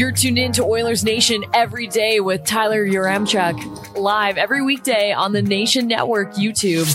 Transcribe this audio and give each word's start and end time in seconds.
You're 0.00 0.12
tuned 0.12 0.38
in 0.38 0.50
to 0.52 0.64
Oilers 0.64 1.04
Nation 1.04 1.44
every 1.52 1.86
day 1.86 2.20
with 2.20 2.46
Tyler 2.46 2.86
Yaremchuk, 2.86 3.98
live 3.98 4.38
every 4.38 4.62
weekday 4.62 5.12
on 5.12 5.32
the 5.34 5.42
Nation 5.42 5.88
Network 5.88 6.32
YouTube. 6.32 6.88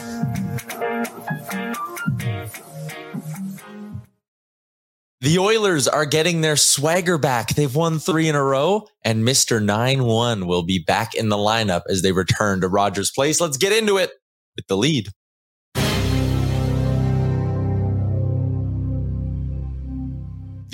The 5.22 5.38
Oilers 5.38 5.88
are 5.88 6.08
getting 6.08 6.42
their 6.42 6.56
swagger 6.56 7.20
back. 7.20 7.50
They've 7.50 7.76
won 7.76 8.00
three 8.00 8.28
in 8.28 8.34
a 8.34 8.44
row, 8.44 8.88
and 9.04 9.24
Mr. 9.24 9.64
9 9.64 10.04
1 10.04 10.48
will 10.48 10.64
be 10.64 10.80
back 10.80 11.14
in 11.14 11.30
the 11.30 11.38
lineup 11.38 11.84
as 11.88 12.02
they 12.02 12.12
return 12.12 12.62
to 12.62 12.68
Rogers 12.68 13.12
Place. 13.12 13.40
Let's 13.40 13.58
get 13.58 13.72
into 13.72 13.98
it 13.98 14.10
with 14.56 14.66
the 14.66 14.78
lead. 14.78 15.10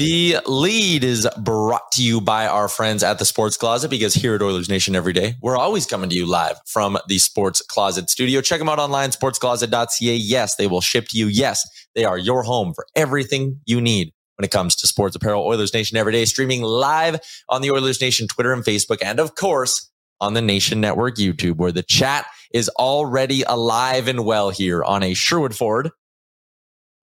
The 0.02 0.40
lead 0.48 1.04
is 1.04 1.30
brought 1.38 1.92
to 1.92 2.02
you 2.02 2.22
by 2.22 2.48
our 2.48 2.68
friends 2.68 3.04
at 3.04 3.20
the 3.20 3.24
Sports 3.24 3.56
Closet 3.56 3.92
because 3.92 4.16
here 4.16 4.34
at 4.34 4.42
Oilers 4.42 4.68
Nation 4.68 4.96
every 4.96 5.14
day, 5.14 5.36
we're 5.44 5.56
always 5.56 5.86
coming 5.86 6.10
to 6.10 6.16
you 6.16 6.26
live 6.26 6.60
from 6.66 6.98
the 7.08 7.20
Sports 7.20 7.62
Closet 7.62 8.10
studio. 8.10 8.42
Check 8.42 8.58
them 8.58 8.68
out 8.68 8.80
online, 8.80 9.12
sportscloset.ca. 9.12 10.16
Yes, 10.16 10.56
they 10.56 10.66
will 10.66 10.82
ship 10.82 11.10
to 11.10 11.20
you. 11.20 11.28
Yes, 11.28 11.64
they 11.94 12.04
are 12.04 12.18
your 12.18 12.42
home 12.42 12.74
for 12.74 12.88
everything 12.96 13.60
you 13.68 13.80
need 13.80 14.12
when 14.38 14.44
it 14.44 14.50
comes 14.50 14.76
to 14.78 14.88
sports 14.88 15.16
apparel. 15.16 15.46
Oilers 15.46 15.72
Nation 15.72 15.96
every 15.98 16.14
day, 16.14 16.26
streaming 16.26 16.64
live 16.64 17.20
on 17.48 17.62
the 17.62 17.70
Oilers 17.70 18.02
Nation 18.02 18.28
Twitter 18.28 18.54
and 18.54 18.64
Facebook, 18.64 19.04
and 19.06 19.20
of 19.20 19.36
course 19.36 19.92
on 20.20 20.34
the 20.34 20.42
Nation 20.42 20.82
Network 20.82 21.18
YouTube, 21.18 21.58
where 21.58 21.72
the 21.72 21.84
chat 21.84 22.26
is 22.56 22.70
already 22.70 23.44
alive 23.44 24.08
and 24.08 24.26
well 24.26 24.50
here 24.50 24.84
on 24.84 25.04
a 25.04 25.14
Sherwood 25.14 25.56
Ford 25.56 25.92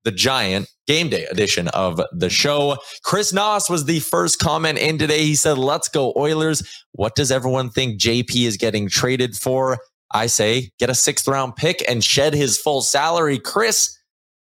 the 0.04 0.12
Giant 0.12 0.68
game 0.86 1.08
day 1.08 1.26
edition 1.26 1.68
of 1.68 2.00
the 2.12 2.30
show. 2.30 2.78
Chris 3.04 3.32
Noss 3.32 3.68
was 3.68 3.84
the 3.84 4.00
first 4.00 4.38
comment 4.38 4.78
in 4.78 4.98
today. 4.98 5.24
He 5.24 5.34
said, 5.34 5.58
Let's 5.58 5.88
go, 5.88 6.12
Oilers. 6.16 6.62
What 6.92 7.14
does 7.14 7.30
everyone 7.30 7.70
think 7.70 8.00
JP 8.00 8.46
is 8.46 8.56
getting 8.56 8.88
traded 8.88 9.36
for? 9.36 9.78
I 10.10 10.26
say, 10.26 10.70
get 10.78 10.88
a 10.88 10.94
sixth 10.94 11.28
round 11.28 11.56
pick 11.56 11.84
and 11.88 12.02
shed 12.02 12.34
his 12.34 12.58
full 12.58 12.80
salary. 12.80 13.38
Chris, 13.38 13.94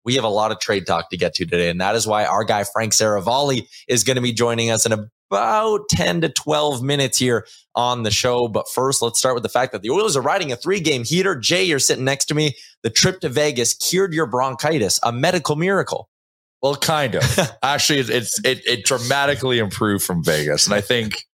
we 0.03 0.15
have 0.15 0.23
a 0.23 0.29
lot 0.29 0.51
of 0.51 0.59
trade 0.59 0.85
talk 0.85 1.09
to 1.09 1.17
get 1.17 1.33
to 1.35 1.45
today. 1.45 1.69
And 1.69 1.81
that 1.81 1.95
is 1.95 2.05
why 2.05 2.25
our 2.25 2.43
guy, 2.43 2.63
Frank 2.63 2.93
Seravalli, 2.93 3.63
is 3.87 4.03
going 4.03 4.15
to 4.15 4.21
be 4.21 4.31
joining 4.31 4.69
us 4.69 4.85
in 4.85 5.09
about 5.35 5.89
10 5.89 6.21
to 6.21 6.29
12 6.29 6.81
minutes 6.81 7.17
here 7.17 7.45
on 7.75 8.03
the 8.03 8.11
show. 8.11 8.47
But 8.47 8.69
first, 8.69 9.01
let's 9.01 9.19
start 9.19 9.35
with 9.35 9.43
the 9.43 9.49
fact 9.49 9.73
that 9.73 9.81
the 9.81 9.89
Oilers 9.89 10.15
are 10.15 10.21
riding 10.21 10.51
a 10.51 10.55
three 10.55 10.79
game 10.79 11.03
heater. 11.03 11.35
Jay, 11.35 11.63
you're 11.63 11.79
sitting 11.79 12.05
next 12.05 12.25
to 12.25 12.33
me. 12.35 12.55
The 12.83 12.89
trip 12.89 13.19
to 13.19 13.29
Vegas 13.29 13.73
cured 13.73 14.13
your 14.13 14.27
bronchitis, 14.27 14.99
a 15.03 15.11
medical 15.11 15.55
miracle. 15.55 16.09
Well, 16.61 16.75
kind 16.75 17.15
of. 17.15 17.39
Actually, 17.63 17.99
it's 17.99 18.39
it, 18.45 18.65
it 18.65 18.85
dramatically 18.85 19.59
improved 19.59 20.03
from 20.05 20.23
Vegas, 20.23 20.65
and 20.65 20.73
I 20.73 20.81
think 20.81 21.25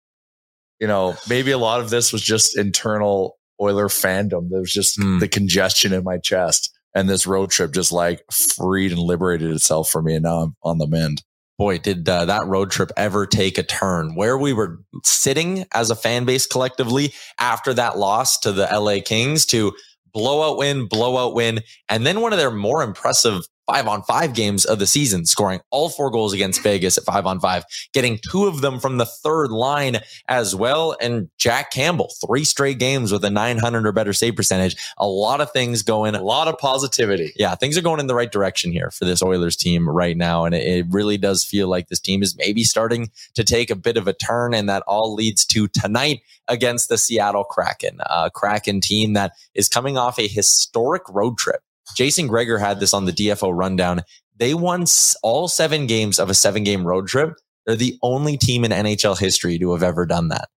you 0.79 0.87
know 0.87 1.15
maybe 1.29 1.51
a 1.51 1.57
lot 1.57 1.79
of 1.79 1.89
this 1.89 2.11
was 2.11 2.21
just 2.21 2.57
internal 2.57 3.37
Oiler 3.61 3.87
fandom. 3.87 4.49
There 4.49 4.59
was 4.59 4.73
just 4.73 4.99
Hmm. 4.99 5.19
the 5.19 5.27
congestion 5.27 5.93
in 5.93 6.03
my 6.03 6.17
chest, 6.17 6.71
and 6.95 7.07
this 7.07 7.27
road 7.27 7.51
trip 7.51 7.71
just 7.71 7.91
like 7.91 8.23
freed 8.31 8.91
and 8.91 8.99
liberated 8.99 9.51
itself 9.51 9.89
for 9.89 10.01
me, 10.01 10.15
and 10.15 10.23
now 10.23 10.37
I'm 10.39 10.55
on 10.63 10.79
the 10.79 10.87
mend. 10.87 11.21
Boy, 11.61 11.77
did 11.77 12.09
uh, 12.09 12.25
that 12.25 12.47
road 12.47 12.71
trip 12.71 12.89
ever 12.97 13.27
take 13.27 13.59
a 13.59 13.63
turn. 13.63 14.15
Where 14.15 14.35
we 14.35 14.51
were 14.51 14.79
sitting 15.03 15.67
as 15.75 15.91
a 15.91 15.95
fan 15.95 16.25
base 16.25 16.47
collectively 16.47 17.13
after 17.37 17.71
that 17.75 17.99
loss 17.99 18.39
to 18.39 18.51
the 18.51 18.63
LA 18.63 18.97
Kings 19.05 19.45
to 19.45 19.71
blowout 20.11 20.57
win, 20.57 20.87
blowout 20.87 21.35
win, 21.35 21.61
and 21.87 22.03
then 22.03 22.21
one 22.21 22.33
of 22.33 22.39
their 22.39 22.49
more 22.49 22.81
impressive 22.81 23.43
five 23.71 23.87
on 23.87 24.03
five 24.03 24.33
games 24.33 24.65
of 24.65 24.79
the 24.79 24.87
season, 24.87 25.25
scoring 25.25 25.61
all 25.69 25.87
four 25.87 26.11
goals 26.11 26.33
against 26.33 26.61
Vegas 26.61 26.97
at 26.97 27.05
five 27.05 27.25
on 27.25 27.39
five, 27.39 27.63
getting 27.93 28.19
two 28.29 28.45
of 28.45 28.59
them 28.59 28.79
from 28.79 28.97
the 28.97 29.05
third 29.05 29.49
line 29.49 29.97
as 30.27 30.53
well. 30.53 30.97
And 30.99 31.29
Jack 31.37 31.71
Campbell, 31.71 32.11
three 32.25 32.43
straight 32.43 32.79
games 32.79 33.13
with 33.13 33.23
a 33.23 33.29
900 33.29 33.87
or 33.87 33.91
better 33.93 34.11
save 34.11 34.35
percentage. 34.35 34.75
A 34.97 35.07
lot 35.07 35.39
of 35.39 35.51
things 35.51 35.83
going, 35.83 36.15
A 36.15 36.21
lot 36.21 36.49
of 36.49 36.57
positivity. 36.57 37.31
yeah, 37.37 37.55
things 37.55 37.77
are 37.77 37.81
going 37.81 38.01
in 38.01 38.07
the 38.07 38.15
right 38.15 38.31
direction 38.31 38.73
here 38.73 38.91
for 38.91 39.05
this 39.05 39.23
Oilers 39.23 39.55
team 39.55 39.89
right 39.89 40.17
now. 40.17 40.43
And 40.43 40.53
it, 40.53 40.67
it 40.67 40.85
really 40.89 41.17
does 41.17 41.45
feel 41.45 41.69
like 41.69 41.87
this 41.87 42.01
team 42.01 42.21
is 42.21 42.35
maybe 42.37 42.63
starting 42.63 43.09
to 43.35 43.43
take 43.43 43.69
a 43.69 43.75
bit 43.75 43.95
of 43.95 44.07
a 44.07 44.13
turn. 44.13 44.53
And 44.53 44.67
that 44.67 44.83
all 44.85 45.13
leads 45.13 45.45
to 45.45 45.69
tonight 45.69 46.21
against 46.49 46.89
the 46.89 46.97
Seattle 46.97 47.45
Kraken, 47.45 47.99
a 48.01 48.29
Kraken 48.29 48.81
team 48.81 49.13
that 49.13 49.31
is 49.55 49.69
coming 49.69 49.97
off 49.97 50.19
a 50.19 50.27
historic 50.27 51.03
road 51.09 51.37
trip. 51.37 51.61
Jason 51.95 52.27
Gregor 52.27 52.57
had 52.57 52.79
this 52.79 52.93
on 52.93 53.05
the 53.05 53.11
DFO 53.11 53.51
rundown. 53.53 54.01
They 54.37 54.53
won 54.53 54.85
all 55.23 55.47
seven 55.47 55.87
games 55.87 56.19
of 56.19 56.29
a 56.29 56.33
seven 56.33 56.63
game 56.63 56.85
road 56.85 57.07
trip. 57.07 57.33
They're 57.65 57.75
the 57.75 57.97
only 58.01 58.37
team 58.37 58.65
in 58.65 58.71
NHL 58.71 59.19
history 59.19 59.59
to 59.59 59.73
have 59.73 59.83
ever 59.83 60.05
done 60.05 60.29
that. 60.29 60.49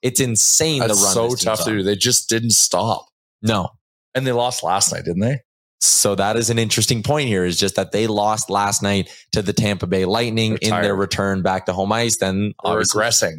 It's 0.00 0.20
insane 0.20 0.80
That's 0.80 0.98
the 0.98 1.04
run. 1.04 1.30
so 1.30 1.34
tough 1.34 1.64
to 1.64 1.70
do. 1.70 1.82
They 1.82 1.96
just 1.96 2.28
didn't 2.28 2.52
stop, 2.52 3.06
No, 3.42 3.70
and 4.14 4.26
they 4.26 4.32
lost 4.32 4.62
last 4.62 4.92
night, 4.92 5.04
didn't 5.04 5.20
they? 5.20 5.40
So 5.80 6.14
that 6.14 6.36
is 6.36 6.48
an 6.50 6.60
interesting 6.60 7.02
point 7.02 7.26
here 7.28 7.44
is 7.44 7.58
just 7.58 7.74
that 7.74 7.90
they 7.90 8.06
lost 8.06 8.48
last 8.48 8.84
night 8.84 9.10
to 9.32 9.42
the 9.42 9.52
Tampa 9.52 9.88
Bay 9.88 10.04
Lightning 10.04 10.56
in 10.62 10.70
their 10.70 10.94
return 10.94 11.42
back 11.42 11.66
to 11.66 11.72
home 11.72 11.90
ice. 11.90 12.18
Then 12.18 12.54
regressing 12.94 13.38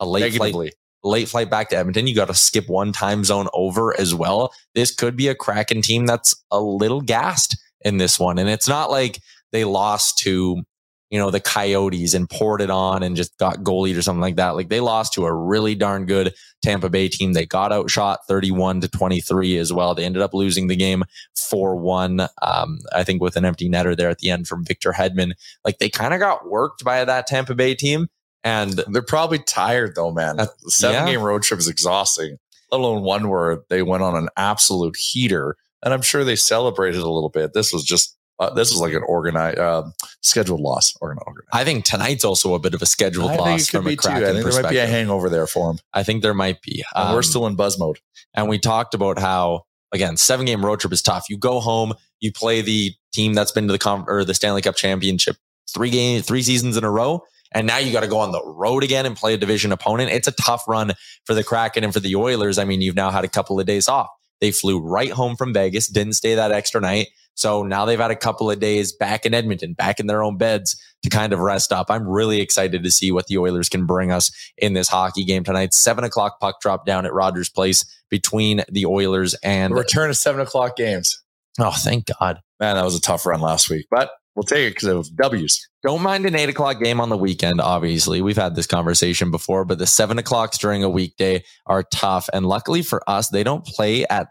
a 0.00 0.06
late 0.06 0.34
flight. 0.34 0.74
Late 1.04 1.28
flight 1.28 1.50
back 1.50 1.68
to 1.68 1.76
Edmonton. 1.76 2.06
You 2.06 2.14
got 2.14 2.28
to 2.28 2.34
skip 2.34 2.68
one 2.68 2.92
time 2.92 3.22
zone 3.22 3.48
over 3.52 3.98
as 4.00 4.14
well. 4.14 4.52
This 4.74 4.92
could 4.92 5.16
be 5.16 5.28
a 5.28 5.34
Kraken 5.34 5.82
team 5.82 6.06
that's 6.06 6.34
a 6.50 6.60
little 6.60 7.02
gassed 7.02 7.56
in 7.82 7.98
this 7.98 8.18
one. 8.18 8.38
And 8.38 8.48
it's 8.48 8.68
not 8.68 8.90
like 8.90 9.20
they 9.52 9.64
lost 9.64 10.18
to, 10.20 10.62
you 11.10 11.18
know, 11.18 11.30
the 11.30 11.40
Coyotes 11.40 12.14
and 12.14 12.28
poured 12.28 12.62
it 12.62 12.70
on 12.70 13.02
and 13.02 13.14
just 13.14 13.36
got 13.38 13.58
goalied 13.58 13.96
or 13.96 14.02
something 14.02 14.22
like 14.22 14.36
that. 14.36 14.56
Like 14.56 14.70
they 14.70 14.80
lost 14.80 15.12
to 15.12 15.26
a 15.26 15.32
really 15.32 15.74
darn 15.74 16.06
good 16.06 16.34
Tampa 16.62 16.88
Bay 16.88 17.08
team. 17.08 17.34
They 17.34 17.44
got 17.44 17.72
outshot 17.72 18.20
31 18.26 18.80
to 18.80 18.88
23 18.88 19.58
as 19.58 19.72
well. 19.72 19.94
They 19.94 20.04
ended 20.04 20.22
up 20.22 20.32
losing 20.32 20.66
the 20.66 20.76
game 20.76 21.04
4 21.36 21.76
1. 21.76 22.20
Um, 22.42 22.78
I 22.92 23.04
think 23.04 23.20
with 23.22 23.36
an 23.36 23.44
empty 23.44 23.68
netter 23.68 23.94
there 23.96 24.08
at 24.08 24.18
the 24.18 24.30
end 24.30 24.48
from 24.48 24.64
Victor 24.64 24.92
Hedman. 24.92 25.32
Like 25.64 25.78
they 25.78 25.90
kind 25.90 26.14
of 26.14 26.20
got 26.20 26.48
worked 26.48 26.82
by 26.82 27.04
that 27.04 27.26
Tampa 27.26 27.54
Bay 27.54 27.74
team. 27.74 28.08
And 28.44 28.72
they're 28.88 29.02
probably 29.02 29.38
tired 29.38 29.94
though, 29.96 30.12
man. 30.12 30.38
Uh, 30.38 30.46
seven 30.66 31.06
yeah. 31.06 31.12
game 31.12 31.22
road 31.22 31.42
trip 31.42 31.58
is 31.58 31.68
exhausting, 31.68 32.38
let 32.70 32.80
alone 32.80 33.02
one 33.02 33.28
where 33.28 33.62
they 33.70 33.82
went 33.82 34.02
on 34.02 34.16
an 34.16 34.28
absolute 34.36 34.96
heater. 34.96 35.56
And 35.82 35.92
I'm 35.92 36.02
sure 36.02 36.24
they 36.24 36.36
celebrated 36.36 37.00
a 37.00 37.10
little 37.10 37.30
bit. 37.30 37.54
This 37.54 37.72
was 37.72 37.84
just 37.84 38.16
uh, 38.38 38.50
this 38.50 38.70
is 38.70 38.80
like 38.80 38.92
an 38.92 39.02
organized 39.06 39.58
uh, 39.58 39.84
scheduled 40.20 40.60
loss. 40.60 40.94
Or 41.00 41.16
I 41.52 41.64
think 41.64 41.84
tonight's 41.84 42.24
also 42.24 42.54
a 42.54 42.58
bit 42.58 42.74
of 42.74 42.82
a 42.82 42.86
scheduled 42.86 43.30
I 43.30 43.36
loss 43.36 43.68
from 43.68 43.86
a 43.86 43.96
Kraken 43.96 44.24
I 44.24 44.32
think 44.32 44.44
there 44.44 44.62
might 44.62 44.70
be 44.70 44.78
a 44.78 44.86
hangover 44.86 45.30
there 45.30 45.46
for 45.46 45.70
him. 45.70 45.78
I 45.92 46.02
think 46.02 46.22
there 46.22 46.34
might 46.34 46.60
be. 46.60 46.84
Um, 46.94 47.14
we're 47.14 47.22
still 47.22 47.46
in 47.46 47.54
buzz 47.56 47.78
mode. 47.78 47.98
And 48.34 48.48
we 48.48 48.58
talked 48.58 48.94
about 48.94 49.18
how 49.18 49.64
again 49.92 50.16
seven 50.16 50.46
game 50.46 50.64
road 50.64 50.80
trip 50.80 50.92
is 50.92 51.00
tough. 51.00 51.30
You 51.30 51.38
go 51.38 51.60
home, 51.60 51.94
you 52.20 52.32
play 52.32 52.60
the 52.60 52.92
team 53.12 53.34
that's 53.34 53.52
been 53.52 53.68
to 53.68 53.72
the 53.72 53.78
com- 53.78 54.04
or 54.08 54.24
the 54.24 54.34
Stanley 54.34 54.62
Cup 54.62 54.76
championship 54.76 55.36
three 55.72 55.90
games, 55.90 56.26
three 56.26 56.42
seasons 56.42 56.76
in 56.76 56.84
a 56.84 56.90
row. 56.90 57.22
And 57.54 57.66
now 57.66 57.78
you 57.78 57.92
got 57.92 58.00
to 58.00 58.08
go 58.08 58.18
on 58.18 58.32
the 58.32 58.44
road 58.44 58.82
again 58.82 59.06
and 59.06 59.16
play 59.16 59.34
a 59.34 59.38
division 59.38 59.72
opponent. 59.72 60.10
It's 60.10 60.28
a 60.28 60.32
tough 60.32 60.66
run 60.66 60.92
for 61.24 61.34
the 61.34 61.44
Kraken 61.44 61.84
and 61.84 61.92
for 61.92 62.00
the 62.00 62.16
Oilers. 62.16 62.58
I 62.58 62.64
mean, 62.64 62.80
you've 62.80 62.96
now 62.96 63.10
had 63.10 63.24
a 63.24 63.28
couple 63.28 63.60
of 63.60 63.66
days 63.66 63.88
off. 63.88 64.08
They 64.40 64.50
flew 64.50 64.80
right 64.80 65.10
home 65.10 65.36
from 65.36 65.54
Vegas, 65.54 65.88
didn't 65.88 66.14
stay 66.14 66.34
that 66.34 66.50
extra 66.50 66.80
night. 66.80 67.08
So 67.34 67.62
now 67.62 67.84
they've 67.84 67.98
had 67.98 68.10
a 68.10 68.16
couple 68.16 68.50
of 68.50 68.60
days 68.60 68.92
back 68.92 69.26
in 69.26 69.34
Edmonton, 69.34 69.74
back 69.74 69.98
in 69.98 70.06
their 70.06 70.22
own 70.22 70.36
beds 70.36 70.80
to 71.02 71.10
kind 71.10 71.32
of 71.32 71.40
rest 71.40 71.72
up. 71.72 71.90
I'm 71.90 72.06
really 72.06 72.40
excited 72.40 72.82
to 72.82 72.90
see 72.90 73.10
what 73.10 73.26
the 73.26 73.38
Oilers 73.38 73.68
can 73.68 73.86
bring 73.86 74.12
us 74.12 74.30
in 74.56 74.72
this 74.74 74.88
hockey 74.88 75.24
game 75.24 75.44
tonight. 75.44 75.74
Seven 75.74 76.04
o'clock 76.04 76.40
puck 76.40 76.60
drop 76.60 76.86
down 76.86 77.06
at 77.06 77.12
Rogers 77.12 77.48
Place 77.48 77.84
between 78.08 78.62
the 78.68 78.86
Oilers 78.86 79.34
and 79.42 79.72
the 79.72 79.80
return 79.80 80.10
of 80.10 80.16
seven 80.16 80.40
o'clock 80.40 80.76
games. 80.76 81.20
Oh, 81.58 81.72
thank 81.72 82.06
God. 82.06 82.40
Man, 82.60 82.76
that 82.76 82.84
was 82.84 82.96
a 82.96 83.00
tough 83.00 83.26
run 83.26 83.40
last 83.40 83.68
week, 83.68 83.86
but 83.90 84.10
we'll 84.34 84.44
take 84.44 84.66
it 84.66 84.74
because 84.74 84.88
of 84.88 85.16
W's. 85.16 85.68
Don't 85.82 86.02
mind 86.02 86.26
an 86.26 86.34
eight 86.34 86.48
o'clock 86.48 86.80
game 86.80 87.00
on 87.00 87.08
the 87.08 87.16
weekend, 87.16 87.60
obviously. 87.60 88.22
We've 88.22 88.36
had 88.36 88.54
this 88.54 88.66
conversation 88.66 89.30
before, 89.30 89.64
but 89.64 89.78
the 89.78 89.86
seven 89.86 90.18
o'clocks 90.18 90.58
during 90.58 90.82
a 90.82 90.88
weekday 90.88 91.44
are 91.66 91.82
tough. 91.82 92.28
And 92.32 92.46
luckily 92.46 92.82
for 92.82 93.02
us, 93.08 93.28
they 93.28 93.44
don't 93.44 93.64
play 93.64 94.06
at 94.06 94.28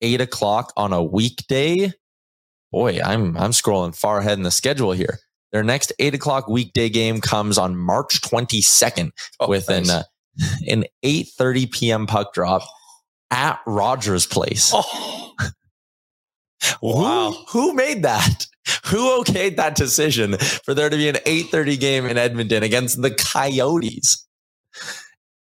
eight 0.00 0.20
o'clock 0.20 0.72
on 0.76 0.92
a 0.92 1.02
weekday 1.02 1.92
boy, 2.74 2.98
I'm 3.00 3.36
I'm 3.36 3.52
scrolling 3.52 3.96
far 3.96 4.18
ahead 4.18 4.36
in 4.36 4.42
the 4.42 4.50
schedule 4.50 4.90
here. 4.90 5.20
Their 5.52 5.62
next 5.62 5.92
eight 6.00 6.12
o'clock 6.12 6.48
weekday 6.48 6.88
game 6.88 7.20
comes 7.20 7.56
on 7.56 7.76
March 7.76 8.20
22nd 8.20 9.12
oh, 9.38 9.48
with 9.48 9.68
nice. 9.68 9.88
an 9.88 9.90
uh, 9.90 10.02
an 10.68 10.84
8:30 11.04 11.70
p.m. 11.70 12.06
puck 12.08 12.34
drop 12.34 12.62
at 13.30 13.60
Rogers 13.64 14.26
Place. 14.26 14.72
Oh. 14.74 15.32
wow, 16.82 17.30
who, 17.50 17.68
who 17.68 17.74
made 17.74 18.02
that? 18.02 18.46
Who 18.86 19.22
okayed 19.22 19.56
that 19.56 19.74
decision 19.74 20.36
for 20.38 20.74
there 20.74 20.90
to 20.90 20.96
be 20.96 21.08
an 21.08 21.16
8:30 21.16 21.78
game 21.78 22.06
in 22.06 22.18
Edmonton 22.18 22.62
against 22.62 23.00
the 23.00 23.10
Coyotes? 23.10 24.26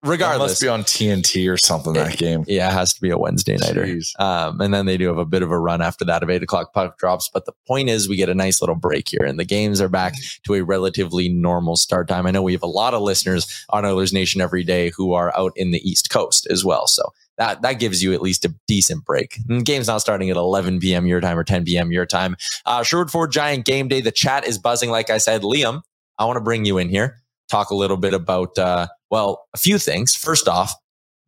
Regardless, 0.02 0.50
it 0.50 0.52
must 0.52 0.62
be 0.62 0.68
on 0.68 0.82
TNT 0.82 1.52
or 1.52 1.56
something 1.56 1.92
that 1.94 2.16
game. 2.16 2.44
Yeah, 2.46 2.68
it 2.68 2.72
has 2.72 2.94
to 2.94 3.00
be 3.00 3.10
a 3.10 3.18
Wednesday 3.18 3.56
nighter. 3.56 3.98
Um, 4.18 4.60
and 4.60 4.72
then 4.72 4.86
they 4.86 4.96
do 4.96 5.08
have 5.08 5.18
a 5.18 5.24
bit 5.24 5.42
of 5.42 5.50
a 5.50 5.58
run 5.58 5.82
after 5.82 6.04
that 6.04 6.22
of 6.22 6.30
eight 6.30 6.42
o'clock 6.42 6.72
puck 6.72 6.98
drops. 6.98 7.30
But 7.32 7.46
the 7.46 7.52
point 7.66 7.88
is, 7.88 8.08
we 8.08 8.16
get 8.16 8.28
a 8.28 8.34
nice 8.34 8.60
little 8.60 8.76
break 8.76 9.08
here, 9.08 9.24
and 9.24 9.38
the 9.38 9.44
games 9.44 9.80
are 9.80 9.88
back 9.88 10.14
to 10.44 10.54
a 10.54 10.62
relatively 10.62 11.28
normal 11.28 11.76
start 11.76 12.08
time. 12.08 12.26
I 12.26 12.30
know 12.30 12.42
we 12.42 12.52
have 12.52 12.62
a 12.62 12.66
lot 12.66 12.94
of 12.94 13.02
listeners 13.02 13.64
on 13.70 13.84
Oilers 13.84 14.12
Nation 14.12 14.40
every 14.40 14.64
day 14.64 14.90
who 14.96 15.12
are 15.12 15.36
out 15.36 15.52
in 15.56 15.70
the 15.70 15.88
East 15.88 16.10
Coast 16.10 16.46
as 16.50 16.64
well, 16.64 16.86
so. 16.86 17.02
That, 17.36 17.62
that 17.62 17.74
gives 17.74 18.02
you 18.02 18.12
at 18.14 18.20
least 18.20 18.44
a 18.44 18.54
decent 18.66 19.04
break. 19.04 19.38
And 19.48 19.60
the 19.60 19.64
game's 19.64 19.86
not 19.86 20.00
starting 20.00 20.28
at 20.28 20.36
11 20.36 20.80
p.m. 20.80 21.06
your 21.06 21.20
time 21.20 21.38
or 21.38 21.44
10 21.44 21.66
p.m. 21.66 21.92
your 21.92 22.04
time. 22.04 22.34
Uh, 22.66 22.82
Sherwood 22.82 23.12
Ford 23.12 23.30
Giant 23.30 23.64
game 23.64 23.86
day. 23.86 24.00
The 24.00 24.10
chat 24.10 24.44
is 24.44 24.58
buzzing. 24.58 24.90
Like 24.90 25.08
I 25.08 25.18
said, 25.18 25.42
Liam, 25.42 25.82
I 26.18 26.24
want 26.24 26.36
to 26.36 26.42
bring 26.42 26.64
you 26.64 26.78
in 26.78 26.88
here 26.88 27.22
talk 27.48 27.70
a 27.70 27.74
little 27.74 27.96
bit 27.96 28.14
about, 28.14 28.56
uh, 28.58 28.86
well, 29.10 29.46
a 29.54 29.58
few 29.58 29.78
things. 29.78 30.14
First 30.14 30.48
off, 30.48 30.74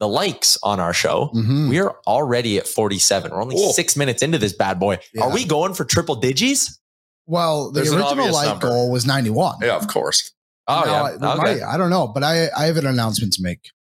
the 0.01 0.09
likes 0.09 0.59
on 0.63 0.81
our 0.81 0.95
show. 0.95 1.31
Mm-hmm. 1.35 1.69
We 1.69 1.79
are 1.81 1.97
already 2.07 2.59
at 2.59 2.67
47. 2.67 3.31
We're 3.31 3.43
only 3.43 3.57
Whoa. 3.57 3.73
six 3.73 3.97
minutes 3.97 4.23
into 4.23 4.39
this 4.39 4.53
bad 4.55 4.81
boy. 4.81 4.99
Yeah. 5.15 5.25
Are 5.25 5.33
we 5.33 5.45
going 5.45 5.75
for 5.75 5.85
triple 5.85 6.21
digis? 6.21 6.71
Well, 7.27 7.71
the 7.71 7.83
There's 7.83 7.93
original 7.93 8.33
like 8.33 8.49
number. 8.49 8.69
goal 8.69 8.91
was 8.91 9.07
91. 9.07 9.59
Yeah, 9.63 9.77
of 9.77 9.87
course. 9.89 10.33
Oh, 10.67 10.83
now, 10.85 11.07
yeah. 11.09 11.35
Okay. 11.39 11.63
I 11.63 11.77
don't 11.77 11.91
know, 11.91 12.09
but 12.09 12.23
I, 12.25 12.49
I 12.57 12.67
have 12.67 12.77
an 12.77 12.87
announcement 12.87 13.35
to 13.35 13.43
make. 13.43 13.71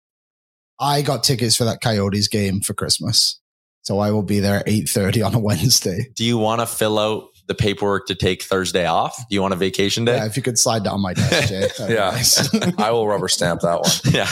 I 0.78 1.02
got 1.02 1.24
tickets 1.24 1.56
for 1.56 1.64
that 1.64 1.80
Coyotes 1.80 2.28
game 2.28 2.60
for 2.60 2.74
Christmas. 2.74 3.40
So 3.82 3.98
I 3.98 4.10
will 4.10 4.22
be 4.22 4.40
there 4.40 4.56
at 4.56 4.66
8.30 4.66 5.26
on 5.26 5.34
a 5.34 5.38
Wednesday. 5.40 6.10
Do 6.14 6.24
you 6.24 6.36
want 6.38 6.60
to 6.60 6.66
fill 6.66 6.98
out 6.98 7.29
the 7.50 7.54
paperwork 7.56 8.06
to 8.06 8.14
take 8.14 8.44
Thursday 8.44 8.86
off? 8.86 9.16
Do 9.16 9.34
you 9.34 9.42
want 9.42 9.52
a 9.52 9.56
vacation 9.56 10.04
day? 10.04 10.16
Yeah, 10.16 10.26
if 10.26 10.36
you 10.36 10.42
could 10.42 10.56
slide 10.56 10.84
down 10.84 11.00
my 11.00 11.14
desk, 11.14 11.48
Jay. 11.48 11.68
yeah, 11.80 12.10
nice. 12.10 12.54
I 12.78 12.92
will 12.92 13.08
rubber 13.08 13.28
stamp 13.28 13.62
that 13.62 13.80
one. 13.80 13.90
Yeah, 14.14 14.30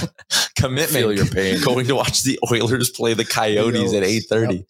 commitment. 0.57 0.91
Feel 0.91 1.13
your 1.13 1.27
pain. 1.27 1.61
Going 1.65 1.87
to 1.89 1.97
watch 1.97 2.23
the 2.23 2.39
Oilers 2.51 2.91
play 2.91 3.15
the 3.15 3.25
Coyotes 3.25 3.93
at 3.93 4.05
eight 4.05 4.25
thirty, 4.29 4.55
yep. 4.55 4.65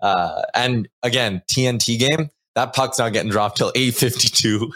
uh, 0.00 0.42
and 0.54 0.88
again 1.02 1.42
TNT 1.50 1.98
game. 1.98 2.30
That 2.54 2.72
puck's 2.72 2.98
not 2.98 3.12
getting 3.12 3.32
dropped 3.32 3.56
till 3.56 3.72
eight 3.74 3.94
fifty 3.94 4.28
two. 4.28 4.72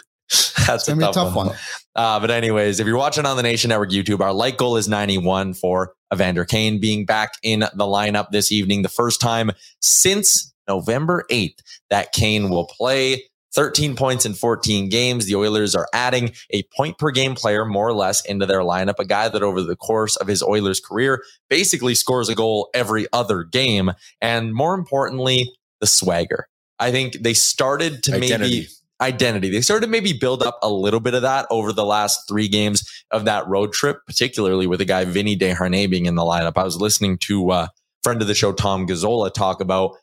That's 0.67 0.87
a 0.87 0.95
tough, 0.95 1.13
tough, 1.13 1.35
one. 1.35 1.47
one. 1.47 1.57
Uh, 1.95 2.19
but 2.19 2.31
anyways, 2.31 2.79
if 2.79 2.87
you're 2.87 2.97
watching 2.97 3.25
on 3.25 3.37
the 3.37 3.43
Nation 3.43 3.69
Network 3.69 3.91
YouTube, 3.91 4.19
our 4.19 4.33
like 4.33 4.57
goal 4.57 4.77
is 4.77 4.87
91 4.87 5.53
for 5.53 5.93
Evander 6.13 6.45
Kane 6.45 6.79
being 6.79 7.05
back 7.05 7.33
in 7.43 7.59
the 7.59 7.83
lineup 7.83 8.29
this 8.31 8.51
evening, 8.51 8.81
the 8.81 8.89
first 8.89 9.21
time 9.21 9.51
since 9.79 10.52
November 10.67 11.25
8th 11.29 11.59
that 11.89 12.11
Kane 12.11 12.49
will 12.49 12.65
play. 12.65 13.23
13 13.53 13.95
points 13.95 14.25
in 14.25 14.33
14 14.33 14.89
games. 14.89 15.27
The 15.27 15.35
Oilers 15.35 15.75
are 15.75 15.87
adding 15.93 16.31
a 16.49 16.63
point 16.75 16.97
per 16.97 17.11
game 17.11 17.35
player, 17.35 17.65
more 17.65 17.87
or 17.87 17.93
less, 17.93 18.25
into 18.25 18.47
their 18.47 18.61
lineup. 18.61 18.97
A 18.97 19.05
guy 19.05 19.29
that 19.29 19.43
over 19.43 19.61
the 19.61 19.75
course 19.75 20.15
of 20.15 20.27
his 20.27 20.41
Oilers 20.41 20.79
career 20.79 21.23
basically 21.49 21.93
scores 21.93 22.29
a 22.29 22.35
goal 22.35 22.69
every 22.73 23.05
other 23.13 23.43
game. 23.43 23.91
And 24.21 24.55
more 24.55 24.73
importantly, 24.73 25.53
the 25.81 25.87
swagger. 25.87 26.47
I 26.79 26.91
think 26.91 27.21
they 27.21 27.35
started 27.35 28.01
to 28.03 28.15
identity. 28.15 28.61
maybe 28.61 28.67
identity. 29.03 29.49
They 29.49 29.61
started 29.61 29.85
to 29.85 29.91
maybe 29.91 30.13
build 30.13 30.41
up 30.41 30.57
a 30.61 30.69
little 30.69 30.99
bit 30.99 31.13
of 31.13 31.21
that 31.23 31.45
over 31.49 31.73
the 31.73 31.85
last 31.85 32.27
three 32.27 32.47
games 32.47 32.89
of 33.11 33.25
that 33.25 33.47
road 33.47 33.73
trip, 33.73 33.99
particularly 34.07 34.65
with 34.65 34.81
a 34.81 34.85
guy 34.85 35.05
Vinny 35.05 35.37
Desharnais, 35.37 35.89
being 35.89 36.05
in 36.05 36.15
the 36.15 36.23
lineup. 36.23 36.53
I 36.55 36.63
was 36.63 36.77
listening 36.77 37.17
to 37.23 37.51
a 37.51 37.53
uh, 37.53 37.67
friend 38.01 38.21
of 38.21 38.27
the 38.27 38.35
show, 38.35 38.51
Tom 38.51 38.87
Gazzola, 38.87 39.33
talk 39.33 39.61
about 39.61 39.97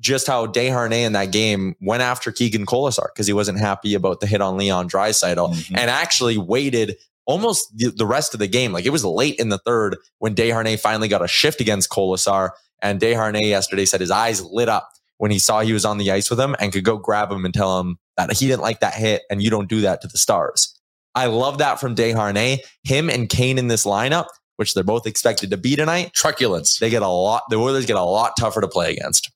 just 0.00 0.26
how 0.26 0.46
Desharnais 0.46 1.06
in 1.06 1.12
that 1.12 1.32
game 1.32 1.76
went 1.80 2.02
after 2.02 2.32
Keegan 2.32 2.66
Kolesar 2.66 3.06
because 3.12 3.26
he 3.26 3.32
wasn't 3.32 3.58
happy 3.58 3.94
about 3.94 4.20
the 4.20 4.26
hit 4.26 4.40
on 4.40 4.56
Leon 4.56 4.88
Draisaitl 4.88 5.54
mm-hmm. 5.54 5.76
and 5.76 5.90
actually 5.90 6.36
waited 6.36 6.96
almost 7.26 7.76
the, 7.76 7.90
the, 7.90 8.06
rest 8.06 8.34
of 8.34 8.40
the 8.40 8.46
game. 8.46 8.72
Like 8.72 8.86
it 8.86 8.90
was 8.90 9.04
late 9.04 9.36
in 9.36 9.48
the 9.48 9.58
third 9.58 9.96
when 10.18 10.34
Desharnais 10.34 10.80
finally 10.80 11.08
got 11.08 11.24
a 11.24 11.28
shift 11.28 11.60
against 11.60 11.90
Kolesar. 11.90 12.50
And 12.82 13.00
Desharnais 13.00 13.48
yesterday 13.48 13.86
said 13.86 14.00
his 14.00 14.10
eyes 14.10 14.42
lit 14.42 14.68
up 14.68 14.90
when 15.18 15.30
he 15.30 15.38
saw 15.38 15.60
he 15.60 15.72
was 15.72 15.84
on 15.84 15.98
the 15.98 16.10
ice 16.10 16.28
with 16.28 16.40
him 16.40 16.54
and 16.58 16.72
could 16.72 16.84
go 16.84 16.98
grab 16.98 17.30
him 17.30 17.44
and 17.44 17.54
tell 17.54 17.80
him 17.80 17.98
that 18.16 18.32
he 18.32 18.46
didn't 18.46 18.62
like 18.62 18.80
that 18.80 18.94
hit 18.94 19.22
and 19.30 19.42
you 19.42 19.50
don't 19.50 19.68
do 19.68 19.80
that 19.82 20.02
to 20.02 20.08
the 20.08 20.18
stars. 20.18 20.78
I 21.14 21.26
love 21.26 21.58
that 21.58 21.80
from 21.80 21.94
Desharnais. 21.94 22.58
Him 22.82 23.08
and 23.08 23.28
Kane 23.28 23.56
in 23.56 23.68
this 23.68 23.86
lineup, 23.86 24.26
which 24.56 24.74
they're 24.74 24.84
both 24.84 25.06
expected 25.06 25.50
to 25.50 25.56
be 25.56 25.76
tonight. 25.76 26.12
Truculence. 26.12 26.78
They 26.78 26.90
get 26.90 27.02
a 27.02 27.08
lot, 27.08 27.44
the 27.48 27.56
Oilers 27.56 27.86
get 27.86 27.96
a 27.96 28.02
lot 28.02 28.32
tougher 28.38 28.60
to 28.60 28.68
play 28.68 28.92
against. 28.92 29.30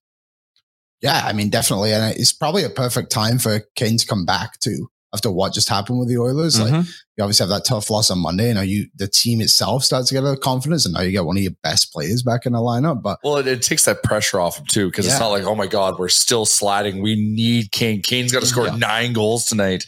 Yeah, 1.01 1.23
I 1.25 1.33
mean, 1.33 1.49
definitely. 1.49 1.93
And 1.93 2.17
it's 2.17 2.33
probably 2.33 2.65
a 2.65 2.71
perfect 2.71 3.13
time 3.13 3.39
for 3.39 3.61
Kane 3.77 3.99
to 3.99 4.07
come 4.07 4.25
back 4.25 4.59
too 4.61 4.89
after 5.15 5.31
what 5.31 5.55
just 5.55 5.69
happened 5.69 5.99
with 5.99 6.09
the 6.09 6.19
Oilers. 6.19 6.57
Mm-hmm. 6.57 6.75
Like 6.75 6.87
you 7.17 7.25
obviously 7.25 7.45
have 7.45 7.51
that 7.51 7.65
tough 7.65 7.91
loss 7.91 8.11
on 8.11 8.19
Monday. 8.19 8.49
You 8.49 8.55
know, 8.55 8.61
you 8.61 8.87
the 8.97 9.09
team 9.09 9.41
itself 9.41 9.85
starts 9.85 10.09
to 10.09 10.15
get 10.15 10.25
a 10.25 10.37
confidence, 10.37 10.85
and 10.85 10.95
now 10.95 11.01
you 11.01 11.13
get 11.13 11.25
one 11.25 11.37
of 11.37 11.43
your 11.43 11.53
best 11.63 11.93
players 11.93 12.23
back 12.23 12.47
in 12.47 12.53
the 12.53 12.59
lineup. 12.59 13.03
But 13.03 13.19
well, 13.23 13.37
it, 13.37 13.47
it 13.47 13.63
takes 13.63 13.85
that 13.85 14.03
pressure 14.03 14.41
off 14.41 14.59
him 14.59 14.67
too, 14.67 14.87
because 14.89 15.07
yeah. 15.07 15.13
it's 15.13 15.21
not 15.21 15.29
like, 15.29 15.45
oh 15.45 15.55
my 15.55 15.67
God, 15.67 15.99
we're 15.99 16.09
still 16.09 16.45
sliding. 16.45 17.03
We 17.03 17.17
need 17.17 17.71
Kane. 17.71 18.03
Kane's 18.03 18.33
got 18.33 18.41
to 18.41 18.47
score 18.47 18.67
yeah. 18.67 18.77
nine 18.77 19.13
goals 19.13 19.47
tonight. 19.47 19.85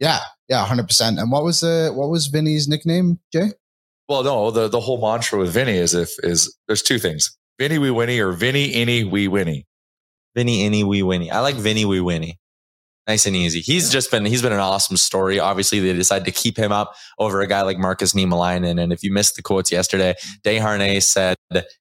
Yeah, 0.00 0.20
yeah, 0.48 0.64
hundred 0.64 0.88
percent. 0.88 1.18
And 1.18 1.30
what 1.30 1.44
was 1.44 1.60
the 1.60 1.92
what 1.94 2.10
was 2.10 2.26
Vinny's 2.26 2.68
nickname, 2.68 3.20
Jay? 3.32 3.52
Well, 4.08 4.22
no, 4.22 4.50
the 4.50 4.68
the 4.68 4.80
whole 4.80 5.00
mantra 5.00 5.38
with 5.38 5.50
Vinny 5.50 5.76
is 5.76 5.94
if 5.94 6.12
is 6.22 6.54
there's 6.66 6.82
two 6.82 6.98
things. 6.98 7.36
Vinny 7.58 7.78
we 7.78 7.90
winny 7.90 8.18
or 8.20 8.32
Vinny 8.32 8.74
any 8.74 9.04
we 9.04 9.28
winny. 9.28 9.66
Vinny 10.34 10.64
Inny 10.64 10.84
Wee 10.84 11.02
Winnie. 11.02 11.30
I 11.30 11.40
like 11.40 11.56
Vinny 11.56 11.84
Wee 11.84 12.00
Winnie. 12.00 12.38
Nice 13.06 13.26
and 13.26 13.36
easy. 13.36 13.60
He's 13.60 13.90
just 13.90 14.10
been 14.10 14.24
he's 14.24 14.40
been 14.40 14.52
an 14.52 14.60
awesome 14.60 14.96
story. 14.96 15.38
Obviously, 15.38 15.78
they 15.80 15.92
decided 15.92 16.24
to 16.24 16.30
keep 16.30 16.56
him 16.56 16.72
up 16.72 16.94
over 17.18 17.40
a 17.42 17.46
guy 17.46 17.60
like 17.62 17.76
Markus 17.76 18.14
Niemelainen. 18.14 18.82
And 18.82 18.92
if 18.92 19.02
you 19.02 19.12
missed 19.12 19.36
the 19.36 19.42
quotes 19.42 19.70
yesterday, 19.70 20.14
Desharnais 20.42 21.02
said 21.02 21.36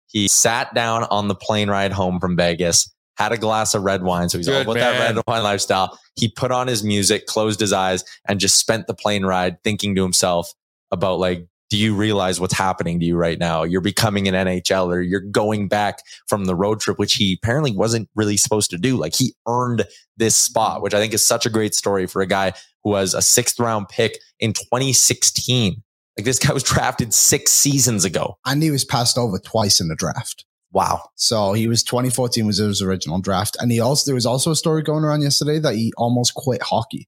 he 0.07 0.27
sat 0.27 0.73
down 0.73 1.05
on 1.05 1.29
the 1.29 1.35
plane 1.35 1.69
ride 1.69 1.93
home 1.93 2.19
from 2.19 2.35
Vegas 2.35 2.93
had 3.15 3.31
a 3.31 3.37
glass 3.37 3.73
of 3.73 3.83
red 3.83 4.03
wine. 4.03 4.29
So 4.29 4.37
he's 4.37 4.47
Good 4.47 4.55
all 4.67 4.73
about 4.73 4.75
man. 4.75 4.99
that 4.99 5.15
red 5.15 5.23
wine 5.27 5.43
lifestyle. 5.43 5.99
He 6.15 6.29
put 6.29 6.51
on 6.51 6.67
his 6.67 6.83
music, 6.83 7.25
closed 7.25 7.59
his 7.59 7.73
eyes, 7.73 8.03
and 8.27 8.39
just 8.39 8.57
spent 8.57 8.87
the 8.87 8.93
plane 8.93 9.25
ride 9.25 9.57
thinking 9.63 9.95
to 9.95 10.01
himself 10.03 10.51
about 10.91 11.19
like, 11.19 11.45
do 11.73 11.79
you 11.79 11.95
realize 11.95 12.39
what's 12.39 12.53
happening 12.53 12.99
to 12.99 13.05
you 13.07 13.17
right 13.17 13.39
now? 13.39 13.63
You're 13.63 13.81
becoming 13.81 14.27
an 14.27 14.35
NHLer. 14.35 15.09
You're 15.09 15.19
going 15.19 15.67
back 15.67 16.03
from 16.27 16.45
the 16.45 16.53
road 16.53 16.79
trip, 16.79 16.99
which 16.99 17.15
he 17.15 17.39
apparently 17.41 17.71
wasn't 17.71 18.09
really 18.13 18.37
supposed 18.37 18.69
to 18.69 18.77
do. 18.77 18.95
Like 18.95 19.15
he 19.15 19.33
earned 19.47 19.87
this 20.15 20.35
spot, 20.35 20.83
which 20.83 20.93
I 20.93 20.99
think 20.99 21.15
is 21.15 21.25
such 21.25 21.47
a 21.47 21.49
great 21.49 21.73
story 21.73 22.05
for 22.05 22.21
a 22.21 22.27
guy 22.27 22.53
who 22.83 22.91
was 22.91 23.15
a 23.15 23.23
sixth 23.23 23.59
round 23.59 23.89
pick 23.89 24.19
in 24.39 24.53
2016. 24.53 25.81
Like 26.15 26.25
this 26.25 26.37
guy 26.37 26.53
was 26.53 26.61
drafted 26.73 27.11
six 27.11 27.51
seasons 27.51 28.05
ago. 28.05 28.37
And 28.45 28.61
he 28.61 28.69
was 28.69 28.85
passed 28.85 29.17
over 29.17 29.39
twice 29.39 29.81
in 29.81 29.87
the 29.87 29.95
draft. 29.95 30.45
Wow. 30.71 31.09
So 31.15 31.53
he 31.53 31.67
was 31.67 31.81
2014 31.81 32.45
was 32.45 32.59
his 32.59 32.83
original 32.83 33.19
draft. 33.19 33.57
And 33.59 33.71
he 33.71 33.79
also, 33.79 34.05
there 34.05 34.13
was 34.13 34.27
also 34.27 34.51
a 34.51 34.55
story 34.55 34.83
going 34.83 35.03
around 35.03 35.23
yesterday 35.23 35.57
that 35.57 35.73
he 35.73 35.91
almost 35.97 36.35
quit 36.35 36.61
hockey 36.61 37.07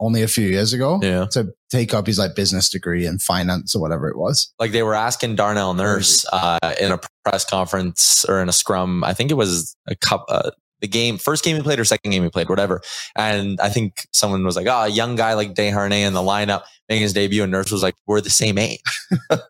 only 0.00 0.22
a 0.22 0.28
few 0.28 0.46
years 0.46 0.72
ago 0.72 0.98
yeah. 1.02 1.26
to 1.32 1.52
take 1.70 1.94
up 1.94 2.06
his 2.06 2.18
like 2.18 2.34
business 2.34 2.68
degree 2.68 3.06
in 3.06 3.18
finance 3.18 3.74
or 3.74 3.80
whatever 3.80 4.08
it 4.08 4.16
was. 4.16 4.52
Like 4.58 4.72
they 4.72 4.82
were 4.82 4.94
asking 4.94 5.36
Darnell 5.36 5.74
Nurse 5.74 6.26
uh, 6.32 6.74
in 6.80 6.92
a 6.92 7.00
press 7.24 7.44
conference 7.44 8.24
or 8.28 8.40
in 8.42 8.48
a 8.48 8.52
scrum. 8.52 9.04
I 9.04 9.14
think 9.14 9.30
it 9.30 9.34
was 9.34 9.76
a 9.86 9.94
cup, 9.94 10.24
uh, 10.28 10.50
the 10.80 10.88
game, 10.88 11.18
first 11.18 11.44
game 11.44 11.56
he 11.56 11.62
played 11.62 11.78
or 11.78 11.84
second 11.84 12.10
game 12.10 12.22
he 12.22 12.30
played, 12.30 12.48
whatever. 12.48 12.80
And 13.16 13.60
I 13.60 13.68
think 13.68 14.06
someone 14.12 14.44
was 14.44 14.56
like, 14.56 14.66
oh, 14.66 14.82
a 14.84 14.88
young 14.88 15.16
guy 15.16 15.34
like 15.34 15.54
Desharnais 15.54 16.06
in 16.06 16.12
the 16.12 16.20
lineup 16.20 16.62
making 16.88 17.02
his 17.02 17.12
debut. 17.12 17.42
And 17.42 17.52
Nurse 17.52 17.70
was 17.70 17.82
like, 17.82 17.94
we're 18.06 18.20
the 18.20 18.30
same 18.30 18.58
age. 18.58 18.80
like, 19.30 19.40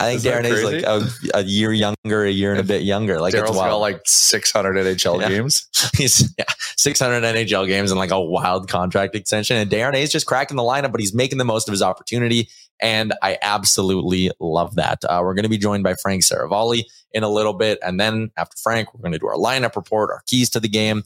I 0.00 0.16
think 0.16 0.44
is 0.44 0.64
like 0.64 0.82
a, 0.82 1.08
a, 1.34 1.42
year 1.42 1.72
younger, 1.72 2.24
a 2.24 2.30
year 2.30 2.50
and 2.50 2.60
a 2.60 2.64
bit 2.64 2.82
younger. 2.82 3.20
Like 3.20 3.32
Daryl's 3.32 3.56
got 3.56 3.76
like 3.76 4.00
600 4.04 4.76
NHL 4.76 5.20
yeah. 5.20 5.28
games. 5.28 5.68
He's 5.96 6.34
yeah, 6.36 6.44
600 6.76 7.22
NHL 7.22 7.66
games 7.66 7.90
and 7.92 7.98
like 7.98 8.10
a 8.10 8.20
wild 8.20 8.68
contract 8.68 9.14
extension. 9.14 9.56
And 9.56 9.72
is 9.94 10.10
just 10.10 10.26
cracking 10.26 10.56
the 10.56 10.62
lineup, 10.62 10.90
but 10.90 11.00
he's 11.00 11.14
making 11.14 11.38
the 11.38 11.44
most 11.44 11.68
of 11.68 11.72
his 11.72 11.82
opportunity. 11.82 12.48
And 12.80 13.14
I 13.22 13.38
absolutely 13.42 14.30
love 14.40 14.74
that. 14.76 15.04
Uh, 15.04 15.20
we're 15.22 15.34
going 15.34 15.44
to 15.44 15.48
be 15.48 15.58
joined 15.58 15.84
by 15.84 15.94
Frank 15.94 16.22
Seravalli 16.22 16.84
in 17.14 17.22
a 17.22 17.28
little 17.28 17.54
bit. 17.54 17.78
And 17.82 17.98
then 17.98 18.30
after 18.36 18.56
Frank, 18.58 18.92
we're 18.92 19.00
going 19.00 19.12
to 19.12 19.18
do 19.18 19.26
our 19.26 19.36
lineup 19.36 19.76
report, 19.76 20.10
our 20.10 20.22
keys 20.26 20.50
to 20.50 20.60
the 20.60 20.68
game. 20.68 21.04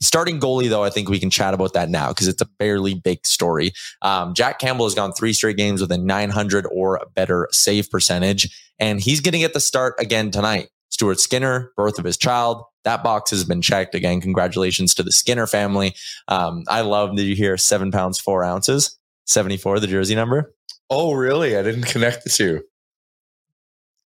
Starting 0.00 0.40
goalie, 0.40 0.68
though, 0.68 0.82
I 0.82 0.90
think 0.90 1.08
we 1.08 1.20
can 1.20 1.30
chat 1.30 1.54
about 1.54 1.72
that 1.72 1.88
now 1.88 2.08
because 2.08 2.28
it's 2.28 2.42
a 2.42 2.48
fairly 2.58 2.94
big 2.94 3.24
story. 3.24 3.72
Um, 4.02 4.34
Jack 4.34 4.58
Campbell 4.58 4.84
has 4.84 4.94
gone 4.94 5.12
three 5.12 5.32
straight 5.32 5.56
games 5.56 5.80
with 5.80 5.92
a 5.92 5.96
900 5.96 6.66
or 6.70 7.00
better 7.14 7.48
save 7.52 7.90
percentage, 7.90 8.74
and 8.78 9.00
he's 9.00 9.20
going 9.20 9.32
to 9.32 9.38
get 9.38 9.54
the 9.54 9.60
start 9.60 9.94
again 9.98 10.30
tonight. 10.30 10.68
Stuart 10.90 11.20
Skinner, 11.20 11.72
birth 11.76 11.98
of 11.98 12.04
his 12.04 12.16
child. 12.16 12.64
That 12.84 13.02
box 13.02 13.30
has 13.30 13.44
been 13.44 13.62
checked 13.62 13.94
again. 13.94 14.20
Congratulations 14.20 14.94
to 14.94 15.02
the 15.02 15.10
Skinner 15.10 15.46
family. 15.46 15.94
Um, 16.28 16.64
I 16.68 16.82
love 16.82 17.16
that 17.16 17.22
you 17.22 17.34
hear 17.34 17.56
seven 17.56 17.90
pounds, 17.90 18.20
four 18.20 18.44
ounces, 18.44 18.98
74, 19.26 19.80
the 19.80 19.86
jersey 19.86 20.14
number. 20.14 20.54
Oh, 20.90 21.14
really? 21.14 21.56
I 21.56 21.62
didn't 21.62 21.86
connect 21.86 22.24
the 22.24 22.30
two. 22.30 22.62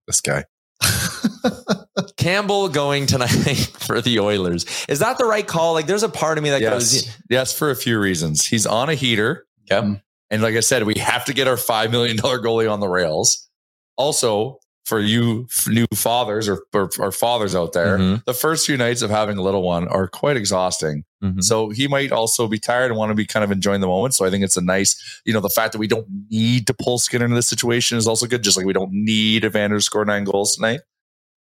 This 0.06 0.22
guy. 0.22 0.46
Campbell 2.17 2.69
going 2.69 3.05
tonight 3.05 3.29
for 3.79 4.01
the 4.01 4.19
Oilers. 4.19 4.65
Is 4.88 5.00
that 5.00 5.17
the 5.17 5.25
right 5.25 5.46
call? 5.46 5.74
Like, 5.74 5.88
there's 5.88 6.03
a 6.03 6.10
part 6.10 6.38
of 6.38 6.43
me 6.43 6.50
that 6.51 6.62
yes. 6.62 6.72
goes, 6.72 7.17
yes, 7.29 7.57
for 7.57 7.72
a 7.72 7.75
few 7.75 8.00
reasons. 8.00 8.46
He's 8.46 8.65
on 8.65 8.89
a 8.89 8.96
heater. 8.96 9.46
Yep. 9.69 10.01
And 10.29 10.41
like 10.41 10.55
I 10.55 10.62
said, 10.62 10.84
we 10.84 10.96
have 11.00 11.25
to 11.25 11.34
get 11.34 11.48
our 11.48 11.55
$5 11.55 11.91
million 11.91 12.17
goalie 12.17 12.72
on 12.72 12.79
the 12.79 12.88
rails. 12.88 13.48
Also, 13.96 14.60
for 14.88 15.01
you 15.01 15.46
new 15.67 15.86
fathers 15.93 16.48
or, 16.48 16.63
or, 16.74 16.89
or 16.98 17.12
fathers 17.12 17.53
out 17.55 17.74
there, 17.74 17.98
mm-hmm. 17.98 18.15
the 18.25 18.34
first 18.34 18.65
few 18.65 18.77
nights 18.77 19.01
of 19.01 19.10
having 19.10 19.38
a 19.38 19.41
little 19.41 19.62
one 19.62 19.86
are 19.89 20.07
quite 20.07 20.38
exhausting. 20.38 21.03
Mm-hmm. 21.22 21.41
So 21.41 21.69
he 21.72 21.89
might 21.89 22.13
also 22.13 22.48
be 22.48 22.57
tired 22.57 22.91
and 22.91 22.98
want 22.98 23.10
to 23.10 23.15
be 23.15 23.25
kind 23.25 23.43
of 23.43 23.51
enjoying 23.51 23.81
the 23.81 23.88
moment. 23.88 24.13
So 24.13 24.25
I 24.25 24.29
think 24.29 24.46
it's 24.46 24.55
a 24.55 24.62
nice, 24.62 25.22
you 25.25 25.34
know, 25.34 25.41
the 25.41 25.50
fact 25.50 25.74
that 25.74 25.79
we 25.79 25.88
don't 25.88 26.07
need 26.29 26.67
to 26.67 26.74
pull 26.74 27.00
Skinner 27.00 27.25
into 27.25 27.36
this 27.36 27.48
situation 27.48 27.98
is 27.98 28.07
also 28.07 28.27
good. 28.27 28.43
Just 28.43 28.55
like 28.55 28.65
we 28.65 28.72
don't 28.72 28.93
need 28.93 29.43
Evander 29.43 29.75
to 29.75 29.81
score 29.81 30.05
nine 30.05 30.24
goals 30.24 30.55
tonight. 30.55 30.79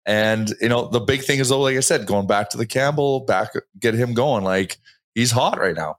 And 0.05 0.53
you 0.61 0.69
know, 0.69 0.89
the 0.89 1.01
big 1.01 1.23
thing 1.23 1.39
is 1.39 1.49
though, 1.49 1.61
like 1.61 1.77
I 1.77 1.81
said, 1.81 2.07
going 2.07 2.27
back 2.27 2.51
to 2.51 2.57
the 2.57 2.67
Campbell, 2.67 3.21
back 3.21 3.53
get 3.79 3.95
him 3.95 4.15
going. 4.15 4.45
Like 4.45 4.79
he's 5.15 5.31
hot 5.31 5.59
right 5.59 5.77
now. 5.77 5.97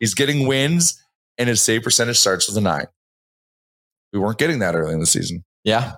He's 0.00 0.14
getting 0.14 0.46
wins, 0.46 1.00
and 1.38 1.48
his 1.48 1.62
save 1.62 1.82
percentage 1.82 2.18
starts 2.18 2.48
with 2.48 2.56
a 2.56 2.60
nine. 2.60 2.86
We 4.12 4.18
weren't 4.18 4.38
getting 4.38 4.58
that 4.60 4.74
early 4.74 4.94
in 4.94 5.00
the 5.00 5.06
season. 5.06 5.44
Yeah, 5.62 5.94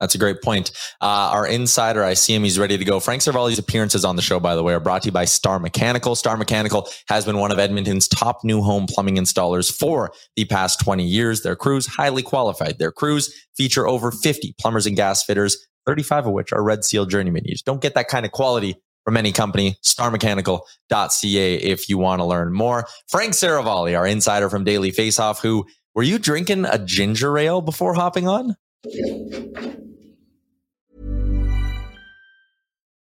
that's 0.00 0.14
a 0.14 0.18
great 0.18 0.40
point. 0.40 0.70
Uh, 1.00 1.30
our 1.32 1.46
insider, 1.46 2.02
I 2.02 2.14
see 2.14 2.34
him. 2.34 2.42
He's 2.42 2.58
ready 2.58 2.78
to 2.78 2.84
go. 2.84 3.00
Frank 3.00 3.20
Seravalli's 3.20 3.58
appearances 3.58 4.04
on 4.04 4.16
the 4.16 4.22
show, 4.22 4.40
by 4.40 4.54
the 4.54 4.62
way, 4.62 4.72
are 4.72 4.80
brought 4.80 5.02
to 5.02 5.08
you 5.08 5.12
by 5.12 5.26
Star 5.26 5.58
Mechanical. 5.58 6.14
Star 6.16 6.38
Mechanical 6.38 6.88
has 7.08 7.26
been 7.26 7.36
one 7.36 7.52
of 7.52 7.58
Edmonton's 7.58 8.08
top 8.08 8.42
new 8.42 8.62
home 8.62 8.86
plumbing 8.86 9.16
installers 9.16 9.70
for 9.70 10.12
the 10.36 10.46
past 10.46 10.80
20 10.80 11.04
years. 11.04 11.42
Their 11.42 11.54
crews 11.54 11.86
highly 11.86 12.22
qualified. 12.22 12.78
Their 12.78 12.92
crews 12.92 13.34
feature 13.56 13.86
over 13.86 14.10
50 14.10 14.54
plumbers 14.58 14.86
and 14.86 14.96
gas 14.96 15.22
fitters, 15.22 15.68
35 15.86 16.26
of 16.26 16.32
which 16.32 16.52
are 16.52 16.62
Red 16.62 16.84
Seal 16.84 17.06
journeymen. 17.06 17.42
You 17.44 17.56
don't 17.64 17.80
get 17.80 17.94
that 17.94 18.08
kind 18.08 18.26
of 18.26 18.32
quality 18.32 18.76
from 19.04 19.16
any 19.16 19.32
company. 19.32 19.76
StarMechanical.ca 19.82 21.54
if 21.56 21.88
you 21.88 21.98
want 21.98 22.20
to 22.20 22.24
learn 22.24 22.52
more. 22.52 22.86
Frank 23.08 23.32
Seravalli, 23.32 23.96
our 23.96 24.06
insider 24.06 24.48
from 24.48 24.64
Daily 24.64 24.92
Faceoff, 24.92 25.40
who 25.40 25.66
were 25.94 26.02
you 26.02 26.18
drinking 26.18 26.64
a 26.64 26.78
ginger 26.78 27.36
ale 27.38 27.60
before 27.60 27.94
hopping 27.94 28.28
on? 28.28 28.56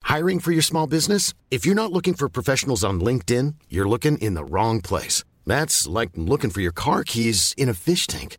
Hiring 0.03 0.41
for 0.41 0.51
your 0.51 0.63
small 0.63 0.87
business? 0.87 1.35
If 1.51 1.65
you're 1.65 1.75
not 1.77 1.93
looking 1.93 2.15
for 2.15 2.29
professionals 2.29 2.83
on 2.83 3.01
LinkedIn, 3.01 3.55
you're 3.69 3.89
looking 3.89 4.19
in 4.19 4.35
the 4.35 4.45
wrong 4.45 4.81
place. 4.81 5.23
That's 5.47 5.87
like 5.87 6.11
looking 6.17 6.51
for 6.51 6.61
your 6.61 6.73
car 6.73 7.05
keys 7.05 7.55
in 7.57 7.69
a 7.69 7.75
fish 7.75 8.07
tank. 8.07 8.39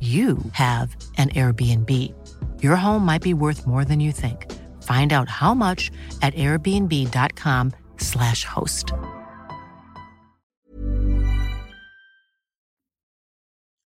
you 0.00 0.38
have 0.52 0.96
an 1.18 1.28
Airbnb. 1.30 2.14
Your 2.62 2.76
home 2.76 3.04
might 3.04 3.22
be 3.22 3.34
worth 3.34 3.66
more 3.66 3.84
than 3.84 3.98
you 4.00 4.12
think. 4.12 4.50
Find 4.82 5.12
out 5.12 5.28
how 5.28 5.52
much 5.52 5.90
at 6.22 6.32
airbnb.com/slash 6.34 8.44
host. 8.44 8.92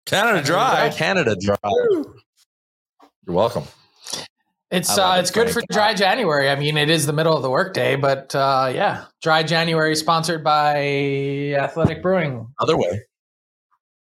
Canada 0.06 0.42
Dry. 0.42 0.88
Canada 0.88 1.36
Dry. 1.38 1.56
You're 1.62 2.04
welcome. 3.26 3.64
It's 4.70 4.98
uh, 4.98 5.16
it's 5.18 5.30
good 5.30 5.50
for 5.50 5.62
dry 5.70 5.94
January. 5.94 6.50
I 6.50 6.56
mean, 6.56 6.76
it 6.76 6.90
is 6.90 7.06
the 7.06 7.14
middle 7.14 7.34
of 7.34 7.42
the 7.42 7.48
workday, 7.50 7.96
but 7.96 8.34
uh, 8.34 8.70
yeah, 8.74 9.04
dry 9.22 9.42
January 9.42 9.96
sponsored 9.96 10.44
by 10.44 11.54
Athletic 11.58 12.02
Brewing. 12.02 12.48
Other 12.58 12.76
way. 12.76 13.06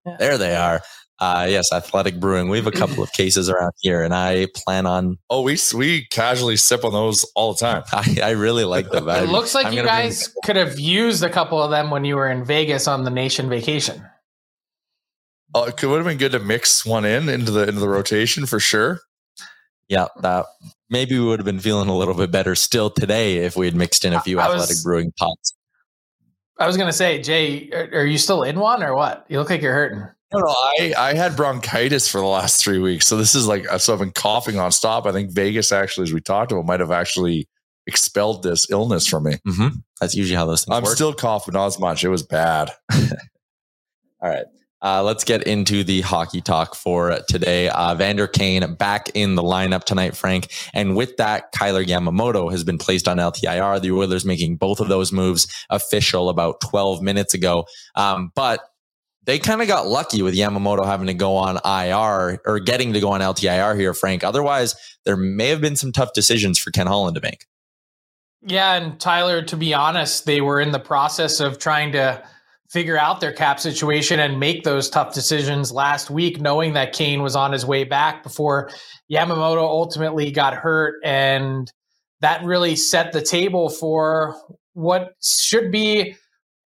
Yeah. 0.05 0.15
There 0.19 0.37
they 0.37 0.55
are. 0.55 0.81
Uh, 1.19 1.47
yes, 1.49 1.71
Athletic 1.71 2.19
Brewing. 2.19 2.49
We 2.49 2.57
have 2.57 2.67
a 2.67 2.71
couple 2.71 3.03
of 3.03 3.13
cases 3.13 3.49
around 3.49 3.71
here, 3.79 4.03
and 4.03 4.13
I 4.13 4.47
plan 4.55 4.85
on. 4.85 5.17
Oh, 5.29 5.41
we 5.41 5.57
we 5.75 6.05
casually 6.07 6.57
sip 6.57 6.83
on 6.83 6.91
those 6.91 7.23
all 7.35 7.53
the 7.53 7.59
time. 7.59 7.83
I, 7.93 8.17
I 8.23 8.29
really 8.31 8.65
like 8.65 8.89
them. 8.89 9.07
it 9.07 9.29
looks 9.29 9.55
like 9.55 9.67
I'm 9.67 9.73
you 9.73 9.83
guys 9.83 10.27
bring... 10.27 10.35
could 10.43 10.55
have 10.55 10.79
used 10.79 11.23
a 11.23 11.29
couple 11.29 11.61
of 11.61 11.71
them 11.71 11.91
when 11.91 12.03
you 12.03 12.15
were 12.15 12.29
in 12.29 12.43
Vegas 12.43 12.87
on 12.87 13.03
the 13.03 13.11
nation 13.11 13.47
vacation. 13.47 14.03
Oh, 15.55 15.65
it 15.65 15.83
would 15.83 15.97
have 15.97 16.05
been 16.05 16.17
good 16.17 16.31
to 16.31 16.39
mix 16.39 16.85
one 16.85 17.05
in 17.05 17.29
into 17.29 17.51
the 17.51 17.67
into 17.67 17.79
the 17.79 17.89
rotation 17.89 18.45
for 18.45 18.59
sure. 18.59 18.99
Yeah, 19.87 20.07
that 20.21 20.45
maybe 20.89 21.19
we 21.19 21.25
would 21.25 21.39
have 21.39 21.45
been 21.45 21.59
feeling 21.59 21.89
a 21.89 21.95
little 21.95 22.15
bit 22.15 22.31
better 22.31 22.55
still 22.55 22.89
today 22.89 23.37
if 23.37 23.55
we 23.55 23.67
had 23.67 23.75
mixed 23.75 24.03
in 24.03 24.13
a 24.13 24.21
few 24.21 24.39
I 24.39 24.45
athletic 24.45 24.69
was, 24.69 24.83
brewing 24.83 25.11
pots. 25.17 25.53
I 26.57 26.67
was 26.67 26.77
going 26.77 26.87
to 26.87 26.93
say, 26.93 27.21
Jay, 27.21 27.69
are, 27.71 28.01
are, 28.01 28.05
you 28.05 28.17
still 28.17 28.43
in 28.43 28.59
one 28.59 28.83
or 28.83 28.95
what? 28.95 29.25
You 29.27 29.39
look 29.39 29.49
like 29.49 29.61
you're 29.61 29.73
hurting. 29.73 30.07
No, 30.33 30.39
no, 30.39 30.47
I, 30.47 30.93
I 30.97 31.13
had 31.13 31.35
bronchitis 31.35 32.07
for 32.07 32.19
the 32.19 32.27
last 32.27 32.63
three 32.63 32.79
weeks. 32.79 33.05
So 33.05 33.17
this 33.17 33.35
is 33.35 33.47
like, 33.47 33.65
so 33.79 33.93
I've 33.93 33.99
been 33.99 34.11
coughing 34.11 34.57
on 34.57 34.71
stop. 34.71 35.05
I 35.05 35.11
think 35.11 35.31
Vegas 35.31 35.71
actually, 35.71 36.03
as 36.03 36.13
we 36.13 36.21
talked 36.21 36.51
about, 36.51 36.65
might 36.65 36.79
have 36.79 36.91
actually 36.91 37.47
expelled 37.85 38.43
this 38.43 38.69
illness 38.71 39.05
from 39.05 39.25
me. 39.25 39.37
Mm-hmm. 39.47 39.75
That's 39.99 40.15
usually 40.15 40.35
how 40.35 40.45
those 40.45 40.65
things 40.65 40.75
I'm 40.75 40.83
work. 40.83 40.95
still 40.95 41.13
coughing, 41.13 41.53
not 41.53 41.67
as 41.67 41.79
much. 41.79 42.03
It 42.03 42.09
was 42.09 42.23
bad. 42.23 42.71
All 42.93 44.29
right. 44.29 44.45
Uh, 44.81 45.01
let's 45.01 45.23
get 45.23 45.43
into 45.43 45.81
the 45.83 46.01
hockey 46.01 46.41
talk 46.41 46.75
for 46.75 47.17
today. 47.29 47.69
Uh, 47.69 47.95
Vander 47.95 48.27
Kane 48.27 48.75
back 48.75 49.09
in 49.13 49.35
the 49.35 49.41
lineup 49.41 49.85
tonight, 49.85 50.13
Frank. 50.13 50.51
And 50.73 50.97
with 50.97 51.15
that, 51.17 51.53
Kyler 51.53 51.85
Yamamoto 51.85 52.51
has 52.51 52.65
been 52.65 52.77
placed 52.77 53.07
on 53.07 53.17
LTIR. 53.17 53.81
The 53.81 53.91
Oilers 53.91 54.25
making 54.25 54.57
both 54.57 54.81
of 54.81 54.89
those 54.89 55.13
moves 55.13 55.47
official 55.69 56.27
about 56.27 56.59
12 56.59 57.01
minutes 57.01 57.33
ago. 57.33 57.65
Um, 57.95 58.33
but 58.35 58.59
they 59.25 59.39
kind 59.39 59.61
of 59.61 59.67
got 59.67 59.87
lucky 59.87 60.21
with 60.21 60.35
Yamamoto 60.35 60.85
having 60.85 61.07
to 61.07 61.13
go 61.13 61.37
on 61.37 61.59
IR 61.63 62.41
or 62.45 62.59
getting 62.59 62.93
to 62.93 62.99
go 62.99 63.11
on 63.11 63.21
LTIR 63.21 63.79
here, 63.79 63.93
Frank. 63.93 64.23
Otherwise, 64.23 64.75
there 65.05 65.17
may 65.17 65.49
have 65.49 65.61
been 65.61 65.75
some 65.75 65.91
tough 65.91 66.13
decisions 66.13 66.59
for 66.59 66.71
Ken 66.71 66.87
Holland 66.87 67.15
to 67.15 67.21
make. 67.21 67.45
Yeah. 68.45 68.73
And 68.73 68.99
Tyler, 68.99 69.41
to 69.43 69.55
be 69.55 69.73
honest, 69.73 70.25
they 70.25 70.41
were 70.41 70.59
in 70.59 70.71
the 70.71 70.79
process 70.79 71.39
of 71.39 71.59
trying 71.59 71.93
to 71.93 72.21
figure 72.69 72.97
out 72.97 73.21
their 73.21 73.31
cap 73.31 73.59
situation 73.59 74.19
and 74.19 74.39
make 74.39 74.63
those 74.63 74.89
tough 74.89 75.13
decisions 75.13 75.71
last 75.71 76.09
week, 76.09 76.41
knowing 76.41 76.73
that 76.73 76.91
Kane 76.91 77.21
was 77.21 77.35
on 77.35 77.51
his 77.51 77.65
way 77.65 77.83
back 77.83 78.23
before 78.23 78.71
Yamamoto 79.11 79.59
ultimately 79.59 80.31
got 80.31 80.55
hurt. 80.55 80.95
And 81.03 81.71
that 82.19 82.43
really 82.43 82.75
set 82.75 83.13
the 83.13 83.21
table 83.21 83.69
for 83.69 84.35
what 84.73 85.13
should 85.21 85.71
be. 85.71 86.15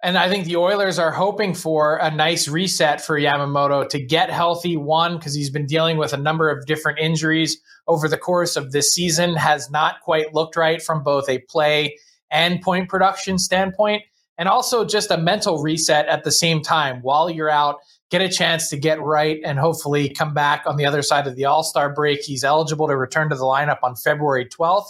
And 0.03 0.17
I 0.17 0.29
think 0.29 0.45
the 0.45 0.57
Oilers 0.57 0.99
are 0.99 1.11
hoping 1.11 1.55
for 1.55 1.97
a 1.97 2.11
nice 2.11 2.47
reset 2.47 3.01
for 3.01 3.19
Yamamoto 3.19 3.89
to 3.89 3.99
get 3.99 4.29
healthy. 4.29 4.77
One, 4.77 5.17
because 5.17 5.33
he's 5.33 5.49
been 5.49 5.65
dealing 5.65 5.97
with 5.97 6.13
a 6.13 6.17
number 6.17 6.49
of 6.49 6.65
different 6.67 6.99
injuries 6.99 7.57
over 7.87 8.07
the 8.07 8.17
course 8.17 8.55
of 8.55 8.71
this 8.71 8.93
season, 8.93 9.35
has 9.35 9.71
not 9.71 10.01
quite 10.01 10.33
looked 10.33 10.55
right 10.55 10.81
from 10.81 11.03
both 11.03 11.27
a 11.27 11.39
play 11.39 11.97
and 12.29 12.61
point 12.61 12.89
production 12.89 13.39
standpoint 13.39 14.03
and 14.37 14.47
also 14.47 14.85
just 14.85 15.09
a 15.09 15.17
mental 15.17 15.63
reset 15.63 16.05
at 16.07 16.23
the 16.23 16.31
same 16.31 16.61
time. 16.61 16.99
While 17.01 17.29
you're 17.29 17.49
out 17.49 17.77
get 18.09 18.21
a 18.21 18.29
chance 18.29 18.69
to 18.69 18.77
get 18.77 19.01
right 19.01 19.39
and 19.43 19.59
hopefully 19.59 20.09
come 20.09 20.33
back 20.33 20.63
on 20.65 20.77
the 20.77 20.85
other 20.85 21.01
side 21.01 21.27
of 21.27 21.35
the 21.35 21.45
all-star 21.45 21.93
break. 21.93 22.21
He's 22.21 22.43
eligible 22.43 22.87
to 22.87 22.95
return 22.95 23.29
to 23.29 23.35
the 23.35 23.43
lineup 23.43 23.79
on 23.83 23.95
february 23.95 24.45
12th 24.45 24.87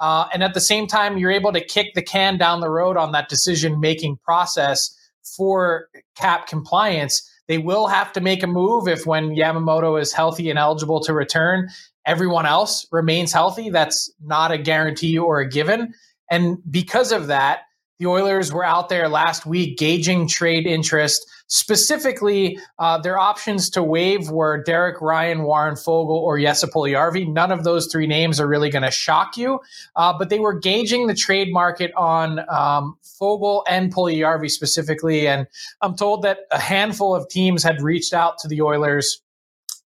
uh, 0.00 0.26
and 0.32 0.42
at 0.42 0.54
the 0.54 0.60
same 0.60 0.86
time 0.86 1.18
you're 1.18 1.30
able 1.30 1.52
to 1.52 1.64
kick 1.64 1.94
the 1.94 2.02
can 2.02 2.36
down 2.38 2.60
the 2.60 2.70
road 2.70 2.96
on 2.96 3.12
that 3.12 3.28
decision 3.28 3.80
making 3.80 4.18
process 4.24 4.96
for 5.36 5.88
cap 6.16 6.46
compliance. 6.46 7.30
They 7.46 7.58
will 7.58 7.86
have 7.88 8.12
to 8.14 8.20
make 8.20 8.42
a 8.42 8.46
move 8.46 8.88
if 8.88 9.06
when 9.06 9.36
yamamoto 9.36 10.00
is 10.00 10.12
healthy 10.12 10.48
and 10.50 10.58
eligible 10.58 11.00
to 11.00 11.12
return 11.12 11.68
everyone 12.06 12.46
else 12.46 12.86
remains 12.92 13.32
healthy. 13.32 13.70
That's 13.70 14.12
not 14.22 14.52
a 14.52 14.58
guarantee 14.58 15.18
or 15.18 15.40
a 15.40 15.48
given. 15.48 15.94
And 16.30 16.58
because 16.70 17.12
of 17.12 17.28
that 17.28 17.60
the 17.98 18.06
Oilers 18.06 18.52
were 18.52 18.64
out 18.64 18.88
there 18.88 19.08
last 19.08 19.46
week 19.46 19.78
gauging 19.78 20.26
trade 20.28 20.66
interest. 20.66 21.24
Specifically, 21.46 22.58
uh, 22.78 22.98
their 22.98 23.18
options 23.18 23.68
to 23.70 23.82
waive 23.82 24.30
were 24.30 24.62
Derek 24.62 25.00
Ryan, 25.00 25.42
Warren 25.42 25.74
Foegele, 25.74 26.08
or 26.08 26.38
Jesse 26.38 26.66
Puljujarvi. 26.66 27.30
None 27.30 27.52
of 27.52 27.64
those 27.64 27.86
three 27.92 28.06
names 28.06 28.40
are 28.40 28.48
really 28.48 28.70
going 28.70 28.82
to 28.82 28.90
shock 28.90 29.36
you, 29.36 29.60
uh, 29.94 30.16
but 30.18 30.30
they 30.30 30.38
were 30.38 30.58
gauging 30.58 31.06
the 31.06 31.14
trade 31.14 31.52
market 31.52 31.92
on 31.96 32.40
um, 32.48 32.96
Foegele 33.04 33.62
and 33.68 33.94
Puljujarvi 33.94 34.50
specifically. 34.50 35.28
And 35.28 35.46
I'm 35.82 35.96
told 35.96 36.22
that 36.22 36.38
a 36.50 36.58
handful 36.58 37.14
of 37.14 37.28
teams 37.28 37.62
had 37.62 37.82
reached 37.82 38.14
out 38.14 38.38
to 38.38 38.48
the 38.48 38.62
Oilers 38.62 39.20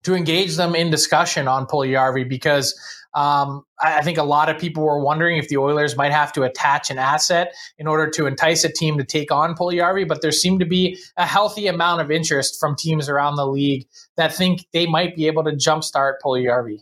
to 0.06 0.14
engage 0.14 0.54
them 0.54 0.76
in 0.76 0.88
discussion 0.88 1.48
on 1.48 1.66
Puljujarvi 1.66 2.28
because 2.28 2.78
um, 3.14 3.64
I, 3.80 4.02
think 4.02 4.18
a 4.18 4.22
lot 4.22 4.48
of 4.48 4.56
people 4.56 4.84
were 4.84 5.00
wondering 5.00 5.36
if 5.36 5.48
the 5.48 5.56
Oilers 5.56 5.96
might 5.96 6.12
have 6.12 6.32
to 6.34 6.44
attach 6.44 6.92
an 6.92 6.98
asset 6.98 7.52
in 7.76 7.88
order 7.88 8.08
to 8.10 8.26
entice 8.26 8.62
a 8.62 8.68
team 8.68 8.98
to 8.98 9.04
take 9.04 9.32
on 9.32 9.56
Puljujarvi, 9.56 10.06
but 10.06 10.22
there 10.22 10.30
seemed 10.30 10.60
to 10.60 10.66
be 10.66 10.96
a 11.16 11.26
healthy 11.26 11.66
amount 11.66 12.02
of 12.02 12.12
interest 12.12 12.60
from 12.60 12.76
teams 12.76 13.08
around 13.08 13.34
the 13.34 13.48
league 13.48 13.88
that 14.16 14.32
think 14.32 14.64
they 14.72 14.86
might 14.86 15.16
be 15.16 15.26
able 15.26 15.42
to 15.42 15.50
jumpstart 15.50 16.14
Puljujarvi. 16.24 16.78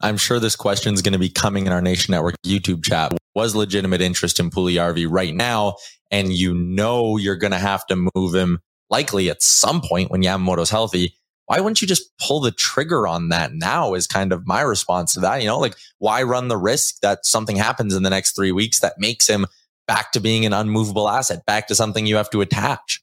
I'm 0.00 0.16
sure 0.16 0.40
this 0.40 0.56
question 0.56 0.94
is 0.94 1.02
going 1.02 1.12
to 1.12 1.18
be 1.18 1.28
coming 1.28 1.66
in 1.66 1.74
our 1.74 1.82
Nation 1.82 2.12
Network 2.12 2.36
YouTube 2.42 2.82
chat. 2.82 3.12
Was 3.34 3.54
legitimate 3.54 4.00
interest 4.00 4.40
in 4.40 4.48
Puljujarvi 4.48 5.06
right 5.10 5.34
now, 5.34 5.76
and 6.10 6.32
you 6.32 6.54
know 6.54 7.18
you're 7.18 7.36
going 7.36 7.52
to 7.52 7.58
have 7.58 7.86
to 7.88 8.08
move 8.14 8.34
him 8.34 8.60
likely 8.88 9.28
at 9.28 9.42
some 9.42 9.82
point 9.82 10.10
when 10.10 10.22
Yamamoto's 10.22 10.70
healthy 10.70 11.16
why 11.52 11.60
wouldn't 11.60 11.82
you 11.82 11.88
just 11.88 12.10
pull 12.16 12.40
the 12.40 12.50
trigger 12.50 13.06
on 13.06 13.28
that 13.28 13.52
now 13.52 13.92
is 13.92 14.06
kind 14.06 14.32
of 14.32 14.46
my 14.46 14.62
response 14.62 15.12
to 15.12 15.20
that. 15.20 15.42
You 15.42 15.48
know, 15.48 15.58
like 15.58 15.76
why 15.98 16.22
run 16.22 16.48
the 16.48 16.56
risk 16.56 17.00
that 17.02 17.26
something 17.26 17.56
happens 17.56 17.94
in 17.94 18.04
the 18.04 18.08
next 18.08 18.34
three 18.34 18.52
weeks 18.52 18.80
that 18.80 18.94
makes 18.96 19.28
him 19.28 19.44
back 19.86 20.12
to 20.12 20.20
being 20.20 20.46
an 20.46 20.54
unmovable 20.54 21.10
asset, 21.10 21.44
back 21.44 21.66
to 21.66 21.74
something 21.74 22.06
you 22.06 22.16
have 22.16 22.30
to 22.30 22.40
attach? 22.40 23.02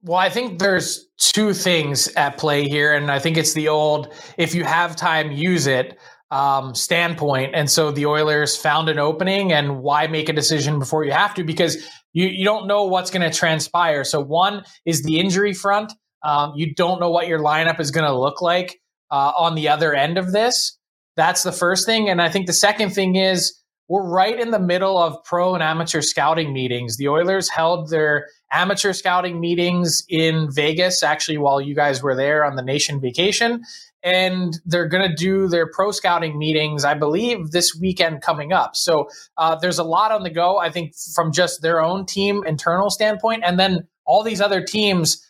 Well, 0.00 0.16
I 0.16 0.30
think 0.30 0.58
there's 0.58 1.06
two 1.18 1.52
things 1.52 2.08
at 2.16 2.38
play 2.38 2.66
here. 2.66 2.94
And 2.94 3.10
I 3.10 3.18
think 3.18 3.36
it's 3.36 3.52
the 3.52 3.68
old, 3.68 4.14
if 4.38 4.54
you 4.54 4.64
have 4.64 4.96
time, 4.96 5.32
use 5.32 5.66
it 5.66 5.98
um, 6.30 6.74
standpoint. 6.74 7.54
And 7.54 7.70
so 7.70 7.90
the 7.90 8.06
Oilers 8.06 8.56
found 8.56 8.88
an 8.88 8.98
opening 8.98 9.52
and 9.52 9.82
why 9.82 10.06
make 10.06 10.30
a 10.30 10.32
decision 10.32 10.78
before 10.78 11.04
you 11.04 11.12
have 11.12 11.34
to? 11.34 11.44
Because 11.44 11.76
you, 12.14 12.26
you 12.28 12.46
don't 12.46 12.66
know 12.66 12.84
what's 12.84 13.10
going 13.10 13.30
to 13.30 13.36
transpire. 13.36 14.02
So 14.02 14.18
one 14.18 14.64
is 14.86 15.02
the 15.02 15.20
injury 15.20 15.52
front. 15.52 15.92
Um, 16.24 16.52
you 16.54 16.74
don't 16.74 17.00
know 17.00 17.10
what 17.10 17.28
your 17.28 17.40
lineup 17.40 17.80
is 17.80 17.90
going 17.90 18.06
to 18.06 18.16
look 18.16 18.40
like 18.40 18.80
uh, 19.10 19.32
on 19.36 19.54
the 19.54 19.68
other 19.68 19.94
end 19.94 20.18
of 20.18 20.32
this. 20.32 20.78
That's 21.16 21.42
the 21.42 21.52
first 21.52 21.84
thing. 21.86 22.08
And 22.08 22.22
I 22.22 22.28
think 22.28 22.46
the 22.46 22.52
second 22.52 22.90
thing 22.90 23.16
is 23.16 23.58
we're 23.88 24.08
right 24.08 24.38
in 24.38 24.52
the 24.52 24.58
middle 24.58 24.96
of 24.96 25.22
pro 25.24 25.54
and 25.54 25.62
amateur 25.62 26.00
scouting 26.00 26.52
meetings. 26.52 26.96
The 26.96 27.08
Oilers 27.08 27.50
held 27.50 27.90
their 27.90 28.28
amateur 28.50 28.92
scouting 28.92 29.40
meetings 29.40 30.04
in 30.08 30.50
Vegas, 30.50 31.02
actually, 31.02 31.38
while 31.38 31.60
you 31.60 31.74
guys 31.74 32.02
were 32.02 32.16
there 32.16 32.44
on 32.44 32.56
the 32.56 32.62
nation 32.62 33.00
vacation. 33.00 33.62
And 34.02 34.58
they're 34.64 34.88
going 34.88 35.08
to 35.08 35.14
do 35.14 35.46
their 35.46 35.70
pro 35.70 35.90
scouting 35.90 36.38
meetings, 36.38 36.84
I 36.84 36.94
believe, 36.94 37.50
this 37.50 37.76
weekend 37.78 38.22
coming 38.22 38.52
up. 38.52 38.76
So 38.76 39.08
uh, 39.36 39.56
there's 39.56 39.78
a 39.78 39.84
lot 39.84 40.10
on 40.10 40.22
the 40.22 40.30
go, 40.30 40.58
I 40.58 40.70
think, 40.70 40.94
from 41.14 41.30
just 41.30 41.60
their 41.60 41.82
own 41.82 42.06
team 42.06 42.44
internal 42.46 42.88
standpoint. 42.88 43.42
And 43.44 43.60
then 43.60 43.86
all 44.06 44.22
these 44.22 44.40
other 44.40 44.62
teams 44.64 45.24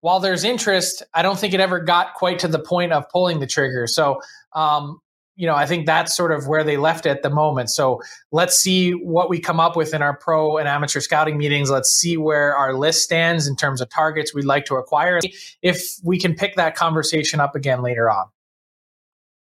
while 0.00 0.20
there's 0.20 0.44
interest, 0.44 1.02
I 1.14 1.22
don't 1.22 1.38
think 1.38 1.54
it 1.54 1.60
ever 1.60 1.80
got 1.80 2.14
quite 2.14 2.38
to 2.40 2.48
the 2.48 2.58
point 2.58 2.92
of 2.92 3.08
pulling 3.10 3.40
the 3.40 3.46
trigger. 3.46 3.86
So, 3.86 4.20
um, 4.54 5.00
you 5.34 5.46
know, 5.46 5.54
I 5.54 5.66
think 5.66 5.86
that's 5.86 6.16
sort 6.16 6.32
of 6.32 6.48
where 6.48 6.64
they 6.64 6.76
left 6.76 7.06
at 7.06 7.22
the 7.22 7.30
moment. 7.30 7.70
So 7.70 8.00
let's 8.32 8.58
see 8.58 8.90
what 8.90 9.30
we 9.30 9.38
come 9.38 9.60
up 9.60 9.76
with 9.76 9.94
in 9.94 10.02
our 10.02 10.16
pro 10.16 10.56
and 10.56 10.68
amateur 10.68 10.98
scouting 10.98 11.38
meetings. 11.38 11.70
Let's 11.70 11.90
see 11.90 12.16
where 12.16 12.56
our 12.56 12.74
list 12.74 13.04
stands 13.04 13.46
in 13.46 13.54
terms 13.54 13.80
of 13.80 13.88
targets 13.88 14.34
we'd 14.34 14.44
like 14.44 14.64
to 14.64 14.74
acquire. 14.74 15.20
If 15.62 15.94
we 16.02 16.18
can 16.18 16.34
pick 16.34 16.56
that 16.56 16.74
conversation 16.74 17.38
up 17.38 17.54
again 17.54 17.82
later 17.82 18.10
on. 18.10 18.26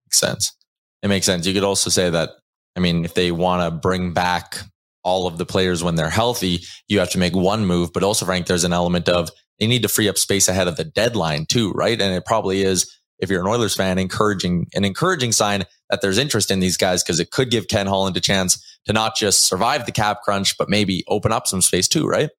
Makes 0.06 0.20
sense. 0.20 0.56
It 1.02 1.08
makes 1.08 1.26
sense. 1.26 1.46
You 1.48 1.54
could 1.54 1.64
also 1.64 1.90
say 1.90 2.10
that, 2.10 2.30
I 2.76 2.80
mean, 2.80 3.04
if 3.04 3.14
they 3.14 3.32
want 3.32 3.62
to 3.62 3.76
bring 3.76 4.12
back 4.12 4.58
all 5.02 5.26
of 5.26 5.36
the 5.36 5.44
players 5.44 5.82
when 5.82 5.96
they're 5.96 6.10
healthy, 6.10 6.60
you 6.86 7.00
have 7.00 7.10
to 7.10 7.18
make 7.18 7.34
one 7.34 7.66
move. 7.66 7.92
But 7.92 8.04
also, 8.04 8.24
Frank, 8.24 8.46
there's 8.46 8.62
an 8.62 8.72
element 8.72 9.08
of 9.08 9.30
they 9.62 9.68
need 9.68 9.82
to 9.82 9.88
free 9.88 10.08
up 10.08 10.18
space 10.18 10.48
ahead 10.48 10.66
of 10.66 10.74
the 10.74 10.82
deadline 10.82 11.46
too, 11.46 11.70
right? 11.70 12.00
And 12.00 12.12
it 12.12 12.26
probably 12.26 12.62
is, 12.62 12.98
if 13.20 13.30
you're 13.30 13.40
an 13.40 13.46
Oilers 13.46 13.76
fan, 13.76 13.96
encouraging 13.96 14.66
an 14.74 14.84
encouraging 14.84 15.30
sign 15.30 15.66
that 15.88 16.00
there's 16.00 16.18
interest 16.18 16.50
in 16.50 16.58
these 16.58 16.76
guys 16.76 17.04
because 17.04 17.20
it 17.20 17.30
could 17.30 17.48
give 17.48 17.68
Ken 17.68 17.86
Holland 17.86 18.16
a 18.16 18.20
chance 18.20 18.60
to 18.86 18.92
not 18.92 19.14
just 19.14 19.46
survive 19.46 19.86
the 19.86 19.92
cap 19.92 20.22
crunch, 20.24 20.58
but 20.58 20.68
maybe 20.68 21.04
open 21.06 21.30
up 21.30 21.46
some 21.46 21.62
space 21.62 21.86
too, 21.86 22.08
right? 22.08 22.30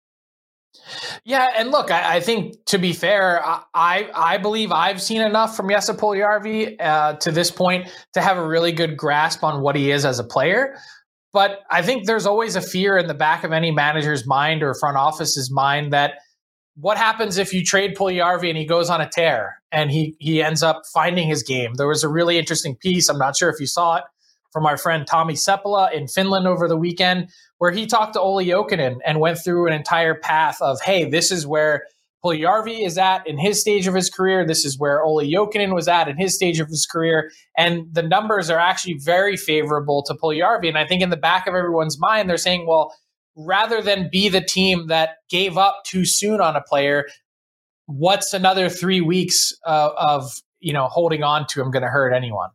Yeah, 1.24 1.50
and 1.56 1.72
look, 1.72 1.92
I, 1.92 2.18
I, 2.18 2.20
think 2.20 2.56
to 2.66 2.78
be 2.78 2.92
fair, 2.92 3.42
I 3.74 4.10
I 4.14 4.38
believe 4.38 4.74
I've 4.74 5.02
seen 5.02 5.22
enough 5.22 5.56
from 5.56 5.70
Jesse 5.70 5.94
Puljujarvi 5.94 6.76
uh, 6.82 7.14
to 7.14 7.32
this 7.32 7.52
point 7.52 7.88
to 8.16 8.22
have 8.22 8.38
a 8.38 8.46
really 8.46 8.74
good 8.74 8.98
grasp 8.98 9.46
on 9.46 9.62
what 9.62 9.78
he 9.78 9.92
is 9.92 10.04
as 10.04 10.20
a 10.20 10.26
player. 10.26 10.76
But 11.32 11.62
I 11.72 11.84
think 11.84 12.06
there's 12.06 12.26
always 12.26 12.58
a 12.58 12.62
fear 12.62 12.98
in 12.98 13.08
the 13.08 13.14
back 13.14 13.46
of 13.46 13.54
any 13.54 13.72
manager's 13.72 14.28
mind 14.28 14.62
or 14.62 14.74
front 14.74 14.98
office's 14.98 15.50
mind 15.50 15.94
that 15.94 16.16
what 16.76 16.98
happens 16.98 17.38
if 17.38 17.54
you 17.54 17.64
trade 17.64 17.96
Puljujarvi 17.96 18.50
and 18.50 18.58
he 18.58 18.66
goes 18.66 18.90
on 18.90 19.02
a 19.02 19.10
tear 19.10 19.62
and 19.72 19.92
he 19.92 20.16
he 20.20 20.42
ends 20.42 20.64
up 20.64 20.84
finding 20.94 21.28
his 21.28 21.44
game? 21.44 21.74
There 21.76 21.88
was 21.88 22.04
a 22.04 22.10
really 22.10 22.38
interesting 22.38 22.76
piece. 22.76 23.10
I'm 23.10 23.18
not 23.18 23.36
sure 23.36 23.50
if 23.50 23.60
you 23.60 23.68
saw 23.68 23.98
it 23.98 24.04
from 24.52 24.66
our 24.66 24.78
friend 24.78 25.06
Tommy 25.06 25.34
Seppala 25.34 25.92
in 25.92 26.08
Finland 26.08 26.48
over 26.48 26.68
the 26.68 26.78
weekend, 26.78 27.30
where 27.58 27.72
he 27.72 27.88
talked 27.88 28.14
to 28.14 28.22
Olli 28.22 28.46
Jokinen 28.46 28.98
and 29.06 29.20
went 29.20 29.40
through 29.44 29.68
an 29.68 29.74
entire 29.74 30.16
path 30.16 30.62
of, 30.62 30.80
hey, 30.82 31.10
this 31.10 31.32
is 31.32 31.46
where 31.46 31.84
Puljujarvi 32.24 32.86
is 32.86 32.98
at 32.98 33.28
in 33.28 33.38
his 33.38 33.60
stage 33.60 33.86
of 33.88 33.94
his 33.94 34.10
career. 34.10 34.46
This 34.46 34.64
is 34.64 34.80
where 34.80 35.04
Olli 35.04 35.30
Jokinen 35.30 35.74
was 35.74 35.88
at 35.88 36.08
in 36.08 36.18
his 36.18 36.36
stage 36.36 36.60
of 36.60 36.70
his 36.70 36.86
career. 36.86 37.32
And 37.58 37.86
the 37.92 38.04
numbers 38.04 38.50
are 38.50 38.60
actually 38.60 38.94
very 38.94 39.36
favorable 39.36 40.04
to 40.04 40.14
Puljujarvi. 40.14 40.70
And 40.70 40.78
I 40.78 40.88
think 40.88 41.02
in 41.02 41.10
the 41.10 41.18
back 41.18 41.48
of 41.48 41.56
everyone's 41.56 42.00
mind, 42.00 42.30
they're 42.30 42.38
saying, 42.38 42.66
well, 42.66 42.96
rather 43.36 43.82
than 43.82 44.10
be 44.12 44.30
the 44.30 44.41
team 44.41 44.88
that 44.88 45.17
gave 45.30 45.58
up 45.58 45.84
too 45.86 46.06
soon 46.06 46.41
on 46.41 46.56
a 46.56 46.62
player, 46.62 47.06
what's 47.86 48.34
another 48.34 48.69
three 48.69 49.02
weeks 49.02 49.54
uh, 49.65 49.89
of 49.98 50.32
you 50.60 50.74
know 50.74 50.88
holding 50.88 51.24
on 51.24 51.48
to 51.48 51.62
him 51.62 51.72
going 51.72 51.84
to 51.84 51.89
hurt 51.89 52.13
anyone? 52.13 52.50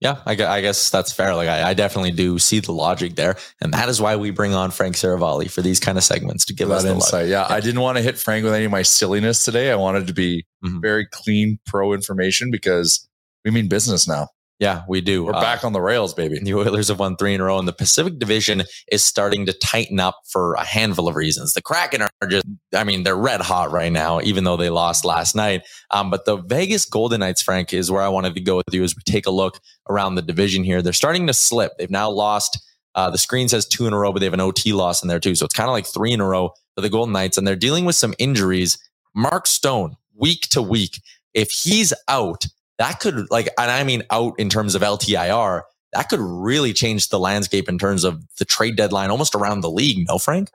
Yeah, 0.00 0.16
I, 0.26 0.32
I, 0.32 0.60
guess 0.62 0.90
that's 0.90 1.12
fair. 1.12 1.32
Like, 1.36 1.48
I, 1.48 1.70
I, 1.70 1.74
definitely 1.74 2.10
do 2.10 2.36
see 2.40 2.58
the 2.58 2.72
logic 2.72 3.14
there, 3.14 3.36
and 3.60 3.72
that 3.72 3.88
is 3.88 4.00
why 4.00 4.16
we 4.16 4.32
bring 4.32 4.52
on 4.52 4.72
Frank 4.72 4.96
Seravalli 4.96 5.48
for 5.48 5.62
these 5.62 5.78
kind 5.78 5.96
of 5.96 6.02
segments 6.02 6.44
to 6.46 6.54
give 6.54 6.70
that 6.70 6.78
us 6.78 6.84
insight. 6.84 7.28
Yeah, 7.28 7.46
yeah, 7.48 7.54
I 7.54 7.60
didn't 7.60 7.82
want 7.82 7.98
to 7.98 8.02
hit 8.02 8.18
Frank 8.18 8.42
with 8.42 8.52
any 8.52 8.64
of 8.64 8.72
my 8.72 8.82
silliness 8.82 9.44
today. 9.44 9.70
I 9.70 9.76
wanted 9.76 10.08
to 10.08 10.12
be 10.12 10.44
mm-hmm. 10.64 10.80
very 10.80 11.06
clean 11.06 11.60
pro 11.66 11.92
information 11.92 12.50
because 12.50 13.08
we 13.44 13.52
mean 13.52 13.68
business 13.68 14.08
now. 14.08 14.26
Yeah, 14.62 14.84
we 14.86 15.00
do. 15.00 15.24
We're 15.24 15.34
uh, 15.34 15.40
back 15.40 15.64
on 15.64 15.72
the 15.72 15.80
rails, 15.80 16.14
baby. 16.14 16.38
The 16.38 16.54
Oilers 16.54 16.86
have 16.86 17.00
won 17.00 17.16
three 17.16 17.34
in 17.34 17.40
a 17.40 17.44
row, 17.44 17.58
and 17.58 17.66
the 17.66 17.72
Pacific 17.72 18.20
Division 18.20 18.62
is 18.92 19.04
starting 19.04 19.44
to 19.46 19.52
tighten 19.52 19.98
up 19.98 20.20
for 20.30 20.54
a 20.54 20.62
handful 20.64 21.08
of 21.08 21.16
reasons. 21.16 21.54
The 21.54 21.62
Kraken 21.62 22.00
are 22.02 22.28
just, 22.28 22.46
I 22.72 22.84
mean, 22.84 23.02
they're 23.02 23.16
red 23.16 23.40
hot 23.40 23.72
right 23.72 23.90
now, 23.90 24.20
even 24.20 24.44
though 24.44 24.56
they 24.56 24.70
lost 24.70 25.04
last 25.04 25.34
night. 25.34 25.62
Um, 25.90 26.10
but 26.10 26.26
the 26.26 26.36
Vegas 26.36 26.84
Golden 26.84 27.18
Knights, 27.18 27.42
Frank, 27.42 27.72
is 27.72 27.90
where 27.90 28.02
I 28.02 28.08
wanted 28.08 28.36
to 28.36 28.40
go 28.40 28.54
with 28.54 28.72
you 28.72 28.84
as 28.84 28.94
we 28.94 29.02
take 29.02 29.26
a 29.26 29.32
look 29.32 29.58
around 29.90 30.14
the 30.14 30.22
division 30.22 30.62
here. 30.62 30.80
They're 30.80 30.92
starting 30.92 31.26
to 31.26 31.34
slip. 31.34 31.72
They've 31.76 31.90
now 31.90 32.08
lost. 32.08 32.64
Uh, 32.94 33.10
the 33.10 33.18
screen 33.18 33.48
says 33.48 33.66
two 33.66 33.88
in 33.88 33.92
a 33.92 33.98
row, 33.98 34.12
but 34.12 34.20
they 34.20 34.26
have 34.26 34.32
an 34.32 34.38
OT 34.38 34.72
loss 34.72 35.02
in 35.02 35.08
there 35.08 35.18
too. 35.18 35.34
So 35.34 35.44
it's 35.44 35.54
kind 35.54 35.68
of 35.68 35.72
like 35.72 35.86
three 35.86 36.12
in 36.12 36.20
a 36.20 36.28
row 36.28 36.50
for 36.76 36.82
the 36.82 36.88
Golden 36.88 37.12
Knights, 37.12 37.36
and 37.36 37.44
they're 37.44 37.56
dealing 37.56 37.84
with 37.84 37.96
some 37.96 38.14
injuries. 38.16 38.78
Mark 39.12 39.48
Stone, 39.48 39.96
week 40.14 40.42
to 40.50 40.62
week, 40.62 41.00
if 41.34 41.50
he's 41.50 41.92
out, 42.06 42.44
that 42.82 42.98
could 42.98 43.30
like, 43.30 43.48
and 43.56 43.70
I 43.70 43.84
mean 43.84 44.02
out 44.10 44.34
in 44.38 44.48
terms 44.48 44.74
of 44.74 44.82
LTIR, 44.82 45.62
that 45.92 46.08
could 46.08 46.20
really 46.20 46.72
change 46.72 47.10
the 47.10 47.18
landscape 47.18 47.68
in 47.68 47.78
terms 47.78 48.02
of 48.02 48.24
the 48.38 48.44
trade 48.44 48.76
deadline 48.76 49.10
almost 49.10 49.34
around 49.34 49.60
the 49.60 49.70
league. 49.70 50.06
No, 50.08 50.18
Frank? 50.18 50.50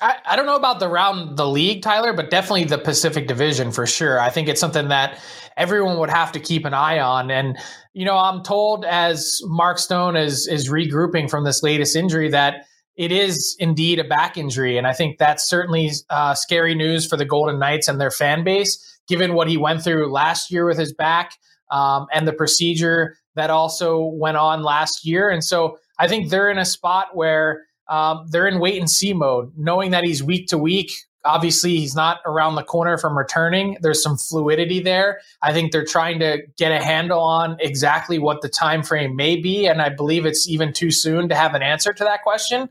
I, 0.00 0.16
I 0.26 0.36
don't 0.36 0.44
know 0.44 0.56
about 0.56 0.80
the 0.80 0.88
round 0.88 1.38
the 1.38 1.48
league, 1.48 1.82
Tyler, 1.82 2.12
but 2.12 2.28
definitely 2.28 2.64
the 2.64 2.78
Pacific 2.78 3.26
Division 3.26 3.72
for 3.72 3.86
sure. 3.86 4.20
I 4.20 4.28
think 4.28 4.48
it's 4.48 4.60
something 4.60 4.88
that 4.88 5.18
everyone 5.56 5.98
would 5.98 6.10
have 6.10 6.32
to 6.32 6.40
keep 6.40 6.66
an 6.66 6.74
eye 6.74 6.98
on. 6.98 7.30
And, 7.30 7.56
you 7.94 8.04
know, 8.04 8.18
I'm 8.18 8.42
told 8.42 8.84
as 8.84 9.40
Mark 9.44 9.78
Stone 9.78 10.16
is 10.16 10.46
is 10.48 10.68
regrouping 10.68 11.30
from 11.30 11.44
this 11.44 11.62
latest 11.62 11.96
injury 11.96 12.28
that 12.30 12.66
it 12.96 13.10
is 13.10 13.56
indeed 13.58 13.98
a 13.98 14.04
back 14.04 14.36
injury. 14.36 14.78
And 14.78 14.86
I 14.86 14.92
think 14.92 15.18
that's 15.18 15.48
certainly 15.48 15.90
uh, 16.10 16.34
scary 16.34 16.74
news 16.74 17.06
for 17.06 17.16
the 17.16 17.24
Golden 17.24 17.58
Knights 17.58 17.88
and 17.88 18.00
their 18.00 18.10
fan 18.10 18.44
base 18.44 18.90
given 19.08 19.34
what 19.34 19.48
he 19.48 19.56
went 19.56 19.82
through 19.82 20.10
last 20.10 20.50
year 20.50 20.64
with 20.64 20.78
his 20.78 20.92
back 20.92 21.32
um, 21.70 22.06
and 22.12 22.26
the 22.26 22.32
procedure 22.32 23.16
that 23.34 23.50
also 23.50 24.00
went 24.00 24.36
on 24.36 24.62
last 24.62 25.04
year. 25.04 25.28
And 25.28 25.42
so 25.44 25.78
I 25.98 26.08
think 26.08 26.30
they're 26.30 26.50
in 26.50 26.58
a 26.58 26.64
spot 26.64 27.08
where 27.14 27.66
um, 27.88 28.26
they're 28.30 28.46
in 28.46 28.60
wait 28.60 28.78
and 28.78 28.90
see 28.90 29.12
mode, 29.12 29.52
knowing 29.56 29.90
that 29.90 30.04
he's 30.04 30.22
week 30.22 30.48
to 30.48 30.58
week. 30.58 30.92
Obviously, 31.24 31.76
he's 31.76 31.94
not 31.94 32.20
around 32.26 32.54
the 32.54 32.62
corner 32.62 32.98
from 32.98 33.16
returning. 33.16 33.78
There's 33.80 34.02
some 34.02 34.18
fluidity 34.18 34.80
there. 34.80 35.20
I 35.40 35.52
think 35.52 35.72
they're 35.72 35.84
trying 35.84 36.18
to 36.20 36.42
get 36.58 36.70
a 36.70 36.84
handle 36.84 37.20
on 37.20 37.56
exactly 37.60 38.18
what 38.18 38.42
the 38.42 38.48
time 38.48 38.82
frame 38.82 39.16
may 39.16 39.36
be, 39.36 39.66
and 39.66 39.80
I 39.80 39.88
believe 39.88 40.26
it's 40.26 40.46
even 40.48 40.72
too 40.72 40.90
soon 40.90 41.28
to 41.30 41.34
have 41.34 41.54
an 41.54 41.62
answer 41.62 41.92
to 41.92 42.04
that 42.04 42.22
question. 42.22 42.68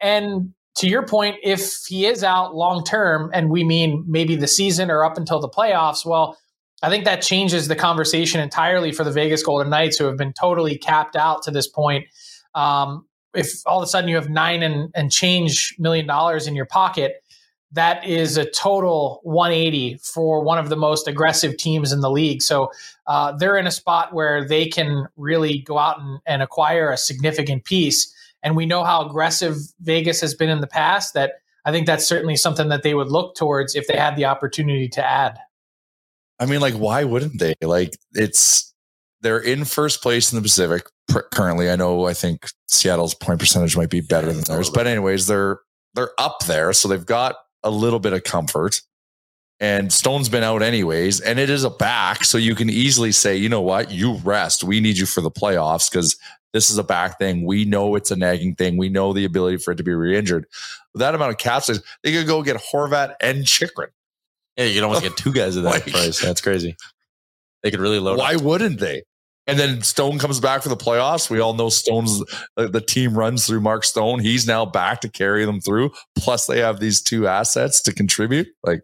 And 0.00 0.54
to 0.76 0.86
your 0.86 1.04
point, 1.04 1.36
if 1.42 1.86
he 1.88 2.06
is 2.06 2.22
out 2.22 2.54
long 2.54 2.84
term, 2.84 3.30
and 3.34 3.50
we 3.50 3.64
mean 3.64 4.04
maybe 4.06 4.36
the 4.36 4.46
season 4.46 4.92
or 4.92 5.04
up 5.04 5.16
until 5.16 5.40
the 5.40 5.48
playoffs, 5.48 6.06
well, 6.06 6.38
I 6.82 6.88
think 6.90 7.04
that 7.04 7.20
changes 7.20 7.66
the 7.66 7.74
conversation 7.74 8.40
entirely 8.40 8.92
for 8.92 9.02
the 9.02 9.10
Vegas 9.10 9.42
Golden 9.42 9.70
Knights, 9.70 9.98
who 9.98 10.04
have 10.04 10.16
been 10.16 10.32
totally 10.32 10.78
capped 10.78 11.16
out 11.16 11.42
to 11.42 11.50
this 11.50 11.66
point. 11.66 12.04
Um, 12.54 13.06
if 13.34 13.60
all 13.66 13.78
of 13.78 13.84
a 13.84 13.88
sudden 13.88 14.08
you 14.08 14.14
have 14.14 14.30
nine 14.30 14.62
and, 14.62 14.90
and 14.94 15.10
change 15.10 15.74
million 15.78 16.06
dollars 16.06 16.46
in 16.46 16.54
your 16.54 16.66
pocket, 16.66 17.24
that 17.72 18.04
is 18.06 18.36
a 18.36 18.48
total 18.50 19.20
180 19.24 19.98
for 20.02 20.42
one 20.42 20.58
of 20.58 20.70
the 20.70 20.76
most 20.76 21.06
aggressive 21.06 21.56
teams 21.58 21.92
in 21.92 22.00
the 22.00 22.10
league. 22.10 22.40
So 22.40 22.70
uh, 23.06 23.32
they're 23.32 23.58
in 23.58 23.66
a 23.66 23.70
spot 23.70 24.14
where 24.14 24.46
they 24.46 24.66
can 24.66 25.06
really 25.16 25.58
go 25.58 25.78
out 25.78 26.00
and, 26.00 26.18
and 26.26 26.42
acquire 26.42 26.90
a 26.90 26.96
significant 26.96 27.64
piece 27.64 28.14
and 28.42 28.56
we 28.56 28.66
know 28.66 28.84
how 28.84 29.06
aggressive 29.06 29.56
Vegas 29.80 30.20
has 30.20 30.34
been 30.34 30.48
in 30.48 30.60
the 30.60 30.66
past 30.66 31.14
that 31.14 31.34
I 31.64 31.72
think 31.72 31.86
that's 31.86 32.06
certainly 32.06 32.36
something 32.36 32.68
that 32.68 32.82
they 32.82 32.94
would 32.94 33.08
look 33.08 33.34
towards 33.34 33.74
if 33.74 33.86
they 33.86 33.96
had 33.96 34.16
the 34.16 34.24
opportunity 34.24 34.88
to 34.90 35.04
add. 35.04 35.38
I 36.38 36.46
mean, 36.46 36.60
like, 36.60 36.74
why 36.74 37.04
wouldn't 37.04 37.40
they? 37.40 37.54
Like, 37.60 37.96
it's 38.12 38.72
they're 39.20 39.40
in 39.40 39.64
first 39.64 40.02
place 40.02 40.32
in 40.32 40.36
the 40.36 40.42
Pacific 40.42 40.86
currently. 41.32 41.68
I 41.68 41.76
know. 41.76 42.06
I 42.06 42.14
think 42.14 42.46
Seattle's 42.68 43.14
point 43.14 43.40
percentage 43.40 43.76
might 43.76 43.90
be 43.90 44.00
better 44.00 44.32
than 44.32 44.44
theirs, 44.44 44.70
but 44.70 44.86
anyways, 44.86 45.26
they're 45.26 45.58
they're 45.94 46.12
up 46.18 46.46
there, 46.46 46.72
so 46.72 46.86
they've 46.86 47.04
got 47.04 47.36
a 47.68 47.70
little 47.70 48.00
bit 48.00 48.12
of 48.12 48.24
comfort. 48.24 48.80
And 49.60 49.92
Stone's 49.92 50.28
been 50.28 50.44
out 50.44 50.62
anyways, 50.62 51.20
and 51.20 51.40
it 51.40 51.50
is 51.50 51.64
a 51.64 51.70
back, 51.70 52.24
so 52.24 52.38
you 52.38 52.54
can 52.54 52.70
easily 52.70 53.10
say, 53.10 53.36
you 53.36 53.48
know 53.48 53.60
what, 53.60 53.90
you 53.90 54.14
rest. 54.18 54.62
We 54.62 54.78
need 54.78 54.96
you 54.96 55.06
for 55.06 55.20
the 55.20 55.32
playoffs 55.32 55.90
because 55.90 56.16
this 56.52 56.70
is 56.70 56.78
a 56.78 56.84
back 56.84 57.18
thing. 57.18 57.44
We 57.44 57.64
know 57.64 57.96
it's 57.96 58.12
a 58.12 58.16
nagging 58.16 58.54
thing. 58.54 58.76
We 58.76 58.88
know 58.88 59.12
the 59.12 59.24
ability 59.24 59.58
for 59.58 59.72
it 59.72 59.76
to 59.76 59.82
be 59.82 59.92
re-injured. 59.92 60.46
With 60.92 61.00
that 61.00 61.14
amount 61.14 61.32
of 61.32 61.38
cap 61.38 61.64
space, 61.64 61.80
they 62.04 62.12
could 62.12 62.26
go 62.26 62.42
get 62.42 62.56
Horvat 62.56 63.14
and 63.20 63.44
Chychrun. 63.44 63.88
Yeah, 64.56 64.64
you 64.64 64.74
could 64.74 64.84
almost 64.84 65.02
get 65.02 65.16
two 65.16 65.32
guys 65.32 65.56
at 65.56 65.64
that 65.64 65.70
like, 65.70 65.86
price. 65.86 66.20
That's 66.20 66.40
crazy. 66.40 66.76
They 67.62 67.70
could 67.70 67.80
really 67.80 67.98
load. 67.98 68.18
Why 68.18 68.36
up. 68.36 68.42
wouldn't 68.42 68.78
they? 68.78 69.02
And 69.48 69.58
then 69.58 69.82
Stone 69.82 70.18
comes 70.18 70.40
back 70.40 70.62
for 70.62 70.68
the 70.68 70.76
playoffs. 70.76 71.30
We 71.30 71.40
all 71.40 71.54
know 71.54 71.70
Stone's 71.70 72.22
uh, 72.58 72.68
the 72.68 72.82
team 72.82 73.16
runs 73.16 73.46
through 73.46 73.62
Mark 73.62 73.82
Stone. 73.82 74.20
He's 74.20 74.46
now 74.46 74.66
back 74.66 75.00
to 75.00 75.08
carry 75.08 75.46
them 75.46 75.60
through. 75.60 75.90
Plus, 76.16 76.46
they 76.46 76.60
have 76.60 76.80
these 76.80 77.00
two 77.00 77.26
assets 77.26 77.80
to 77.82 77.94
contribute. 77.94 78.46
Like, 78.62 78.82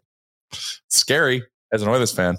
scary 0.88 1.42
as 1.70 1.82
an 1.82 1.88
Oilers 1.88 2.12
fan. 2.12 2.38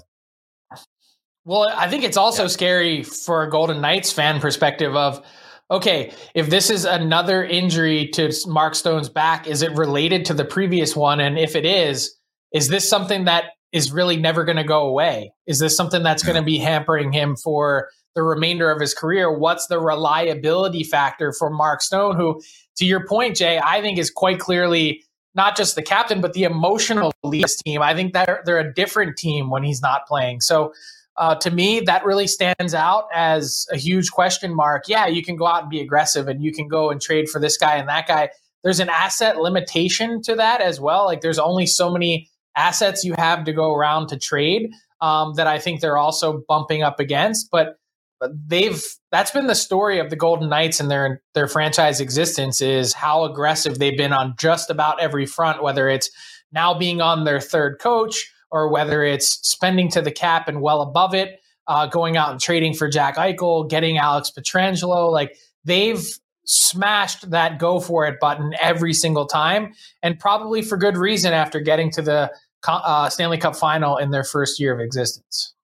Well, 1.44 1.72
I 1.76 1.88
think 1.88 2.02
it's 2.02 2.16
also 2.16 2.42
yeah. 2.42 2.48
scary 2.48 3.02
for 3.04 3.44
a 3.44 3.50
Golden 3.50 3.80
Knights 3.80 4.10
fan 4.10 4.40
perspective 4.40 4.96
of 4.96 5.24
okay, 5.70 6.12
if 6.34 6.50
this 6.50 6.70
is 6.70 6.84
another 6.84 7.44
injury 7.44 8.08
to 8.08 8.32
Mark 8.46 8.74
Stone's 8.74 9.08
back, 9.08 9.46
is 9.46 9.62
it 9.62 9.72
related 9.76 10.24
to 10.26 10.34
the 10.34 10.44
previous 10.44 10.94
one? 10.94 11.20
And 11.20 11.38
if 11.38 11.56
it 11.56 11.64
is, 11.64 12.16
is 12.52 12.68
this 12.68 12.88
something 12.88 13.24
that 13.24 13.52
is 13.72 13.92
really 13.92 14.16
never 14.16 14.44
going 14.44 14.56
to 14.56 14.64
go 14.64 14.86
away? 14.86 15.32
Is 15.46 15.58
this 15.58 15.76
something 15.76 16.02
that's 16.02 16.22
going 16.22 16.36
to 16.36 16.42
be 16.42 16.58
hampering 16.58 17.12
him 17.12 17.36
for 17.36 17.88
the 18.16 18.24
remainder 18.24 18.70
of 18.72 18.80
his 18.80 18.94
career? 18.94 19.30
What's 19.32 19.68
the 19.68 19.78
reliability 19.78 20.82
factor 20.82 21.32
for 21.32 21.50
Mark 21.50 21.82
Stone, 21.82 22.16
who, 22.16 22.42
to 22.78 22.84
your 22.84 23.06
point, 23.06 23.36
Jay, 23.36 23.60
I 23.62 23.80
think 23.80 23.98
is 23.98 24.10
quite 24.10 24.40
clearly 24.40 25.04
not 25.36 25.54
just 25.54 25.76
the 25.76 25.82
captain, 25.82 26.20
but 26.20 26.32
the 26.32 26.44
emotional 26.44 27.12
lead 27.22 27.44
team. 27.64 27.82
I 27.82 27.94
think 27.94 28.14
that 28.14 28.26
they're, 28.26 28.42
they're 28.44 28.58
a 28.58 28.74
different 28.74 29.18
team 29.18 29.50
when 29.50 29.62
he's 29.62 29.82
not 29.82 30.06
playing. 30.06 30.40
So 30.40 30.72
uh, 31.18 31.34
to 31.36 31.50
me, 31.50 31.80
that 31.80 32.04
really 32.04 32.26
stands 32.26 32.74
out 32.74 33.04
as 33.14 33.66
a 33.70 33.76
huge 33.76 34.10
question 34.10 34.54
mark. 34.54 34.84
Yeah, 34.88 35.06
you 35.06 35.22
can 35.22 35.36
go 35.36 35.46
out 35.46 35.62
and 35.62 35.70
be 35.70 35.80
aggressive 35.80 36.26
and 36.26 36.42
you 36.42 36.52
can 36.52 36.68
go 36.68 36.90
and 36.90 37.00
trade 37.00 37.28
for 37.28 37.38
this 37.38 37.56
guy 37.58 37.76
and 37.76 37.88
that 37.88 38.08
guy. 38.08 38.30
There's 38.64 38.80
an 38.80 38.88
asset 38.88 39.36
limitation 39.36 40.22
to 40.22 40.34
that 40.36 40.60
as 40.62 40.80
well. 40.80 41.04
Like 41.04 41.20
there's 41.20 41.38
only 41.38 41.66
so 41.66 41.90
many 41.90 42.30
assets 42.56 43.04
you 43.04 43.14
have 43.18 43.44
to 43.44 43.52
go 43.52 43.74
around 43.74 44.08
to 44.08 44.18
trade 44.18 44.70
um, 45.02 45.34
that 45.34 45.46
I 45.46 45.58
think 45.58 45.80
they're 45.80 45.98
also 45.98 46.42
bumping 46.48 46.82
up 46.82 46.98
against. 46.98 47.50
But 47.50 47.76
but 48.20 48.30
they've 48.46 48.82
that's 49.10 49.30
been 49.30 49.46
the 49.46 49.54
story 49.54 49.98
of 49.98 50.10
the 50.10 50.16
Golden 50.16 50.48
Knights 50.48 50.80
and 50.80 50.90
their 50.90 51.22
their 51.34 51.48
franchise 51.48 52.00
existence 52.00 52.60
is 52.60 52.92
how 52.92 53.24
aggressive 53.24 53.78
they've 53.78 53.96
been 53.96 54.12
on 54.12 54.34
just 54.38 54.70
about 54.70 55.00
every 55.00 55.26
front, 55.26 55.62
whether 55.62 55.88
it's 55.88 56.10
now 56.52 56.76
being 56.76 57.00
on 57.00 57.24
their 57.24 57.40
third 57.40 57.78
coach 57.78 58.30
or 58.50 58.70
whether 58.70 59.02
it's 59.02 59.38
spending 59.46 59.90
to 59.90 60.00
the 60.00 60.10
cap 60.10 60.48
and 60.48 60.60
well 60.60 60.80
above 60.80 61.14
it, 61.14 61.40
uh, 61.66 61.86
going 61.86 62.16
out 62.16 62.30
and 62.30 62.40
trading 62.40 62.72
for 62.72 62.88
Jack 62.88 63.16
Eichel, 63.16 63.68
getting 63.68 63.98
Alex 63.98 64.32
Pietrangelo. 64.36 65.10
Like 65.10 65.36
they've 65.64 66.06
smashed 66.44 67.30
that 67.30 67.58
go 67.58 67.80
for 67.80 68.06
it 68.06 68.20
button 68.20 68.54
every 68.60 68.94
single 68.94 69.26
time, 69.26 69.72
and 70.02 70.18
probably 70.18 70.62
for 70.62 70.76
good 70.76 70.96
reason 70.96 71.32
after 71.32 71.60
getting 71.60 71.90
to 71.92 72.02
the 72.02 72.32
uh, 72.66 73.08
Stanley 73.08 73.38
Cup 73.38 73.56
final 73.56 73.96
in 73.96 74.10
their 74.10 74.24
first 74.24 74.58
year 74.58 74.72
of 74.72 74.80
existence. 74.80 75.54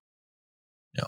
Yeah. 0.95 1.05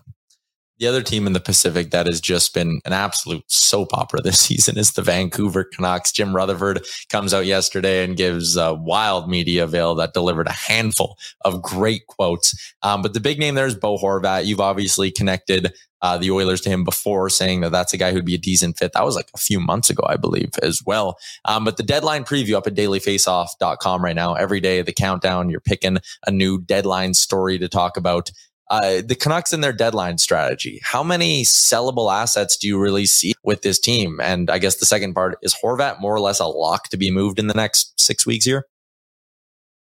The 0.77 0.88
other 0.88 1.01
team 1.01 1.25
in 1.25 1.33
the 1.33 1.39
Pacific 1.39 1.91
that 1.91 2.05
has 2.05 2.19
just 2.19 2.53
been 2.53 2.81
an 2.83 2.91
absolute 2.91 3.43
soap 3.47 3.93
opera 3.93 4.21
this 4.21 4.39
season 4.47 4.77
is 4.77 4.91
the 4.91 5.01
Vancouver 5.01 5.63
Canucks. 5.63 6.11
Jim 6.11 6.35
Rutherford 6.35 6.85
comes 7.09 7.33
out 7.33 7.45
yesterday 7.45 8.03
and 8.03 8.17
gives 8.17 8.57
a 8.57 8.73
wild 8.73 9.29
media 9.29 9.63
avail 9.63 9.95
that 9.95 10.13
delivered 10.13 10.47
a 10.47 10.53
handful 10.53 11.17
of 11.41 11.61
great 11.61 12.07
quotes. 12.07 12.73
Um, 12.81 13.01
but 13.01 13.13
the 13.13 13.19
big 13.19 13.39
name 13.39 13.55
there 13.55 13.67
is 13.67 13.75
Bo 13.75 13.97
Horvat. 13.97 14.45
You've 14.45 14.59
obviously 14.59 15.11
connected 15.11 15.73
uh, 16.01 16.17
the 16.17 16.29
Oilers 16.29 16.61
to 16.61 16.69
him 16.69 16.83
before, 16.83 17.29
saying 17.29 17.61
that 17.61 17.71
that's 17.71 17.93
a 17.93 17.97
guy 17.97 18.11
who'd 18.11 18.25
be 18.25 18.35
a 18.35 18.39
decent 18.39 18.77
fit. 18.77 18.91
That 18.93 19.05
was 19.05 19.15
like 19.15 19.29
a 19.33 19.39
few 19.39 19.59
months 19.59 19.89
ago, 19.89 20.03
I 20.07 20.17
believe, 20.17 20.51
as 20.61 20.81
well. 20.85 21.17
Um, 21.45 21.63
but 21.63 21.77
the 21.77 21.83
deadline 21.83 22.25
preview 22.25 22.53
up 22.55 22.67
at 22.67 22.75
dailyfaceoff.com 22.75 24.03
right 24.03 24.15
now, 24.15 24.35
every 24.35 24.59
day, 24.59 24.81
the 24.83 24.93
countdown, 24.93 25.49
you're 25.49 25.61
picking 25.61 25.97
a 26.27 26.31
new 26.31 26.61
deadline 26.61 27.15
story 27.15 27.57
to 27.57 27.67
talk 27.67 27.97
about. 27.97 28.29
Uh, 28.69 29.01
the 29.06 29.15
Canucks 29.15 29.54
and 29.54 29.63
their 29.63 29.73
deadline 29.73 30.17
strategy. 30.17 30.80
How 30.84 31.04
many 31.04 31.43
sellable 31.43 32.12
assets 32.12 32.58
do 32.58 32.67
you 32.67 32.80
really 32.80 33.06
see 33.06 33.34
with 33.43 33.62
this 33.62 33.80
team? 33.80 34.19
And 34.19 34.49
I 34.49 34.58
guess 34.58 34.78
the 34.78 34.88
second 34.88 35.13
part 35.13 35.38
is 35.43 35.56
Horvat 35.63 36.01
more 36.01 36.15
or 36.15 36.19
less 36.19 36.39
a 36.39 36.45
lock 36.45 36.89
to 36.89 36.97
be 36.97 37.12
moved 37.12 37.38
in 37.38 37.47
the 37.47 37.54
next 37.54 37.99
six 37.99 38.25
weeks 38.25 38.45
here? 38.45 38.65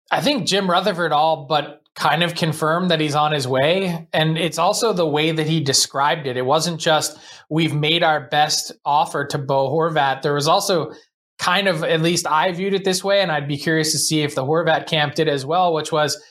I 0.10 0.22
think 0.22 0.48
Jim 0.48 0.70
Rutherford 0.70 1.14
all 1.14 1.46
but 1.46 1.82
kind 1.96 2.24
of 2.24 2.36
confirmed 2.36 2.90
that 2.90 3.00
he's 3.00 3.16
on 3.16 3.32
his 3.32 3.48
way. 3.48 4.08
And 4.14 4.38
it's 4.38 4.58
also 4.58 4.94
the 4.94 5.06
way 5.06 5.32
that 5.32 5.46
he 5.46 5.60
described 5.60 6.26
it. 6.26 6.38
It 6.38 6.46
wasn't 6.46 6.80
just 6.80 7.20
we've 7.50 7.76
made 7.76 8.02
our 8.02 8.28
best 8.30 8.72
offer 8.86 9.26
to 9.28 9.38
Bo 9.38 9.70
Horvat. 9.70 10.22
There 10.22 10.34
was 10.34 10.48
also 10.48 10.94
kind 11.38 11.68
of, 11.68 11.84
at 11.84 12.02
least 12.02 12.26
I 12.28 12.52
viewed 12.52 12.74
it 12.74 12.86
this 12.86 13.04
way, 13.04 13.22
and 13.22 13.32
I'd 13.32 13.48
be 13.48 13.58
curious 13.58 13.92
to 13.92 14.00
see 14.00 14.22
if 14.22 14.36
the 14.36 14.46
Horvat 14.46 14.88
camp 14.88 15.16
did 15.16 15.28
as 15.28 15.46
well, 15.46 15.74
which 15.74 15.92
was 15.92 16.22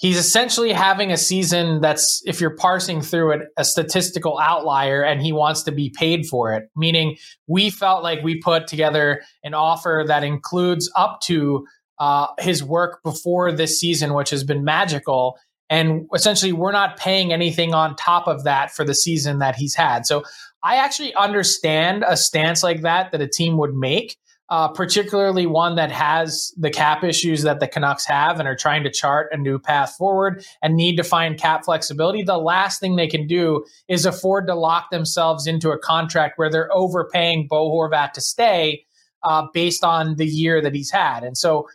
he's 0.00 0.16
essentially 0.16 0.72
having 0.72 1.12
a 1.12 1.16
season 1.16 1.80
that's, 1.82 2.22
if 2.24 2.40
you're 2.40 2.56
parsing 2.56 3.02
through 3.02 3.32
it, 3.32 3.40
a 3.58 3.64
statistical 3.64 4.38
outlier 4.38 5.02
and 5.02 5.20
he 5.20 5.30
wants 5.30 5.62
to 5.64 5.72
be 5.72 5.90
paid 5.90 6.24
for 6.26 6.54
it. 6.54 6.64
Meaning, 6.74 7.16
we 7.46 7.68
felt 7.68 8.02
like 8.02 8.22
we 8.22 8.40
put 8.40 8.66
together 8.66 9.22
an 9.44 9.52
offer 9.52 10.04
that 10.06 10.24
includes 10.24 10.90
up 10.96 11.20
to 11.24 11.66
uh, 11.98 12.28
his 12.38 12.64
work 12.64 13.02
before 13.04 13.52
this 13.52 13.78
season, 13.78 14.14
which 14.14 14.30
has 14.30 14.42
been 14.42 14.64
magical. 14.64 15.38
And 15.68 16.08
essentially, 16.14 16.52
we're 16.52 16.72
not 16.72 16.96
paying 16.96 17.30
anything 17.30 17.74
on 17.74 17.94
top 17.94 18.26
of 18.26 18.44
that 18.44 18.74
for 18.74 18.84
the 18.84 18.94
season 18.94 19.38
that 19.40 19.54
he's 19.54 19.74
had. 19.74 20.06
So 20.06 20.24
I 20.64 20.76
actually 20.76 21.14
understand 21.14 22.04
a 22.08 22.16
stance 22.16 22.62
like 22.62 22.80
that 22.82 23.12
that 23.12 23.20
a 23.20 23.28
team 23.28 23.58
would 23.58 23.74
make 23.74 24.16
uh, 24.50 24.66
particularly 24.66 25.46
one 25.46 25.76
that 25.76 25.92
has 25.92 26.52
the 26.56 26.70
cap 26.70 27.04
issues 27.04 27.42
that 27.42 27.60
the 27.60 27.68
Canucks 27.68 28.04
have 28.04 28.40
and 28.40 28.48
are 28.48 28.56
trying 28.56 28.82
to 28.82 28.90
chart 28.90 29.28
a 29.30 29.36
new 29.36 29.60
path 29.60 29.94
forward 29.96 30.44
and 30.60 30.74
need 30.74 30.96
to 30.96 31.04
find 31.04 31.38
cap 31.38 31.64
flexibility. 31.64 32.24
The 32.24 32.36
last 32.36 32.80
thing 32.80 32.96
they 32.96 33.06
can 33.06 33.28
do 33.28 33.64
is 33.86 34.04
afford 34.04 34.48
to 34.48 34.56
lock 34.56 34.90
themselves 34.90 35.46
into 35.46 35.70
a 35.70 35.78
contract 35.78 36.36
where 36.36 36.50
they're 36.50 36.74
overpaying 36.74 37.46
Bo 37.48 37.70
Horvat 37.70 38.12
to 38.12 38.20
stay 38.20 38.84
uh, 39.22 39.46
based 39.54 39.84
on 39.84 40.16
the 40.16 40.26
year 40.26 40.60
that 40.60 40.74
he's 40.74 40.90
had. 40.90 41.22
And 41.22 41.38
so 41.38 41.68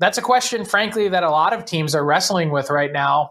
that's 0.00 0.18
a 0.18 0.22
question, 0.22 0.64
frankly, 0.64 1.08
that 1.08 1.22
a 1.22 1.30
lot 1.30 1.52
of 1.52 1.64
teams 1.64 1.94
are 1.94 2.04
wrestling 2.04 2.50
with 2.50 2.70
right 2.70 2.92
now. 2.92 3.30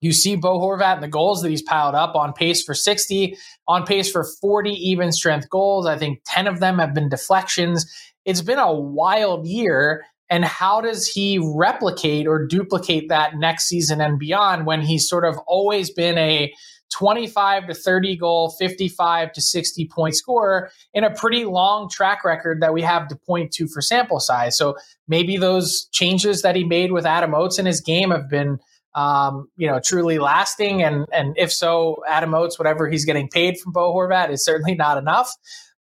You 0.00 0.12
see 0.12 0.36
Bo 0.36 0.60
Horvat 0.60 0.94
and 0.94 1.02
the 1.02 1.08
goals 1.08 1.42
that 1.42 1.48
he's 1.48 1.62
piled 1.62 1.96
up 1.96 2.14
on 2.14 2.32
pace 2.32 2.62
for 2.62 2.74
60, 2.74 3.36
on 3.66 3.84
pace 3.84 4.08
for 4.12 4.24
40 4.40 4.70
even 4.70 5.10
strength 5.10 5.48
goals. 5.50 5.86
I 5.86 5.98
think 5.98 6.20
10 6.26 6.46
of 6.46 6.60
them 6.60 6.78
have 6.78 6.94
been 6.94 7.08
deflections 7.08 7.84
it's 8.28 8.42
been 8.42 8.58
a 8.58 8.72
wild 8.72 9.46
year. 9.46 10.04
And 10.28 10.44
how 10.44 10.82
does 10.82 11.06
he 11.08 11.38
replicate 11.42 12.26
or 12.26 12.46
duplicate 12.46 13.08
that 13.08 13.36
next 13.36 13.66
season 13.66 14.02
and 14.02 14.18
beyond 14.18 14.66
when 14.66 14.82
he's 14.82 15.08
sort 15.08 15.24
of 15.24 15.38
always 15.46 15.90
been 15.90 16.18
a 16.18 16.52
25 16.92 17.68
to 17.68 17.74
30 17.74 18.16
goal, 18.16 18.50
55 18.50 19.32
to 19.32 19.40
60 19.40 19.88
point 19.88 20.14
scorer 20.14 20.70
in 20.92 21.04
a 21.04 21.14
pretty 21.14 21.46
long 21.46 21.88
track 21.88 22.22
record 22.22 22.60
that 22.60 22.74
we 22.74 22.82
have 22.82 23.08
to 23.08 23.16
point 23.16 23.50
to 23.52 23.66
for 23.66 23.80
sample 23.80 24.20
size. 24.20 24.58
So 24.58 24.76
maybe 25.06 25.38
those 25.38 25.88
changes 25.92 26.42
that 26.42 26.54
he 26.54 26.64
made 26.64 26.92
with 26.92 27.06
Adam 27.06 27.34
Oates 27.34 27.58
in 27.58 27.64
his 27.64 27.80
game 27.80 28.10
have 28.10 28.28
been 28.28 28.58
um, 28.94 29.48
you 29.56 29.68
know, 29.68 29.80
truly 29.82 30.18
lasting. 30.18 30.82
And 30.82 31.06
and 31.12 31.34
if 31.38 31.52
so, 31.52 32.02
Adam 32.06 32.34
Oates, 32.34 32.58
whatever 32.58 32.88
he's 32.88 33.04
getting 33.06 33.28
paid 33.28 33.58
from 33.58 33.72
Bo 33.72 33.94
Horvat 33.94 34.30
is 34.30 34.44
certainly 34.44 34.74
not 34.74 34.98
enough. 34.98 35.32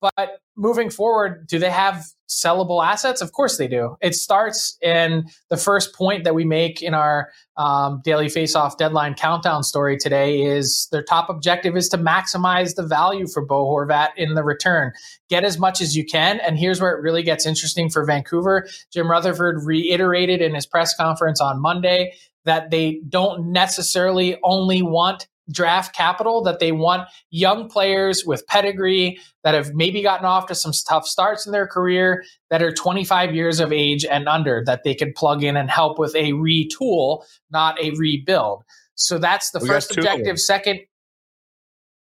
But 0.00 0.38
moving 0.56 0.90
forward, 0.90 1.46
do 1.46 1.58
they 1.58 1.70
have 1.70 2.06
sellable 2.30 2.84
assets? 2.84 3.20
Of 3.20 3.32
course 3.32 3.58
they 3.58 3.66
do. 3.66 3.96
It 4.00 4.14
starts 4.14 4.78
in 4.80 5.26
the 5.48 5.56
first 5.56 5.94
point 5.94 6.24
that 6.24 6.34
we 6.34 6.44
make 6.44 6.80
in 6.80 6.94
our 6.94 7.30
um, 7.56 8.00
daily 8.04 8.28
face-off 8.28 8.78
deadline 8.78 9.14
countdown 9.14 9.64
story 9.64 9.98
today 9.98 10.40
is 10.40 10.88
their 10.92 11.02
top 11.02 11.28
objective 11.28 11.76
is 11.76 11.88
to 11.88 11.98
maximize 11.98 12.76
the 12.76 12.86
value 12.86 13.26
for 13.26 13.44
Bo 13.44 13.66
Horvat 13.66 14.10
in 14.16 14.34
the 14.34 14.44
return. 14.44 14.92
Get 15.28 15.44
as 15.44 15.58
much 15.58 15.80
as 15.80 15.96
you 15.96 16.06
can. 16.06 16.38
And 16.40 16.58
here's 16.58 16.80
where 16.80 16.96
it 16.96 17.02
really 17.02 17.24
gets 17.24 17.44
interesting 17.44 17.90
for 17.90 18.04
Vancouver. 18.04 18.68
Jim 18.92 19.10
Rutherford 19.10 19.64
reiterated 19.64 20.40
in 20.40 20.54
his 20.54 20.66
press 20.66 20.94
conference 20.94 21.40
on 21.40 21.60
Monday 21.60 22.14
that 22.44 22.70
they 22.70 23.00
don't 23.08 23.52
necessarily 23.52 24.38
only 24.42 24.82
want 24.82 25.26
draft 25.50 25.94
capital 25.94 26.42
that 26.42 26.58
they 26.58 26.72
want 26.72 27.08
young 27.30 27.68
players 27.68 28.24
with 28.24 28.46
pedigree 28.46 29.18
that 29.44 29.54
have 29.54 29.74
maybe 29.74 30.02
gotten 30.02 30.26
off 30.26 30.46
to 30.46 30.54
some 30.54 30.72
tough 30.88 31.06
starts 31.06 31.46
in 31.46 31.52
their 31.52 31.66
career 31.66 32.24
that 32.50 32.62
are 32.62 32.72
25 32.72 33.34
years 33.34 33.60
of 33.60 33.72
age 33.72 34.04
and 34.04 34.28
under 34.28 34.62
that 34.66 34.84
they 34.84 34.94
could 34.94 35.14
plug 35.14 35.42
in 35.42 35.56
and 35.56 35.70
help 35.70 35.98
with 35.98 36.14
a 36.14 36.32
retool, 36.32 37.24
not 37.50 37.80
a 37.82 37.90
rebuild. 37.92 38.64
So 38.94 39.18
that's 39.18 39.50
the 39.50 39.60
we 39.60 39.68
first 39.68 39.96
objective. 39.96 40.38
Second, 40.38 40.80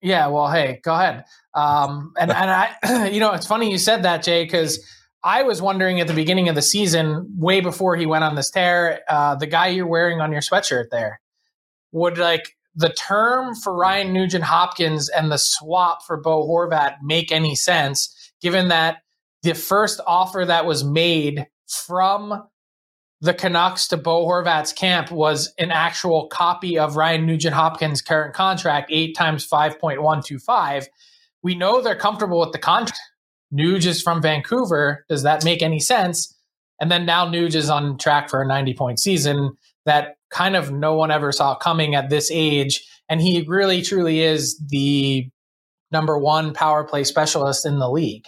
yeah, 0.01 0.27
well, 0.27 0.49
hey, 0.49 0.81
go 0.83 0.93
ahead. 0.93 1.25
Um, 1.53 2.13
and 2.19 2.31
and 2.31 2.49
I, 2.51 3.07
you 3.11 3.19
know, 3.19 3.33
it's 3.33 3.47
funny 3.47 3.71
you 3.71 3.77
said 3.77 4.03
that, 4.03 4.23
Jay, 4.23 4.43
because 4.43 4.85
I 5.23 5.43
was 5.43 5.61
wondering 5.61 6.01
at 6.01 6.07
the 6.07 6.13
beginning 6.13 6.49
of 6.49 6.55
the 6.55 6.61
season, 6.61 7.35
way 7.37 7.61
before 7.61 7.95
he 7.95 8.05
went 8.05 8.23
on 8.23 8.35
this 8.35 8.49
tear, 8.49 9.01
uh, 9.07 9.35
the 9.35 9.47
guy 9.47 9.67
you're 9.67 9.87
wearing 9.87 10.19
on 10.19 10.31
your 10.31 10.41
sweatshirt 10.41 10.85
there 10.89 11.21
would 11.91 12.17
like 12.17 12.55
the 12.75 12.89
term 12.89 13.55
for 13.55 13.75
Ryan 13.75 14.13
Nugent 14.13 14.43
Hopkins 14.43 15.09
and 15.09 15.31
the 15.31 15.37
swap 15.37 16.03
for 16.05 16.17
Bo 16.17 16.47
Horvat 16.47 16.95
make 17.03 17.31
any 17.31 17.55
sense, 17.55 18.13
given 18.41 18.69
that 18.69 18.99
the 19.43 19.53
first 19.53 19.99
offer 20.07 20.45
that 20.45 20.65
was 20.65 20.83
made 20.83 21.47
from 21.67 22.43
the 23.21 23.33
Canucks 23.33 23.87
to 23.89 23.97
Bo 23.97 24.25
Horvat's 24.25 24.73
camp 24.73 25.11
was 25.11 25.53
an 25.59 25.71
actual 25.71 26.27
copy 26.27 26.77
of 26.77 26.95
Ryan 26.95 27.25
Nugent 27.25 27.53
Hopkins' 27.53 28.01
current 28.01 28.33
contract, 28.33 28.89
eight 28.91 29.15
times 29.15 29.47
5.125. 29.47 30.85
We 31.43 31.55
know 31.55 31.81
they're 31.81 31.95
comfortable 31.95 32.39
with 32.39 32.51
the 32.51 32.59
contract. 32.59 32.99
Nuge 33.53 33.85
is 33.85 34.01
from 34.01 34.21
Vancouver. 34.21 35.05
Does 35.07 35.23
that 35.23 35.43
make 35.43 35.61
any 35.61 35.79
sense? 35.79 36.35
And 36.79 36.89
then 36.89 37.05
now 37.05 37.27
Nuge 37.27 37.53
is 37.53 37.69
on 37.69 37.97
track 37.97 38.29
for 38.29 38.41
a 38.41 38.47
90 38.47 38.73
point 38.73 38.99
season 38.99 39.51
that 39.85 40.15
kind 40.31 40.55
of 40.55 40.71
no 40.71 40.95
one 40.95 41.11
ever 41.11 41.31
saw 41.31 41.55
coming 41.55 41.95
at 41.95 42.09
this 42.09 42.31
age. 42.31 42.87
And 43.09 43.21
he 43.21 43.45
really 43.47 43.81
truly 43.81 44.21
is 44.21 44.57
the 44.69 45.29
number 45.91 46.17
one 46.17 46.53
power 46.53 46.83
play 46.83 47.03
specialist 47.03 47.65
in 47.65 47.79
the 47.79 47.89
league. 47.89 48.25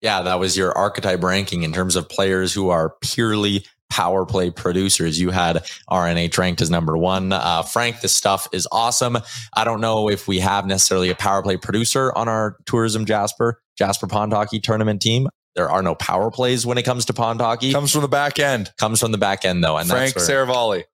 Yeah, 0.00 0.22
that 0.22 0.38
was 0.38 0.56
your 0.56 0.76
archetype 0.76 1.22
ranking 1.22 1.62
in 1.62 1.72
terms 1.72 1.96
of 1.96 2.08
players 2.08 2.52
who 2.52 2.68
are 2.68 2.94
purely 3.00 3.64
power 3.88 4.26
play 4.26 4.50
producers. 4.50 5.18
You 5.18 5.30
had 5.30 5.64
RNH 5.90 6.36
ranked 6.38 6.60
as 6.60 6.70
number 6.70 6.96
one. 6.96 7.32
Uh, 7.32 7.62
Frank, 7.62 8.00
this 8.00 8.14
stuff 8.14 8.46
is 8.52 8.68
awesome. 8.70 9.18
I 9.54 9.64
don't 9.64 9.80
know 9.80 10.08
if 10.08 10.28
we 10.28 10.38
have 10.40 10.66
necessarily 10.66 11.10
a 11.10 11.14
power 11.14 11.42
play 11.42 11.56
producer 11.56 12.12
on 12.14 12.28
our 12.28 12.56
Tourism 12.66 13.04
Jasper, 13.04 13.60
Jasper 13.76 14.06
Pond 14.06 14.32
Hockey 14.32 14.60
tournament 14.60 15.00
team. 15.00 15.28
There 15.56 15.70
are 15.70 15.82
no 15.82 15.94
power 15.94 16.30
plays 16.30 16.66
when 16.66 16.76
it 16.76 16.82
comes 16.82 17.06
to 17.06 17.14
pond 17.14 17.40
hockey. 17.40 17.72
Comes 17.72 17.90
from 17.90 18.02
the 18.02 18.08
back 18.08 18.38
end. 18.38 18.70
Comes 18.76 19.00
from 19.00 19.10
the 19.10 19.18
back 19.18 19.46
end 19.46 19.64
though, 19.64 19.78
and 19.78 19.88
Frank 19.88 20.14
Seravalli, 20.14 20.84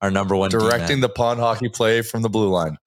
our 0.00 0.10
number 0.10 0.34
one 0.34 0.50
directing 0.50 1.00
the 1.00 1.10
pond 1.10 1.40
hockey 1.40 1.68
play 1.68 2.00
from 2.00 2.22
the 2.22 2.30
blue 2.30 2.48
line. 2.48 2.78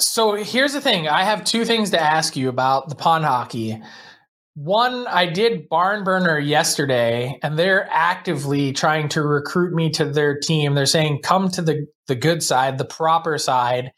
So 0.00 0.32
here's 0.32 0.72
the 0.72 0.80
thing: 0.80 1.08
I 1.08 1.24
have 1.24 1.44
two 1.44 1.66
things 1.66 1.90
to 1.90 2.00
ask 2.00 2.36
you 2.36 2.48
about 2.48 2.88
the 2.88 2.94
pond 2.94 3.26
hockey. 3.26 3.82
One, 4.54 5.06
I 5.06 5.26
did 5.26 5.68
barn 5.68 6.04
burner 6.04 6.38
yesterday, 6.38 7.38
and 7.42 7.58
they're 7.58 7.86
actively 7.90 8.72
trying 8.72 9.10
to 9.10 9.22
recruit 9.22 9.74
me 9.74 9.90
to 9.90 10.06
their 10.06 10.38
team. 10.38 10.74
They're 10.74 10.86
saying, 10.86 11.20
"Come 11.22 11.50
to 11.50 11.62
the 11.62 11.86
the 12.08 12.16
good 12.16 12.42
side, 12.42 12.78
the 12.78 12.86
proper 12.86 13.36
side, 13.36 13.92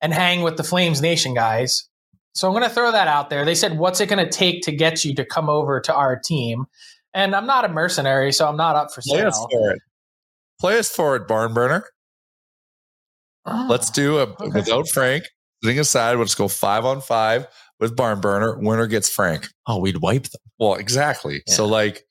and 0.00 0.14
hang 0.14 0.42
with 0.42 0.56
the 0.56 0.64
Flames 0.64 1.02
Nation 1.02 1.34
guys." 1.34 1.89
So 2.32 2.46
I'm 2.46 2.54
going 2.54 2.68
to 2.68 2.74
throw 2.74 2.92
that 2.92 3.08
out 3.08 3.30
there. 3.30 3.44
They 3.44 3.54
said, 3.54 3.78
"What's 3.78 4.00
it 4.00 4.06
going 4.06 4.24
to 4.24 4.30
take 4.30 4.62
to 4.62 4.72
get 4.72 5.04
you 5.04 5.14
to 5.14 5.24
come 5.24 5.48
over 5.48 5.80
to 5.80 5.94
our 5.94 6.16
team?" 6.18 6.66
And 7.12 7.34
I'm 7.34 7.46
not 7.46 7.64
a 7.64 7.68
mercenary, 7.68 8.32
so 8.32 8.48
I'm 8.48 8.56
not 8.56 8.76
up 8.76 8.92
for 8.92 9.02
sale. 9.02 9.18
Play 9.18 9.26
us 9.26 9.46
for 9.50 9.70
it. 9.72 9.82
Play 10.60 10.78
us 10.78 10.88
for 10.88 11.16
it, 11.16 11.26
barn 11.26 11.54
burner. 11.54 11.84
Oh, 13.46 13.66
let's 13.68 13.90
do 13.90 14.18
a 14.18 14.22
okay. 14.22 14.48
without 14.54 14.88
Frank 14.88 15.24
sitting 15.62 15.78
aside. 15.78 16.18
Let's 16.18 16.34
go 16.34 16.48
five 16.48 16.84
on 16.84 17.00
five 17.00 17.46
with 17.80 17.96
barn 17.96 18.20
burner. 18.20 18.58
Winner 18.58 18.86
gets 18.86 19.08
Frank. 19.08 19.48
Oh, 19.66 19.78
we'd 19.78 19.96
wipe 19.98 20.24
them. 20.24 20.40
Well, 20.58 20.74
exactly. 20.74 21.42
Yeah. 21.46 21.54
So, 21.54 21.66
like, 21.66 22.04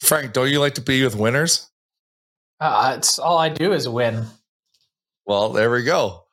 Frank, 0.00 0.32
don't 0.32 0.50
you 0.50 0.60
like 0.60 0.74
to 0.74 0.80
be 0.80 1.02
with 1.04 1.14
winners? 1.14 1.70
Uh, 2.60 2.94
it's 2.98 3.18
all 3.18 3.38
I 3.38 3.48
do 3.48 3.72
is 3.72 3.88
win. 3.88 4.26
Well, 5.26 5.50
there 5.50 5.70
we 5.70 5.84
go. 5.84 6.24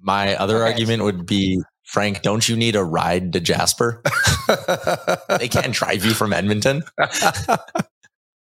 My 0.00 0.36
other 0.36 0.56
okay. 0.56 0.72
argument 0.72 1.04
would 1.04 1.26
be 1.26 1.62
Frank, 1.86 2.22
don't 2.22 2.48
you 2.48 2.56
need 2.56 2.74
a 2.74 2.82
ride 2.82 3.32
to 3.32 3.40
Jasper? 3.40 4.02
they 5.38 5.48
can't 5.48 5.72
drive 5.72 6.04
you 6.04 6.10
from 6.10 6.32
Edmonton. 6.32 6.82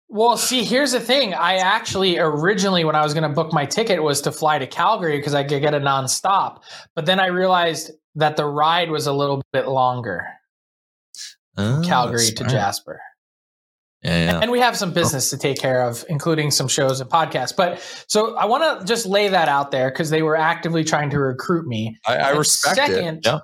well, 0.08 0.38
see, 0.38 0.64
here's 0.64 0.92
the 0.92 1.00
thing. 1.00 1.34
I 1.34 1.56
actually 1.56 2.18
originally, 2.18 2.84
when 2.84 2.96
I 2.96 3.02
was 3.02 3.12
going 3.12 3.28
to 3.28 3.34
book 3.34 3.52
my 3.52 3.66
ticket, 3.66 4.02
was 4.02 4.22
to 4.22 4.32
fly 4.32 4.58
to 4.58 4.66
Calgary 4.66 5.18
because 5.18 5.34
I 5.34 5.44
could 5.44 5.60
get 5.60 5.74
a 5.74 5.78
nonstop. 5.78 6.62
But 6.96 7.04
then 7.04 7.20
I 7.20 7.26
realized 7.26 7.90
that 8.14 8.36
the 8.36 8.46
ride 8.46 8.90
was 8.90 9.06
a 9.06 9.12
little 9.12 9.42
bit 9.52 9.68
longer. 9.68 10.26
Oh, 11.58 11.82
Calgary 11.84 12.30
to 12.30 12.44
Jasper. 12.44 12.98
Yeah, 14.04 14.24
yeah. 14.24 14.40
And 14.42 14.50
we 14.50 14.60
have 14.60 14.76
some 14.76 14.90
oh. 14.90 14.92
business 14.92 15.30
to 15.30 15.38
take 15.38 15.58
care 15.58 15.82
of, 15.82 16.04
including 16.08 16.50
some 16.50 16.68
shows 16.68 17.00
and 17.00 17.08
podcasts. 17.10 17.56
But 17.56 17.80
so 18.06 18.36
I 18.36 18.44
want 18.44 18.80
to 18.80 18.86
just 18.86 19.06
lay 19.06 19.28
that 19.28 19.48
out 19.48 19.70
there 19.70 19.90
because 19.90 20.10
they 20.10 20.22
were 20.22 20.36
actively 20.36 20.84
trying 20.84 21.10
to 21.10 21.18
recruit 21.18 21.66
me. 21.66 21.98
I, 22.06 22.16
I 22.16 22.30
respect 22.30 22.76
second, 22.76 23.18
it. 23.18 23.26
Yeah. 23.26 23.38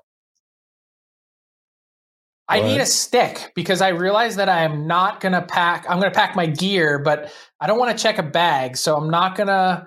I 2.46 2.60
need 2.60 2.80
a 2.80 2.86
stick 2.86 3.52
because 3.54 3.80
I 3.80 3.90
realize 3.90 4.34
that 4.36 4.48
I 4.48 4.64
am 4.64 4.88
not 4.88 5.20
going 5.20 5.32
to 5.32 5.42
pack. 5.42 5.86
I'm 5.88 6.00
going 6.00 6.12
to 6.12 6.18
pack 6.18 6.34
my 6.34 6.46
gear, 6.46 6.98
but 6.98 7.32
I 7.60 7.68
don't 7.68 7.78
want 7.78 7.96
to 7.96 8.02
check 8.02 8.18
a 8.18 8.24
bag. 8.24 8.76
So 8.76 8.96
I'm 8.96 9.08
not 9.08 9.36
going 9.36 9.46
to, 9.46 9.86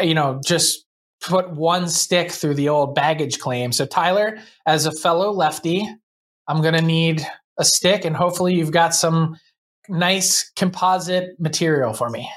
you 0.00 0.14
know, 0.14 0.40
just 0.44 0.86
put 1.20 1.50
one 1.50 1.88
stick 1.88 2.30
through 2.30 2.54
the 2.54 2.68
old 2.68 2.94
baggage 2.94 3.40
claim. 3.40 3.72
So, 3.72 3.86
Tyler, 3.86 4.38
as 4.66 4.86
a 4.86 4.92
fellow 4.92 5.32
lefty, 5.32 5.84
I'm 6.46 6.62
going 6.62 6.74
to 6.74 6.82
need 6.82 7.26
a 7.58 7.64
stick 7.64 8.04
and 8.04 8.16
hopefully 8.16 8.54
you've 8.54 8.70
got 8.70 8.94
some 8.94 9.36
nice 9.88 10.50
composite 10.56 11.38
material 11.38 11.92
for 11.92 12.10
me. 12.10 12.30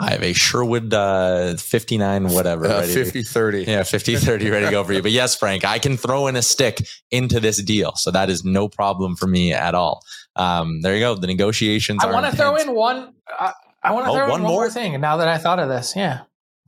I 0.00 0.10
have 0.10 0.22
a 0.22 0.32
Sherwood 0.32 0.92
uh, 0.92 1.56
59, 1.56 2.30
whatever. 2.30 2.66
Uh, 2.66 2.82
50 2.82 3.22
30. 3.22 3.64
Yeah, 3.64 3.82
50 3.84 4.16
30 4.16 4.50
ready 4.50 4.64
to 4.66 4.70
go 4.70 4.82
for 4.82 4.92
you. 4.92 5.02
But 5.02 5.12
yes, 5.12 5.36
Frank, 5.36 5.64
I 5.64 5.78
can 5.78 5.96
throw 5.96 6.26
in 6.26 6.34
a 6.34 6.42
stick 6.42 6.78
into 7.10 7.38
this 7.38 7.62
deal. 7.62 7.92
So 7.94 8.10
that 8.10 8.28
is 8.28 8.44
no 8.44 8.68
problem 8.68 9.14
for 9.14 9.28
me 9.28 9.52
at 9.52 9.74
all. 9.74 10.02
Um, 10.34 10.80
there 10.80 10.94
you 10.94 11.00
go. 11.00 11.14
The 11.14 11.28
negotiations 11.28 12.02
I 12.02 12.10
want 12.10 12.26
to 12.26 12.36
throw 12.36 12.56
in 12.56 12.74
one. 12.74 13.14
Uh, 13.38 13.52
I 13.82 13.92
want 13.92 14.06
to 14.06 14.10
oh, 14.10 14.14
throw 14.14 14.28
one 14.30 14.40
in 14.40 14.44
one 14.44 14.52
more 14.52 14.70
thing. 14.70 15.00
Now 15.00 15.18
that 15.18 15.28
I 15.28 15.38
thought 15.38 15.60
of 15.60 15.68
this. 15.68 15.94
Yeah. 15.94 16.22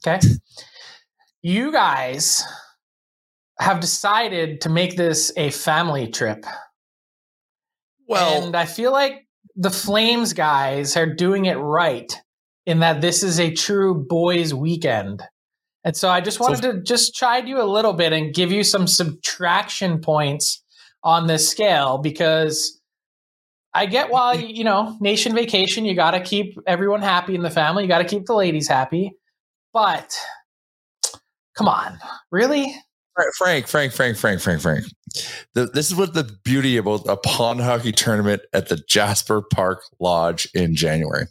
Okay. 0.07 0.25
you 1.43 1.73
guys 1.73 2.45
have 3.59 3.81
decided 3.81 4.61
to 4.61 4.69
make 4.69 4.97
this 4.97 5.33
a 5.37 5.51
family 5.51 6.09
trip. 6.09 6.45
Well, 8.07 8.45
and 8.45 8.55
I 8.55 8.67
feel 8.67 8.93
like 8.93 9.24
the 9.57 9.71
Flames 9.71 10.33
guys 10.33 10.97
are 10.97 11.07
doing 11.07 11.47
it 11.47 11.55
right 11.55 12.13
in 12.67 12.81
that 12.81 13.01
this 13.01 13.23
is 13.23 13.39
a 13.39 13.53
true 13.53 13.95
boys' 13.95 14.55
weekend. 14.55 15.23
And 15.85 15.97
so 15.97 16.09
I 16.09 16.21
just 16.21 16.41
wanted 16.41 16.63
so, 16.63 16.73
to 16.73 16.83
just 16.83 17.15
chide 17.15 17.47
you 17.47 17.61
a 17.61 17.65
little 17.65 17.93
bit 17.93 18.13
and 18.13 18.35
give 18.35 18.51
you 18.51 18.65
some 18.65 18.87
subtraction 18.87 20.01
points 20.01 20.63
on 21.03 21.27
this 21.27 21.49
scale 21.49 21.99
because 21.99 22.81
I 23.75 23.87
get 23.87 24.11
why, 24.11 24.33
you 24.35 24.65
know, 24.65 24.97
nation 25.01 25.35
vacation, 25.35 25.85
you 25.85 25.95
got 25.95 26.13
to 26.13 26.21
keep 26.21 26.59
everyone 26.67 27.03
happy 27.03 27.35
in 27.35 27.43
the 27.43 27.51
family, 27.51 27.85
you 27.85 27.89
got 27.89 27.99
to 27.99 28.05
keep 28.05 28.25
the 28.25 28.35
ladies 28.35 28.69
happy. 28.69 29.13
But 29.73 30.17
come 31.57 31.69
on, 31.69 31.99
really? 32.31 32.75
Frank, 33.15 33.67
Frank, 33.67 33.93
Frank, 33.93 34.17
Frank, 34.17 34.41
Frank, 34.41 34.61
Frank. 34.61 34.85
The, 35.55 35.67
this 35.67 35.91
is 35.91 35.97
what 35.97 36.15
the 36.15 36.37
beauty 36.45 36.77
about 36.77 37.07
a 37.09 37.17
pond 37.17 37.61
hockey 37.61 37.93
tournament 37.93 38.43
at 38.53 38.69
the 38.69 38.77
Jasper 38.77 39.43
Park 39.43 39.83
Lodge 40.01 40.49
in 40.55 40.75
January. 40.75 41.27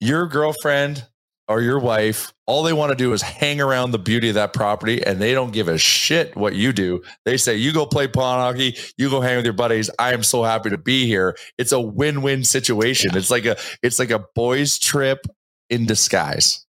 Your 0.00 0.26
girlfriend 0.26 1.06
or 1.48 1.60
your 1.60 1.78
wife, 1.78 2.32
all 2.46 2.62
they 2.62 2.72
want 2.72 2.90
to 2.90 2.96
do 2.96 3.12
is 3.12 3.20
hang 3.20 3.60
around 3.60 3.90
the 3.90 3.98
beauty 3.98 4.30
of 4.30 4.36
that 4.36 4.54
property 4.54 5.04
and 5.04 5.20
they 5.20 5.34
don't 5.34 5.52
give 5.52 5.68
a 5.68 5.76
shit 5.76 6.34
what 6.34 6.54
you 6.54 6.72
do. 6.72 7.02
They 7.26 7.36
say, 7.36 7.56
you 7.56 7.72
go 7.72 7.84
play 7.84 8.08
pond 8.08 8.40
hockey, 8.40 8.78
you 8.96 9.10
go 9.10 9.20
hang 9.20 9.36
with 9.36 9.44
your 9.44 9.52
buddies. 9.52 9.90
I 9.98 10.14
am 10.14 10.22
so 10.22 10.42
happy 10.42 10.70
to 10.70 10.78
be 10.78 11.06
here. 11.06 11.36
It's 11.58 11.72
a 11.72 11.80
win-win 11.80 12.44
situation. 12.44 13.10
Yeah. 13.12 13.18
It's 13.18 13.30
like 13.30 13.44
a, 13.44 13.56
it's 13.82 13.98
like 13.98 14.10
a 14.10 14.24
boys 14.34 14.78
trip 14.78 15.26
in 15.68 15.84
disguise 15.84 16.64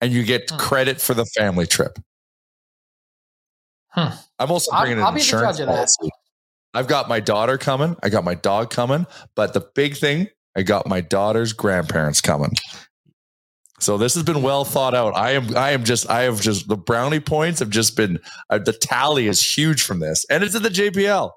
and 0.00 0.12
you 0.12 0.22
get 0.22 0.48
credit 0.58 1.00
for 1.00 1.14
the 1.14 1.24
family 1.36 1.66
trip. 1.66 1.98
Hmm. 3.96 4.14
I'm 4.38 4.50
also 4.50 4.70
bringing 4.72 4.98
I'll, 4.98 5.08
an 5.08 5.14
I'll 5.14 5.16
insurance 5.16 5.58
policy. 5.58 6.10
I've 6.74 6.88
got 6.88 7.08
my 7.08 7.20
daughter 7.20 7.56
coming. 7.56 7.96
I 8.02 8.10
got 8.10 8.24
my 8.24 8.34
dog 8.34 8.70
coming. 8.70 9.06
But 9.34 9.54
the 9.54 9.66
big 9.74 9.96
thing, 9.96 10.28
I 10.54 10.62
got 10.62 10.86
my 10.86 11.00
daughter's 11.00 11.54
grandparents 11.54 12.20
coming. 12.20 12.52
So 13.80 13.96
this 13.96 14.14
has 14.14 14.22
been 14.22 14.42
well 14.42 14.64
thought 14.64 14.94
out. 14.94 15.16
I 15.16 15.32
am, 15.32 15.56
I 15.56 15.70
am 15.70 15.84
just, 15.84 16.08
I 16.10 16.22
have 16.22 16.40
just 16.40 16.68
the 16.68 16.76
brownie 16.76 17.20
points 17.20 17.60
have 17.60 17.70
just 17.70 17.96
been 17.96 18.18
uh, 18.50 18.58
the 18.58 18.72
tally 18.72 19.26
is 19.26 19.42
huge 19.42 19.82
from 19.82 20.00
this, 20.00 20.24
and 20.30 20.44
it's 20.44 20.54
at 20.54 20.62
the 20.62 20.70
JPL. 20.70 21.30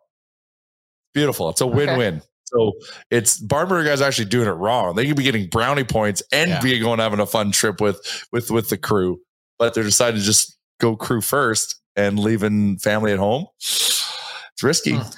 Beautiful. 1.14 1.50
It's 1.50 1.62
a 1.62 1.68
win-win. 1.68 2.18
Okay. 2.18 2.26
So 2.46 2.74
it's 3.12 3.40
Barnberg 3.42 3.86
guys 3.86 4.02
actually 4.02 4.26
doing 4.26 4.48
it 4.48 4.52
wrong. 4.52 4.96
They 4.96 5.06
could 5.06 5.18
be 5.18 5.24
getting 5.24 5.48
brownie 5.48 5.84
points 5.84 6.24
and 6.32 6.50
yeah. 6.50 6.62
be 6.62 6.80
going 6.80 7.00
having 7.00 7.20
a 7.20 7.26
fun 7.26 7.52
trip 7.52 7.80
with 7.80 8.26
with 8.32 8.52
with 8.52 8.70
the 8.70 8.78
crew, 8.78 9.20
but 9.58 9.74
they're 9.74 9.84
deciding 9.84 10.20
to 10.20 10.26
just 10.26 10.58
go 10.80 10.96
crew 10.96 11.22
first 11.22 11.79
and 11.96 12.20
leaving 12.20 12.78
family 12.78 13.12
at 13.12 13.20
home. 13.20 13.48
It's 13.58 14.64
risky. 14.64 14.96
Hmm. 14.96 15.10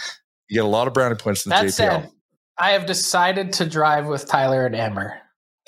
You 0.49 0.55
get 0.55 0.65
a 0.65 0.67
lot 0.67 0.87
of 0.87 0.93
brownie 0.93 1.15
points 1.15 1.45
in 1.45 1.49
the 1.49 1.55
that 1.55 1.65
JPL. 1.65 1.71
Said, 1.71 2.09
I 2.57 2.71
have 2.71 2.85
decided 2.85 3.53
to 3.53 3.65
drive 3.65 4.07
with 4.07 4.27
Tyler 4.27 4.65
and 4.65 4.75
Amber. 4.75 5.17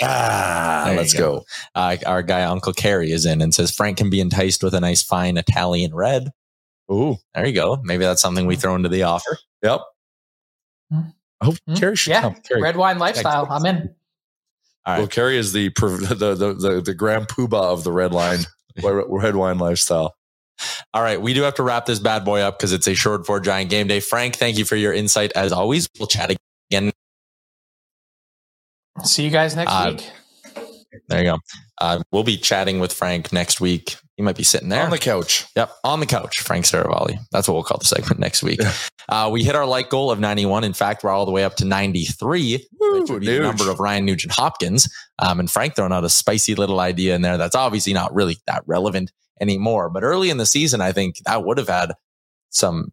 Ah, 0.02 0.94
let's 0.96 1.13
go. 1.13 1.39
go. 1.39 1.46
Uh, 1.76 1.98
our 2.06 2.24
guy 2.24 2.44
Uncle 2.44 2.74
Carey 2.74 3.12
is 3.12 3.26
in 3.26 3.42
and 3.42 3.54
says 3.54 3.72
Frank 3.72 3.98
can 3.98 4.10
be 4.10 4.20
enticed 4.20 4.63
with 4.63 4.74
a 4.74 4.80
nice 4.80 5.04
fine 5.04 5.38
Italian 5.38 5.94
red. 5.94 6.32
Ooh, 6.92 7.18
there 7.34 7.46
you 7.46 7.54
go. 7.54 7.80
Maybe 7.84 8.04
that's 8.04 8.22
something 8.22 8.46
we 8.46 8.56
throw 8.56 8.76
into 8.76 8.89
the 8.89 9.04
offer. 9.04 9.38
Yep. 9.62 9.82
Oh, 10.92 11.06
mm-hmm. 11.44 11.76
Carey 11.76 11.96
should 11.96 12.12
yeah. 12.12 12.22
come. 12.22 12.36
Carey. 12.36 12.62
Red 12.62 12.76
wine 12.76 13.00
lifestyle. 13.00 13.48
I'm 13.50 13.66
in. 13.66 13.96
All 14.86 14.94
right. 14.94 15.00
Well, 15.00 15.08
Carey 15.08 15.38
is 15.38 15.54
the 15.54 15.70
the 15.70 16.36
the 16.36 16.54
the, 16.54 16.82
the 16.82 16.94
grand 16.94 17.28
poobah 17.28 17.72
of 17.72 17.84
the 17.84 17.92
red 17.92 18.12
line 18.12 18.39
red 18.84 19.36
wine 19.36 19.60
lifestyle. 19.60 20.16
All 20.94 21.02
right, 21.02 21.22
we 21.22 21.34
do 21.34 21.42
have 21.44 21.56
to 21.56 21.63
wrap 21.63 21.86
this 21.86 22.00
bad 22.00 22.24
boy 22.24 22.42
up 22.42 22.58
because 22.58 22.74
it's 22.74 22.88
a 22.88 22.94
Sherwood 22.94 23.26
Ford 23.26 23.44
giant 23.44 23.70
game 23.70 23.88
day. 23.88 24.00
Frank, 24.00 24.36
thank 24.36 24.58
you 24.58 24.66
for 24.66 24.76
your 24.76 24.94
insight 24.94 25.32
as 25.34 25.52
always. 25.52 25.89
We'll 26.00 26.08
chat 26.08 26.36
again. 26.72 26.92
See 29.04 29.24
you 29.24 29.32
guys 29.32 29.56
next 29.56 29.72
uh, 29.72 29.96
week. 29.96 30.12
There 31.10 31.20
you 31.24 31.32
go. 31.32 31.39
Uh, 31.82 32.04
we'll 32.12 32.24
be 32.24 32.38
chatting 32.38 32.80
with 32.80 32.94
Frank 32.94 33.34
next 33.34 33.60
week. 33.60 33.98
He 34.16 34.22
might 34.22 34.38
be 34.38 34.44
sitting 34.44 34.70
there 34.70 34.84
on 34.84 34.92
the 34.92 35.00
couch. 35.00 35.46
Yep, 35.56 35.72
on 35.84 36.00
the 36.00 36.06
couch. 36.06 36.39
Frank 36.42 36.66
Seravalli. 36.66 37.18
That's 37.32 37.48
what 37.48 37.56
we'll 37.56 37.63
call 37.63 37.80
the 37.80 37.86
segment 37.86 38.20
next 38.20 38.44
week. 38.44 38.60
uh, 39.10 39.30
we 39.32 39.44
hit 39.44 39.56
our 39.56 39.66
like 39.66 39.89
goal 39.89 40.12
of 40.12 40.20
91. 40.20 40.63
In 40.63 40.74
fact, 40.74 41.04
we're 41.04 41.10
all 41.10 41.26
the 41.26 41.32
way 41.32 41.44
up 41.44 41.56
to 41.56 41.66
93, 41.66 42.68
Woo, 42.80 43.02
which 43.02 43.10
would 43.10 43.22
be 43.22 43.28
the 43.28 43.39
number 43.39 43.72
of 43.72 43.80
Ryan 43.80 44.06
Nugent 44.06 44.34
Hopkins. 44.34 44.88
Um, 45.18 45.39
and 45.39 45.50
Frank 45.50 45.76
throwing 45.76 45.92
out 45.92 46.04
a 46.04 46.10
spicy 46.10 46.54
little 46.54 46.80
idea 46.80 47.16
in 47.16 47.24
there 47.24 47.38
that's 47.38 47.56
obviously 47.56 47.94
not 47.94 48.13
really 48.13 48.38
that 48.46 48.62
relevant 48.68 49.12
anymore. 49.39 49.89
But 49.89 50.04
early 50.04 50.30
in 50.30 50.38
the 50.38 50.46
season, 50.46 50.82
I 50.82 50.91
think 50.91 51.17
that 51.26 51.43
would 51.43 51.58
have 51.58 51.69
had 51.69 51.93
some. 52.50 52.91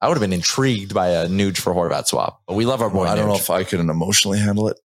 I 0.00 0.08
would 0.08 0.14
have 0.14 0.22
been 0.22 0.32
intrigued 0.32 0.94
by 0.94 1.08
a 1.08 1.28
Nuge 1.28 1.58
for 1.58 1.72
Horvat 1.72 2.06
swap. 2.06 2.40
But 2.48 2.54
we 2.54 2.66
love 2.66 2.82
our 2.82 2.90
boy. 2.90 3.04
I 3.04 3.14
don't 3.14 3.26
Nuge. 3.26 3.28
know 3.28 3.36
if 3.36 3.50
I 3.50 3.62
couldn't 3.62 3.90
emotionally 3.90 4.38
handle 4.38 4.68
it. 4.68 4.80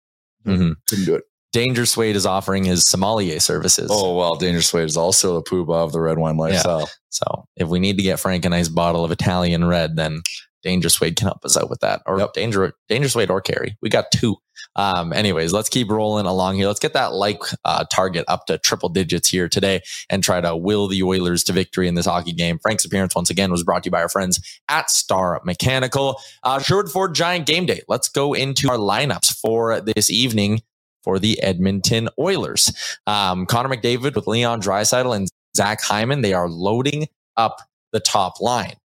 Mm-hmm. 0.45 0.73
Couldn't 0.88 1.05
do 1.05 1.15
it. 1.15 1.23
Danger 1.53 1.86
Suede 1.86 2.15
is 2.15 2.25
offering 2.25 2.65
his 2.65 2.83
sommelier 2.83 3.39
services. 3.39 3.89
Oh 3.91 4.15
well, 4.15 4.36
Danger 4.36 4.62
Suede 4.62 4.86
is 4.86 4.97
also 4.97 5.38
a 5.38 5.43
poobah 5.43 5.83
of 5.83 5.91
the 5.91 6.01
red 6.01 6.17
wine 6.17 6.38
lifestyle. 6.38 6.81
Yeah. 6.81 6.86
So 7.10 7.47
if 7.55 7.67
we 7.67 7.79
need 7.79 7.97
to 7.97 8.03
get 8.03 8.19
Frank 8.19 8.45
a 8.45 8.49
nice 8.49 8.67
bottle 8.67 9.03
of 9.03 9.12
Italian 9.12 9.65
red, 9.65 9.95
then 9.95 10.21
Danger 10.62 10.89
Suede 10.89 11.15
can 11.15 11.27
help 11.27 11.43
us 11.45 11.57
out 11.57 11.69
with 11.69 11.79
that. 11.79 12.01
Or 12.05 12.19
yep. 12.19 12.33
Danger 12.33 12.73
Danger 12.89 13.10
Suede 13.10 13.31
or 13.31 13.41
Carey. 13.41 13.77
We 13.81 13.89
got 13.89 14.12
two. 14.12 14.36
Um, 14.77 15.11
anyways, 15.11 15.53
let's 15.53 15.69
keep 15.69 15.89
rolling 15.89 16.25
along 16.25 16.55
here. 16.55 16.67
Let's 16.67 16.79
get 16.79 16.93
that 16.93 17.13
like 17.13 17.41
uh, 17.65 17.85
target 17.91 18.25
up 18.27 18.45
to 18.45 18.57
triple 18.57 18.89
digits 18.89 19.29
here 19.29 19.49
today 19.49 19.81
and 20.09 20.23
try 20.23 20.39
to 20.39 20.55
will 20.55 20.87
the 20.87 21.03
Oilers 21.03 21.43
to 21.45 21.53
victory 21.53 21.87
in 21.87 21.95
this 21.95 22.05
hockey 22.05 22.33
game. 22.33 22.59
Frank's 22.59 22.85
appearance 22.85 23.15
once 23.15 23.29
again 23.29 23.51
was 23.51 23.63
brought 23.63 23.83
to 23.83 23.87
you 23.87 23.91
by 23.91 24.01
our 24.01 24.09
friends 24.09 24.39
at 24.69 24.89
Star 24.89 25.41
Mechanical. 25.43 26.19
Uh, 26.43 26.59
Sherwood 26.59 26.91
Ford 26.91 27.15
Giant 27.15 27.45
Game 27.45 27.65
Day. 27.65 27.81
Let's 27.87 28.09
go 28.09 28.33
into 28.33 28.69
our 28.69 28.77
lineups 28.77 29.39
for 29.39 29.81
this 29.81 30.09
evening 30.09 30.61
for 31.03 31.19
the 31.19 31.41
Edmonton 31.41 32.09
Oilers. 32.19 32.71
Um, 33.07 33.45
Connor 33.45 33.69
McDavid 33.69 34.15
with 34.15 34.28
Leon 34.28 34.61
Draisaitl 34.61 35.15
and 35.15 35.28
Zach 35.55 35.82
Hyman. 35.82 36.21
They 36.21 36.34
are 36.34 36.49
loading 36.49 37.07
up 37.38 37.61
the 37.93 37.99
top 37.99 38.41
line. 38.41 38.75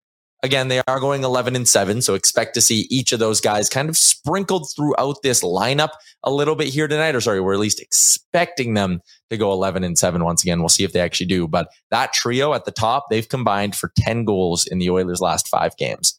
Again, 0.44 0.66
they 0.66 0.82
are 0.88 0.98
going 0.98 1.22
11 1.22 1.54
and 1.54 1.68
7, 1.68 2.02
so 2.02 2.14
expect 2.14 2.54
to 2.54 2.60
see 2.60 2.88
each 2.90 3.12
of 3.12 3.20
those 3.20 3.40
guys 3.40 3.68
kind 3.68 3.88
of 3.88 3.96
sprinkled 3.96 4.68
throughout 4.74 5.22
this 5.22 5.40
lineup 5.40 5.90
a 6.24 6.32
little 6.32 6.56
bit 6.56 6.66
here 6.66 6.88
tonight. 6.88 7.14
Or 7.14 7.20
sorry, 7.20 7.40
we're 7.40 7.54
at 7.54 7.60
least 7.60 7.80
expecting 7.80 8.74
them 8.74 9.00
to 9.30 9.36
go 9.36 9.52
11 9.52 9.84
and 9.84 9.96
7 9.96 10.24
once 10.24 10.42
again. 10.42 10.58
We'll 10.58 10.68
see 10.68 10.82
if 10.82 10.92
they 10.92 11.00
actually 11.00 11.26
do. 11.26 11.46
But 11.46 11.68
that 11.92 12.12
trio 12.12 12.54
at 12.54 12.64
the 12.64 12.72
top, 12.72 13.06
they've 13.08 13.28
combined 13.28 13.76
for 13.76 13.92
10 13.98 14.24
goals 14.24 14.66
in 14.66 14.80
the 14.80 14.90
Oilers' 14.90 15.20
last 15.20 15.46
five 15.46 15.76
games. 15.76 16.18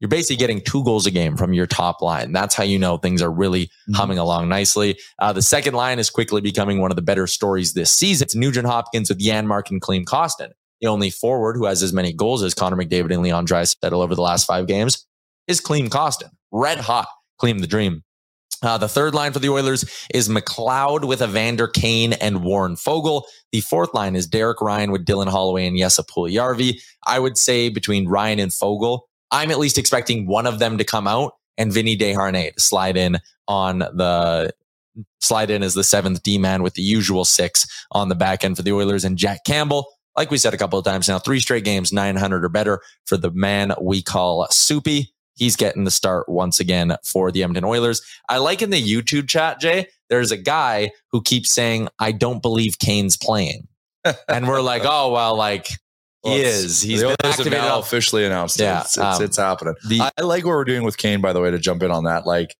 you're 0.00 0.08
basically 0.08 0.36
getting 0.36 0.62
two 0.62 0.82
goals 0.82 1.04
a 1.06 1.10
game 1.10 1.36
from 1.36 1.52
your 1.52 1.66
top 1.66 2.00
line. 2.00 2.32
That's 2.32 2.54
how 2.54 2.64
you 2.64 2.78
know 2.78 2.96
things 2.96 3.20
are 3.20 3.30
really 3.30 3.66
mm-hmm. 3.66 3.92
humming 3.92 4.16
along 4.16 4.48
nicely. 4.48 4.98
Uh, 5.18 5.34
the 5.34 5.42
second 5.42 5.74
line 5.74 5.98
is 5.98 6.08
quickly 6.08 6.40
becoming 6.40 6.80
one 6.80 6.90
of 6.90 6.96
the 6.96 7.02
better 7.02 7.26
stories 7.26 7.74
this 7.74 7.92
season. 7.92 8.24
It's 8.24 8.34
Nugent 8.34 8.66
Hopkins 8.66 9.10
with 9.10 9.20
Janmark 9.20 9.70
and 9.70 9.82
Klim 9.82 10.06
Kostin. 10.06 10.52
The 10.80 10.88
only 10.88 11.10
forward 11.10 11.56
who 11.56 11.66
has 11.66 11.82
as 11.82 11.92
many 11.92 12.12
goals 12.12 12.42
as 12.42 12.54
Connor 12.54 12.76
McDavid 12.76 13.12
and 13.12 13.22
Leon 13.22 13.46
Draisaitl 13.46 13.92
over 13.92 14.14
the 14.14 14.22
last 14.22 14.46
five 14.46 14.66
games 14.66 15.06
is 15.46 15.60
Klim 15.60 15.90
Kostin, 15.90 16.30
Red 16.50 16.78
hot. 16.78 17.08
Klim 17.38 17.58
the 17.58 17.66
dream. 17.66 18.02
Uh, 18.62 18.76
the 18.76 18.88
third 18.88 19.14
line 19.14 19.32
for 19.32 19.38
the 19.38 19.48
Oilers 19.48 19.84
is 20.12 20.28
McLeod 20.28 21.06
with 21.06 21.22
Evander 21.22 21.66
Kane 21.66 22.12
and 22.14 22.44
Warren 22.44 22.76
Foegele. 22.76 23.22
The 23.52 23.62
fourth 23.62 23.94
line 23.94 24.14
is 24.14 24.26
Derek 24.26 24.60
Ryan 24.60 24.90
with 24.90 25.06
Dylan 25.06 25.28
Holloway 25.28 25.66
and 25.66 25.78
Jesse 25.78 26.02
Puljujarvi. 26.02 26.82
I 27.06 27.18
would 27.18 27.38
say 27.38 27.70
between 27.70 28.06
Ryan 28.06 28.38
and 28.38 28.52
Foegele, 28.52 29.00
I'm 29.30 29.50
at 29.50 29.58
least 29.58 29.78
expecting 29.78 30.26
one 30.26 30.46
of 30.46 30.58
them 30.58 30.76
to 30.76 30.84
come 30.84 31.06
out 31.06 31.32
and 31.56 31.72
Vinny 31.72 31.96
Desharnais 31.96 32.54
to 32.54 32.60
slide 32.60 32.96
in 32.96 33.18
on 33.48 33.78
the 33.78 34.52
slide 35.20 35.50
in 35.50 35.62
as 35.62 35.74
the 35.74 35.84
seventh 35.84 36.22
D 36.22 36.36
man 36.36 36.62
with 36.62 36.74
the 36.74 36.82
usual 36.82 37.24
six 37.24 37.66
on 37.92 38.08
the 38.10 38.14
back 38.14 38.44
end 38.44 38.56
for 38.56 38.62
the 38.62 38.72
Oilers 38.72 39.04
and 39.04 39.16
Jack 39.16 39.44
Campbell. 39.44 39.86
Like 40.16 40.30
we 40.30 40.38
said 40.38 40.54
a 40.54 40.58
couple 40.58 40.78
of 40.78 40.84
times 40.84 41.08
now, 41.08 41.18
three 41.18 41.40
straight 41.40 41.64
games, 41.64 41.92
900 41.92 42.44
or 42.44 42.48
better 42.48 42.80
for 43.06 43.16
the 43.16 43.30
man 43.30 43.72
we 43.80 44.02
call 44.02 44.46
Soupy. 44.50 45.12
He's 45.34 45.56
getting 45.56 45.84
the 45.84 45.90
start 45.90 46.28
once 46.28 46.60
again 46.60 46.96
for 47.04 47.30
the 47.30 47.42
Edmonton 47.42 47.64
Oilers. 47.64 48.02
I 48.28 48.38
like 48.38 48.60
in 48.60 48.70
the 48.70 48.82
YouTube 48.82 49.28
chat, 49.28 49.58
Jay, 49.58 49.86
there's 50.10 50.32
a 50.32 50.36
guy 50.36 50.90
who 51.12 51.22
keeps 51.22 51.52
saying, 51.52 51.88
I 51.98 52.12
don't 52.12 52.42
believe 52.42 52.78
Kane's 52.78 53.16
playing. 53.16 53.68
and 54.28 54.46
we're 54.46 54.60
like, 54.60 54.82
oh, 54.84 55.12
well, 55.12 55.36
like 55.36 55.68
well, 56.22 56.34
he 56.34 56.42
is. 56.42 56.82
He's 56.82 57.02
been 57.02 57.16
activated. 57.24 57.52
Now 57.52 57.78
officially 57.78 58.26
announced. 58.26 58.58
Yeah, 58.58 58.80
it's, 58.80 58.96
it's, 58.96 58.98
um, 58.98 59.22
it's 59.22 59.36
happening. 59.36 59.74
The, 59.88 60.00
I 60.00 60.22
like 60.22 60.44
what 60.44 60.50
we're 60.50 60.64
doing 60.64 60.84
with 60.84 60.98
Kane. 60.98 61.20
By 61.20 61.32
the 61.32 61.40
way, 61.40 61.50
to 61.50 61.58
jump 61.58 61.82
in 61.82 61.90
on 61.90 62.04
that, 62.04 62.26
like, 62.26 62.54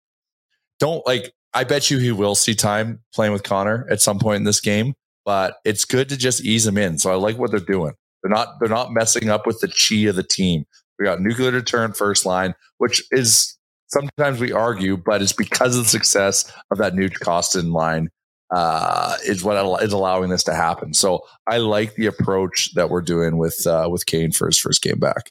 don't 0.79 1.07
like. 1.07 1.33
I 1.53 1.65
bet 1.65 1.91
you 1.91 1.99
he 1.99 2.13
will 2.13 2.37
see 2.37 2.55
time 2.55 3.01
playing 3.13 3.33
with 3.33 3.43
Connor 3.43 3.87
at 3.91 4.01
some 4.01 4.19
point 4.19 4.37
in 4.37 4.45
this 4.45 4.61
game, 4.61 4.95
but 5.31 5.59
it's 5.65 5.85
good 5.85 6.09
to 6.09 6.17
just 6.17 6.45
ease 6.45 6.65
them 6.65 6.77
in. 6.77 6.99
So 6.99 7.09
I 7.13 7.15
like 7.15 7.39
what 7.39 7.53
they're 7.53 7.61
doing. 7.61 7.93
They're 8.21 8.33
not. 8.33 8.59
They're 8.59 8.69
not 8.69 8.93
messing 8.93 9.29
up 9.29 9.47
with 9.47 9.61
the 9.61 9.69
chi 9.69 10.09
of 10.09 10.17
the 10.17 10.25
team. 10.25 10.65
We 10.99 11.05
got 11.05 11.21
nuclear 11.21 11.53
deterrent 11.53 11.97
first 11.97 12.27
line, 12.27 12.57
which 12.79 13.05
is 13.13 13.57
sometimes 13.87 14.41
we 14.41 14.51
argue, 14.51 14.97
but 14.97 15.23
it's 15.23 15.33
because 15.33 15.77
of 15.77 15.85
the 15.85 15.89
success 15.89 16.53
of 16.73 16.79
that 16.79 16.95
Nuge 16.95 17.21
Kostin 17.21 17.73
line 17.73 18.09
uh, 18.51 19.19
is 19.25 19.45
what 19.45 19.81
is 19.85 19.93
allowing 19.93 20.31
this 20.31 20.43
to 20.43 20.53
happen. 20.53 20.95
So 20.95 21.21
I 21.47 21.59
like 21.59 21.95
the 21.95 22.07
approach 22.07 22.75
that 22.75 22.91
we're 22.91 23.01
doing 23.01 23.39
with 23.39 23.65
uh, 23.69 23.89
with 23.89 24.07
Kane 24.07 24.33
for 24.33 24.49
his 24.49 24.59
first 24.59 24.83
game 24.83 24.99
back. 24.99 25.31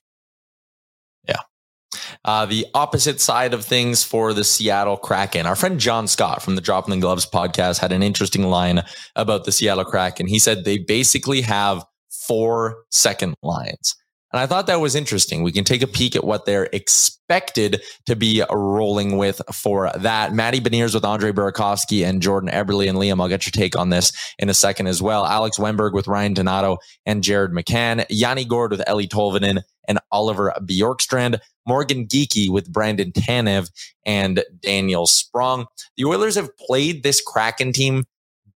Uh, 2.23 2.45
the 2.45 2.65
opposite 2.73 3.19
side 3.19 3.53
of 3.53 3.65
things 3.65 4.03
for 4.03 4.33
the 4.33 4.43
Seattle 4.43 4.97
Kraken. 4.97 5.45
Our 5.45 5.55
friend 5.55 5.79
John 5.79 6.07
Scott 6.07 6.41
from 6.41 6.55
the 6.55 6.61
Dropping 6.61 6.93
the 6.93 7.01
Gloves 7.01 7.25
podcast 7.25 7.79
had 7.79 7.91
an 7.91 8.03
interesting 8.03 8.43
line 8.43 8.83
about 9.15 9.45
the 9.45 9.51
Seattle 9.51 9.85
Kraken. 9.85 10.27
He 10.27 10.39
said 10.39 10.65
they 10.65 10.77
basically 10.77 11.41
have 11.41 11.83
four 12.09 12.83
second 12.91 13.35
lines. 13.41 13.95
And 14.31 14.39
I 14.39 14.45
thought 14.45 14.67
that 14.67 14.79
was 14.79 14.95
interesting. 14.95 15.41
We 15.41 15.51
can 15.51 15.63
take 15.63 15.81
a 15.81 15.87
peek 15.87 16.15
at 16.15 16.23
what 16.23 16.45
they're 16.45 16.69
expected 16.71 17.81
to 18.05 18.15
be 18.15 18.43
rolling 18.51 19.17
with 19.17 19.41
for 19.51 19.91
that. 19.95 20.33
Matty 20.33 20.59
Beniers 20.59 20.93
with 20.93 21.03
Andre 21.03 21.31
Burakovsky 21.31 22.05
and 22.05 22.21
Jordan 22.21 22.49
Eberle 22.49 22.87
and 22.87 22.97
Liam. 22.97 23.19
I'll 23.19 23.27
get 23.27 23.45
your 23.45 23.51
take 23.51 23.75
on 23.75 23.89
this 23.89 24.11
in 24.37 24.49
a 24.49 24.53
second 24.53 24.87
as 24.87 25.01
well. 25.01 25.25
Alex 25.25 25.57
Wennberg 25.57 25.93
with 25.93 26.07
Ryan 26.07 26.35
Donato 26.35 26.77
and 27.07 27.23
Jared 27.23 27.51
McCann. 27.51 28.05
Yanni 28.09 28.45
Gourde 28.45 28.71
with 28.71 28.81
Eeli 28.87 29.07
Tolvanen 29.07 29.61
and 29.87 29.99
Oliver 30.11 30.53
Bjorkstrand. 30.61 31.39
Morgan 31.67 32.07
Geekie 32.07 32.49
with 32.49 32.71
Brandon 32.71 33.11
Tanev 33.11 33.69
and 34.05 34.43
Daniel 34.61 35.05
Sprong. 35.05 35.65
The 35.97 36.05
Oilers 36.05 36.35
have 36.35 36.55
played 36.57 37.03
this 37.03 37.21
Kraken 37.21 37.73
team 37.73 38.05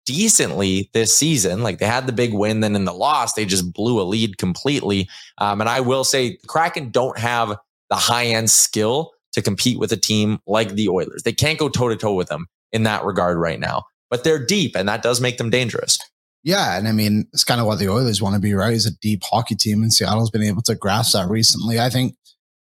decently 0.04 0.90
this 0.92 1.16
season. 1.16 1.62
Like 1.62 1.78
they 1.78 1.86
had 1.86 2.06
the 2.06 2.12
big 2.12 2.32
win, 2.32 2.60
then 2.60 2.76
in 2.76 2.84
the 2.84 2.92
loss, 2.92 3.34
they 3.34 3.44
just 3.44 3.72
blew 3.72 4.00
a 4.00 4.04
lead 4.04 4.38
completely. 4.38 5.08
Um, 5.38 5.60
and 5.60 5.68
I 5.68 5.80
will 5.80 6.04
say, 6.04 6.38
Kraken 6.46 6.90
don't 6.90 7.18
have 7.18 7.56
the 7.90 7.96
high 7.96 8.26
end 8.26 8.50
skill 8.50 9.12
to 9.32 9.42
compete 9.42 9.78
with 9.78 9.92
a 9.92 9.96
team 9.96 10.38
like 10.46 10.70
the 10.70 10.88
Oilers. 10.88 11.22
They 11.22 11.32
can't 11.32 11.58
go 11.58 11.68
toe 11.68 11.88
to 11.88 11.96
toe 11.96 12.14
with 12.14 12.28
them 12.28 12.46
in 12.72 12.82
that 12.84 13.04
regard 13.04 13.38
right 13.38 13.60
now, 13.60 13.84
but 14.10 14.24
they're 14.24 14.44
deep 14.44 14.76
and 14.76 14.88
that 14.88 15.02
does 15.02 15.20
make 15.20 15.38
them 15.38 15.50
dangerous. 15.50 15.98
Yeah. 16.44 16.76
And 16.76 16.88
I 16.88 16.92
mean, 16.92 17.28
it's 17.32 17.44
kind 17.44 17.60
of 17.60 17.66
what 17.66 17.78
the 17.78 17.88
Oilers 17.88 18.20
want 18.20 18.34
to 18.34 18.40
be, 18.40 18.52
right? 18.52 18.74
Is 18.74 18.86
a 18.86 18.96
deep 18.98 19.22
hockey 19.22 19.54
team 19.54 19.82
and 19.82 19.92
Seattle's 19.92 20.30
been 20.30 20.42
able 20.42 20.62
to 20.62 20.74
grasp 20.74 21.12
that 21.12 21.28
recently. 21.28 21.78
I 21.78 21.88
think 21.88 22.16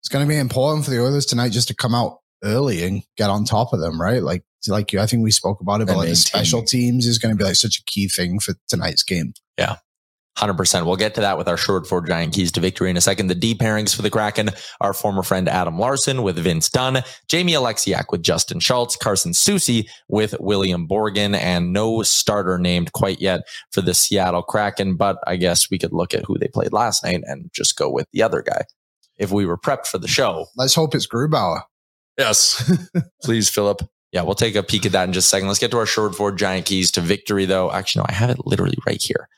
it's 0.00 0.08
going 0.08 0.24
to 0.24 0.28
be 0.28 0.38
important 0.38 0.84
for 0.84 0.90
the 0.90 1.02
Oilers 1.02 1.26
tonight 1.26 1.52
just 1.52 1.68
to 1.68 1.74
come 1.74 1.94
out 1.94 2.18
early 2.42 2.82
and 2.84 3.02
get 3.16 3.30
on 3.30 3.44
top 3.44 3.72
of 3.72 3.80
them, 3.80 4.00
right? 4.00 4.22
Like, 4.22 4.44
like 4.66 4.92
you, 4.92 5.00
I 5.00 5.06
think 5.06 5.22
we 5.22 5.30
spoke 5.30 5.60
about 5.60 5.80
it, 5.80 5.86
but 5.86 5.96
like 5.96 6.08
the 6.08 6.16
special 6.16 6.62
teams 6.62 7.06
is 7.06 7.18
going 7.18 7.34
to 7.34 7.38
be 7.38 7.44
like 7.44 7.56
such 7.56 7.78
a 7.78 7.84
key 7.84 8.08
thing 8.08 8.40
for 8.40 8.54
tonight's 8.68 9.02
game. 9.02 9.34
Yeah. 9.56 9.76
100%. 10.38 10.86
We'll 10.86 10.96
get 10.96 11.16
to 11.16 11.20
that 11.22 11.36
with 11.36 11.48
our 11.48 11.56
Sherwood 11.56 11.86
Ford 11.86 12.06
giant 12.06 12.32
keys 12.32 12.52
to 12.52 12.60
victory 12.60 12.90
in 12.90 12.96
a 12.96 13.00
second. 13.00 13.26
The 13.26 13.34
D 13.34 13.54
pairings 13.56 13.94
for 13.94 14.02
the 14.02 14.10
Kraken, 14.10 14.50
our 14.80 14.92
former 14.92 15.24
friend 15.24 15.48
Adam 15.48 15.78
Larsson 15.78 16.22
with 16.22 16.38
Vince 16.38 16.70
Dunn, 16.70 17.02
Jamie 17.28 17.54
Oleksiak 17.54 18.04
with 18.10 18.22
Justin 18.22 18.60
Schultz, 18.60 18.94
Carson 18.94 19.32
Soucy 19.32 19.88
with 20.08 20.36
William 20.38 20.86
Borgen, 20.86 21.34
and 21.34 21.72
no 21.72 22.02
starter 22.04 22.56
named 22.56 22.92
quite 22.92 23.20
yet 23.20 23.40
for 23.72 23.80
the 23.80 23.94
Seattle 23.94 24.42
Kraken. 24.42 24.96
But 24.96 25.18
I 25.26 25.36
guess 25.36 25.70
we 25.70 25.78
could 25.78 25.92
look 25.92 26.14
at 26.14 26.24
who 26.24 26.38
they 26.38 26.48
played 26.48 26.72
last 26.72 27.04
night 27.04 27.22
and 27.24 27.50
just 27.52 27.76
go 27.76 27.90
with 27.90 28.06
the 28.12 28.22
other 28.22 28.42
guy 28.42 28.62
if 29.16 29.32
we 29.32 29.44
were 29.44 29.58
prepped 29.58 29.88
for 29.88 29.98
the 29.98 30.08
show. 30.08 30.46
Let's 30.56 30.74
hope 30.74 30.94
it's 30.94 31.08
Grubauer. 31.08 31.62
Yes. 32.16 32.72
Please, 33.22 33.50
Philip. 33.50 33.82
Yeah, 34.12 34.22
we'll 34.22 34.34
take 34.34 34.54
a 34.54 34.62
peek 34.62 34.86
at 34.86 34.92
that 34.92 35.04
in 35.04 35.12
just 35.12 35.26
a 35.26 35.30
second. 35.30 35.48
Let's 35.48 35.60
get 35.60 35.70
to 35.72 35.78
our 35.78 35.86
Sherwood 35.86 36.16
Ford 36.16 36.38
giant 36.38 36.66
keys 36.66 36.90
to 36.92 37.00
victory, 37.00 37.44
though. 37.44 37.70
Actually, 37.70 38.00
no, 38.00 38.06
I 38.08 38.12
have 38.12 38.30
it 38.30 38.46
literally 38.46 38.78
right 38.86 39.00
here. 39.02 39.28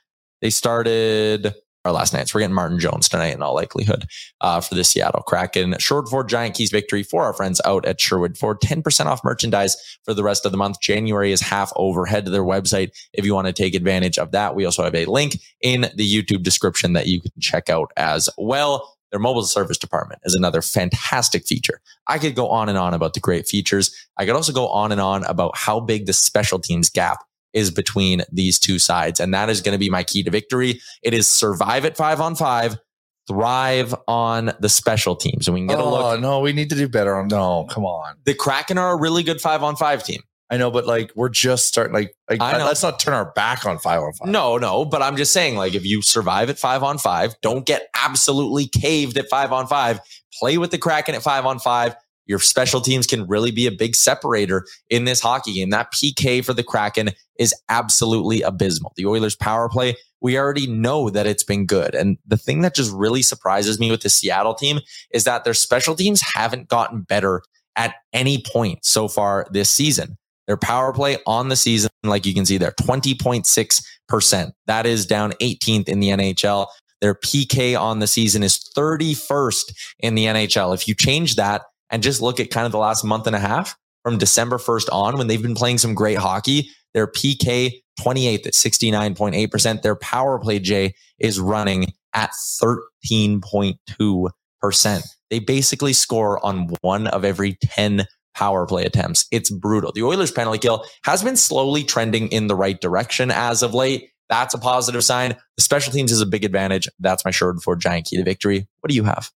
They 0.40 0.50
started 0.50 1.54
our 1.84 1.92
last 1.92 2.12
nights. 2.12 2.34
We're 2.34 2.40
getting 2.40 2.54
Martin 2.54 2.78
Jones 2.78 3.08
tonight 3.08 3.34
in 3.34 3.42
all 3.42 3.54
likelihood 3.54 4.04
uh, 4.40 4.60
for 4.60 4.74
the 4.74 4.84
Seattle 4.84 5.22
Kraken. 5.22 5.76
Sherwood 5.78 6.08
Ford 6.08 6.28
Giant 6.28 6.54
Keys 6.54 6.70
victory 6.70 7.02
for 7.02 7.24
our 7.24 7.32
friends 7.32 7.60
out 7.64 7.86
at 7.86 8.00
Sherwood 8.00 8.36
Ford. 8.36 8.60
10% 8.60 9.06
off 9.06 9.24
merchandise 9.24 9.76
for 10.04 10.14
the 10.14 10.22
rest 10.22 10.44
of 10.44 10.52
the 10.52 10.58
month. 10.58 10.80
January 10.80 11.32
is 11.32 11.40
half 11.40 11.72
over. 11.76 12.04
Head 12.04 12.26
to 12.26 12.30
their 12.30 12.44
website 12.44 12.90
if 13.12 13.24
you 13.24 13.34
want 13.34 13.46
to 13.46 13.52
take 13.52 13.74
advantage 13.74 14.18
of 14.18 14.32
that. 14.32 14.54
We 14.54 14.64
also 14.64 14.84
have 14.84 14.94
a 14.94 15.06
link 15.06 15.38
in 15.62 15.90
the 15.94 16.08
YouTube 16.08 16.42
description 16.42 16.92
that 16.92 17.06
you 17.06 17.20
can 17.20 17.32
check 17.40 17.70
out 17.70 17.92
as 17.96 18.28
well. 18.36 18.96
Their 19.10 19.20
mobile 19.20 19.42
service 19.42 19.78
department 19.78 20.20
is 20.24 20.34
another 20.34 20.62
fantastic 20.62 21.46
feature. 21.46 21.80
I 22.06 22.18
could 22.18 22.34
go 22.34 22.48
on 22.48 22.68
and 22.68 22.78
on 22.78 22.94
about 22.94 23.14
the 23.14 23.20
great 23.20 23.46
features. 23.46 23.94
I 24.16 24.26
could 24.26 24.36
also 24.36 24.52
go 24.52 24.68
on 24.68 24.92
and 24.92 25.00
on 25.00 25.24
about 25.24 25.56
how 25.56 25.80
big 25.80 26.06
the 26.06 26.12
special 26.12 26.58
teams 26.58 26.88
gap 26.88 27.18
is 27.52 27.70
between 27.70 28.22
these 28.30 28.58
two 28.58 28.78
sides. 28.78 29.20
And 29.20 29.34
that 29.34 29.50
is 29.50 29.60
going 29.60 29.74
to 29.74 29.78
be 29.78 29.90
my 29.90 30.04
key 30.04 30.22
to 30.22 30.30
victory. 30.30 30.80
It 31.02 31.14
is 31.14 31.28
survive 31.28 31.84
at 31.84 31.96
five 31.96 32.20
on 32.20 32.36
five, 32.36 32.78
thrive 33.26 33.94
on 34.06 34.52
the 34.60 34.68
special 34.68 35.16
teams. 35.16 35.48
And 35.48 35.54
we 35.54 35.60
can 35.60 35.68
get 35.68 35.78
oh, 35.78 35.88
a 35.88 35.90
look. 35.90 36.04
Oh, 36.04 36.20
no, 36.20 36.40
we 36.40 36.52
need 36.52 36.70
to 36.70 36.76
do 36.76 36.88
better 36.88 37.16
on. 37.16 37.28
No, 37.28 37.66
come 37.68 37.84
on. 37.84 38.16
The 38.24 38.34
Kraken 38.34 38.78
are 38.78 38.92
a 38.92 38.96
really 38.96 39.22
good 39.22 39.40
five 39.40 39.62
on 39.62 39.76
five 39.76 40.04
team. 40.04 40.22
I 40.50 40.56
know, 40.56 40.70
but 40.70 40.84
like 40.84 41.12
we're 41.14 41.28
just 41.28 41.68
starting. 41.68 41.94
Like, 41.94 42.16
like 42.28 42.40
let's 42.40 42.82
not 42.82 42.98
turn 42.98 43.14
our 43.14 43.30
back 43.32 43.64
on 43.64 43.78
five 43.78 44.00
on 44.00 44.12
five. 44.14 44.28
No, 44.28 44.58
no, 44.58 44.84
but 44.84 45.00
I'm 45.00 45.16
just 45.16 45.32
saying, 45.32 45.56
like, 45.56 45.74
if 45.74 45.84
you 45.84 46.02
survive 46.02 46.50
at 46.50 46.58
five 46.58 46.82
on 46.82 46.98
five, 46.98 47.34
don't 47.40 47.64
get 47.64 47.88
absolutely 47.94 48.66
caved 48.66 49.16
at 49.16 49.28
five 49.28 49.52
on 49.52 49.68
five. 49.68 50.00
Play 50.40 50.58
with 50.58 50.72
the 50.72 50.78
Kraken 50.78 51.14
at 51.14 51.22
five 51.22 51.46
on 51.46 51.60
five. 51.60 51.94
Your 52.26 52.40
special 52.40 52.80
teams 52.80 53.06
can 53.06 53.26
really 53.26 53.50
be 53.50 53.66
a 53.66 53.72
big 53.72 53.94
separator 53.94 54.66
in 54.88 55.04
this 55.04 55.20
hockey 55.20 55.54
game. 55.54 55.70
That 55.70 55.92
PK 55.92 56.44
for 56.44 56.52
the 56.52 56.62
Kraken 56.62 57.10
is 57.38 57.54
absolutely 57.68 58.42
abysmal. 58.42 58.92
The 58.96 59.06
Oilers' 59.06 59.34
power 59.34 59.68
play, 59.68 59.96
we 60.20 60.38
already 60.38 60.66
know 60.66 61.10
that 61.10 61.26
it's 61.26 61.42
been 61.42 61.66
good. 61.66 61.94
And 61.94 62.18
the 62.26 62.36
thing 62.36 62.60
that 62.60 62.74
just 62.74 62.92
really 62.92 63.22
surprises 63.22 63.80
me 63.80 63.90
with 63.90 64.02
the 64.02 64.10
Seattle 64.10 64.54
team 64.54 64.80
is 65.12 65.24
that 65.24 65.44
their 65.44 65.54
special 65.54 65.94
teams 65.94 66.20
haven't 66.20 66.68
gotten 66.68 67.02
better 67.02 67.42
at 67.76 67.94
any 68.12 68.42
point 68.52 68.84
so 68.84 69.08
far 69.08 69.46
this 69.50 69.70
season. 69.70 70.16
Their 70.50 70.56
power 70.56 70.92
play 70.92 71.16
on 71.28 71.48
the 71.48 71.54
season, 71.54 71.90
like 72.02 72.26
you 72.26 72.34
can 72.34 72.44
see 72.44 72.58
there, 72.58 72.72
20.6%. 72.72 74.52
That 74.66 74.84
is 74.84 75.06
down 75.06 75.30
18th 75.34 75.88
in 75.88 76.00
the 76.00 76.08
NHL. 76.08 76.66
Their 77.00 77.14
PK 77.14 77.80
on 77.80 78.00
the 78.00 78.08
season 78.08 78.42
is 78.42 78.58
31st 78.76 79.72
in 80.00 80.16
the 80.16 80.24
NHL. 80.24 80.74
If 80.74 80.88
you 80.88 80.96
change 80.96 81.36
that 81.36 81.62
and 81.88 82.02
just 82.02 82.20
look 82.20 82.40
at 82.40 82.50
kind 82.50 82.66
of 82.66 82.72
the 82.72 82.78
last 82.78 83.04
month 83.04 83.28
and 83.28 83.36
a 83.36 83.38
half 83.38 83.76
from 84.02 84.18
December 84.18 84.58
1st 84.58 84.88
on, 84.90 85.18
when 85.18 85.28
they've 85.28 85.40
been 85.40 85.54
playing 85.54 85.78
some 85.78 85.94
great 85.94 86.18
hockey, 86.18 86.68
their 86.94 87.06
PK 87.06 87.70
28th 88.00 88.48
at 88.48 88.54
69.8%. 88.54 89.82
Their 89.82 89.94
power 89.94 90.40
play, 90.40 90.58
Jay, 90.58 90.94
is 91.20 91.38
running 91.38 91.92
at 92.12 92.32
13.2%. 92.60 95.02
They 95.30 95.38
basically 95.38 95.92
score 95.92 96.44
on 96.44 96.70
one 96.80 97.06
of 97.06 97.24
every 97.24 97.56
10 97.62 98.04
power 98.34 98.66
play 98.66 98.84
attempts. 98.84 99.26
It's 99.30 99.50
brutal. 99.50 99.92
The 99.92 100.02
Oilers 100.02 100.30
penalty 100.30 100.58
kill 100.58 100.84
has 101.04 101.22
been 101.22 101.36
slowly 101.36 101.84
trending 101.84 102.28
in 102.28 102.46
the 102.46 102.56
right 102.56 102.80
direction 102.80 103.30
as 103.30 103.62
of 103.62 103.74
late. 103.74 104.10
That's 104.28 104.54
a 104.54 104.58
positive 104.58 105.02
sign. 105.02 105.36
The 105.56 105.62
special 105.62 105.92
teams 105.92 106.12
is 106.12 106.20
a 106.20 106.26
big 106.26 106.44
advantage. 106.44 106.88
That's 107.00 107.24
my 107.24 107.32
Sherwood 107.32 107.62
Ford 107.62 107.80
giant 107.80 108.06
key 108.06 108.16
to 108.16 108.24
victory. 108.24 108.68
What 108.80 108.88
do 108.88 108.94
you 108.94 109.04
have? 109.04 109.30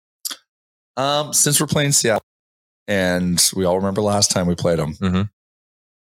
Um, 0.97 1.33
since 1.33 1.59
we're 1.59 1.67
playing 1.67 1.93
Seattle, 1.93 2.21
and 2.87 3.41
we 3.55 3.63
all 3.63 3.77
remember 3.77 4.01
last 4.01 4.31
time 4.31 4.47
we 4.47 4.55
played 4.55 4.79
them, 4.79 4.95
mm-hmm. 4.95 5.21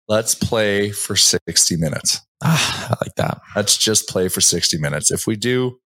let's 0.08 0.34
play 0.34 0.90
for 0.90 1.16
60 1.16 1.76
minutes. 1.76 2.22
Ah, 2.42 2.88
I 2.90 3.04
like 3.04 3.14
that. 3.16 3.40
Let's 3.54 3.76
just 3.76 4.08
play 4.08 4.28
for 4.28 4.40
60 4.40 4.78
minutes. 4.78 5.10
If 5.10 5.26
we 5.26 5.36
do, 5.36 5.78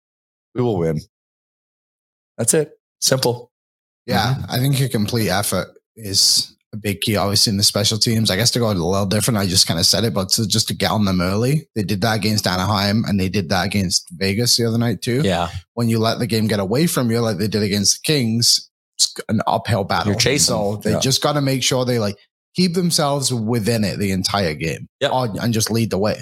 we 0.55 0.61
will 0.61 0.77
win. 0.77 1.01
That's 2.37 2.53
it. 2.53 2.71
Simple. 3.01 3.51
Yeah, 4.05 4.35
mm-hmm. 4.35 4.51
I 4.51 4.57
think 4.59 4.79
a 4.79 4.87
complete 4.87 5.29
effort 5.29 5.67
is 5.95 6.55
a 6.73 6.77
big 6.77 7.01
key, 7.01 7.15
obviously, 7.15 7.51
in 7.51 7.57
the 7.57 7.63
special 7.63 7.97
teams. 7.97 8.31
I 8.31 8.35
guess 8.35 8.51
to 8.51 8.59
go 8.59 8.69
a 8.69 8.73
little 8.73 9.05
different, 9.05 9.37
I 9.37 9.45
just 9.45 9.67
kind 9.67 9.79
of 9.79 9.85
said 9.85 10.03
it, 10.03 10.13
but 10.13 10.29
to, 10.29 10.47
just 10.47 10.67
to 10.69 10.73
get 10.73 10.91
on 10.91 11.05
them 11.05 11.21
early. 11.21 11.69
They 11.75 11.83
did 11.83 12.01
that 12.01 12.17
against 12.17 12.47
Anaheim 12.47 13.03
and 13.05 13.19
they 13.19 13.29
did 13.29 13.49
that 13.49 13.65
against 13.65 14.09
Vegas 14.11 14.57
the 14.57 14.65
other 14.65 14.77
night, 14.77 15.01
too. 15.01 15.21
Yeah. 15.23 15.49
When 15.73 15.87
you 15.87 15.99
let 15.99 16.19
the 16.19 16.27
game 16.27 16.47
get 16.47 16.59
away 16.59 16.87
from 16.87 17.11
you, 17.11 17.19
like 17.19 17.37
they 17.37 17.47
did 17.47 17.63
against 17.63 17.99
the 18.01 18.11
Kings, 18.11 18.69
it's 18.97 19.13
an 19.29 19.41
uphill 19.47 19.83
battle. 19.83 20.11
You're 20.11 20.19
chasing. 20.19 20.53
So 20.53 20.77
they 20.77 20.91
yeah. 20.91 20.99
just 20.99 21.21
got 21.21 21.33
to 21.33 21.41
make 21.41 21.63
sure 21.63 21.85
they 21.85 21.99
like 21.99 22.17
keep 22.55 22.73
themselves 22.73 23.33
within 23.33 23.83
it 23.83 23.97
the 23.97 24.11
entire 24.11 24.53
game 24.53 24.87
yep. 24.99 25.11
and 25.13 25.53
just 25.53 25.71
lead 25.71 25.89
the 25.89 25.97
way. 25.97 26.21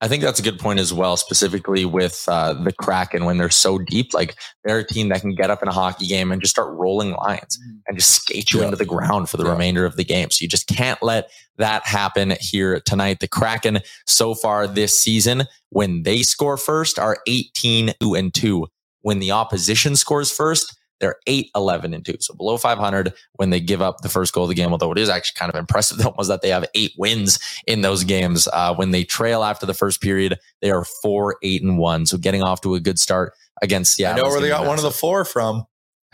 I 0.00 0.06
think 0.06 0.22
that's 0.22 0.38
a 0.38 0.44
good 0.44 0.60
point 0.60 0.78
as 0.78 0.92
well, 0.92 1.16
specifically 1.16 1.84
with 1.84 2.24
uh, 2.28 2.52
the 2.52 2.72
Kraken 2.72 3.24
when 3.24 3.38
they're 3.38 3.50
so 3.50 3.78
deep. 3.78 4.14
Like 4.14 4.36
they're 4.64 4.78
a 4.78 4.86
team 4.86 5.08
that 5.08 5.22
can 5.22 5.34
get 5.34 5.50
up 5.50 5.60
in 5.60 5.68
a 5.68 5.72
hockey 5.72 6.06
game 6.06 6.30
and 6.30 6.40
just 6.40 6.54
start 6.54 6.72
rolling 6.76 7.12
lines 7.12 7.58
mm-hmm. 7.58 7.78
and 7.86 7.98
just 7.98 8.10
skate 8.10 8.52
you 8.52 8.60
yeah. 8.60 8.66
into 8.66 8.76
the 8.76 8.84
ground 8.84 9.28
for 9.28 9.38
the 9.38 9.44
yeah. 9.44 9.52
remainder 9.52 9.84
of 9.84 9.96
the 9.96 10.04
game. 10.04 10.30
So 10.30 10.42
you 10.42 10.48
just 10.48 10.68
can't 10.68 11.02
let 11.02 11.30
that 11.56 11.84
happen 11.84 12.34
here 12.40 12.80
tonight. 12.80 13.18
The 13.18 13.26
Kraken 13.26 13.80
so 14.06 14.34
far 14.34 14.68
this 14.68 14.98
season, 14.98 15.44
when 15.70 16.04
they 16.04 16.22
score 16.22 16.56
first, 16.56 16.98
are 16.98 17.18
18 17.26 17.94
and 18.00 18.32
2. 18.32 18.68
When 19.00 19.18
the 19.18 19.32
opposition 19.32 19.96
scores 19.96 20.30
first, 20.30 20.76
they're 21.00 21.16
8, 21.26 21.50
11, 21.54 21.94
and 21.94 22.04
2. 22.04 22.16
So 22.20 22.34
below 22.34 22.56
500 22.56 23.12
when 23.34 23.50
they 23.50 23.60
give 23.60 23.82
up 23.82 24.00
the 24.00 24.08
first 24.08 24.32
goal 24.32 24.44
of 24.44 24.48
the 24.48 24.54
game. 24.54 24.72
Although 24.72 24.92
it 24.92 24.98
is 24.98 25.08
actually 25.08 25.38
kind 25.38 25.52
of 25.52 25.58
impressive 25.58 25.98
though, 26.02 26.14
was 26.16 26.28
that 26.28 26.42
they 26.42 26.50
have 26.50 26.64
eight 26.74 26.92
wins 26.98 27.38
in 27.66 27.82
those 27.82 28.04
games. 28.04 28.48
Uh, 28.52 28.74
when 28.74 28.90
they 28.90 29.04
trail 29.04 29.44
after 29.44 29.66
the 29.66 29.74
first 29.74 30.00
period, 30.00 30.38
they 30.60 30.70
are 30.70 30.84
4, 30.84 31.36
8, 31.42 31.62
and 31.62 31.78
1. 31.78 32.06
So 32.06 32.18
getting 32.18 32.42
off 32.42 32.60
to 32.62 32.74
a 32.74 32.80
good 32.80 32.98
start 32.98 33.32
against 33.62 33.94
Seattle. 33.94 34.24
I 34.24 34.28
know 34.28 34.32
where 34.32 34.40
they 34.40 34.48
got 34.48 34.66
one 34.66 34.78
of 34.78 34.82
the 34.82 34.90
four 34.90 35.24
from. 35.24 35.64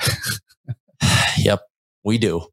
yep, 1.39 1.61
we 2.05 2.19
do. 2.19 2.47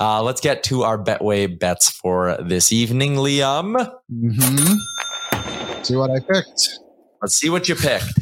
Uh, 0.00 0.22
let's 0.22 0.40
get 0.40 0.62
to 0.64 0.84
our 0.84 1.02
Betway 1.02 1.58
bets 1.58 1.90
for 1.90 2.38
this 2.42 2.72
evening, 2.72 3.16
Liam. 3.16 3.74
Mm-hmm. 4.10 5.82
See 5.82 5.96
what 5.96 6.10
I 6.10 6.20
picked. 6.20 6.80
Let's 7.20 7.36
see 7.36 7.50
what 7.50 7.68
you 7.68 7.74
picked. 7.74 8.14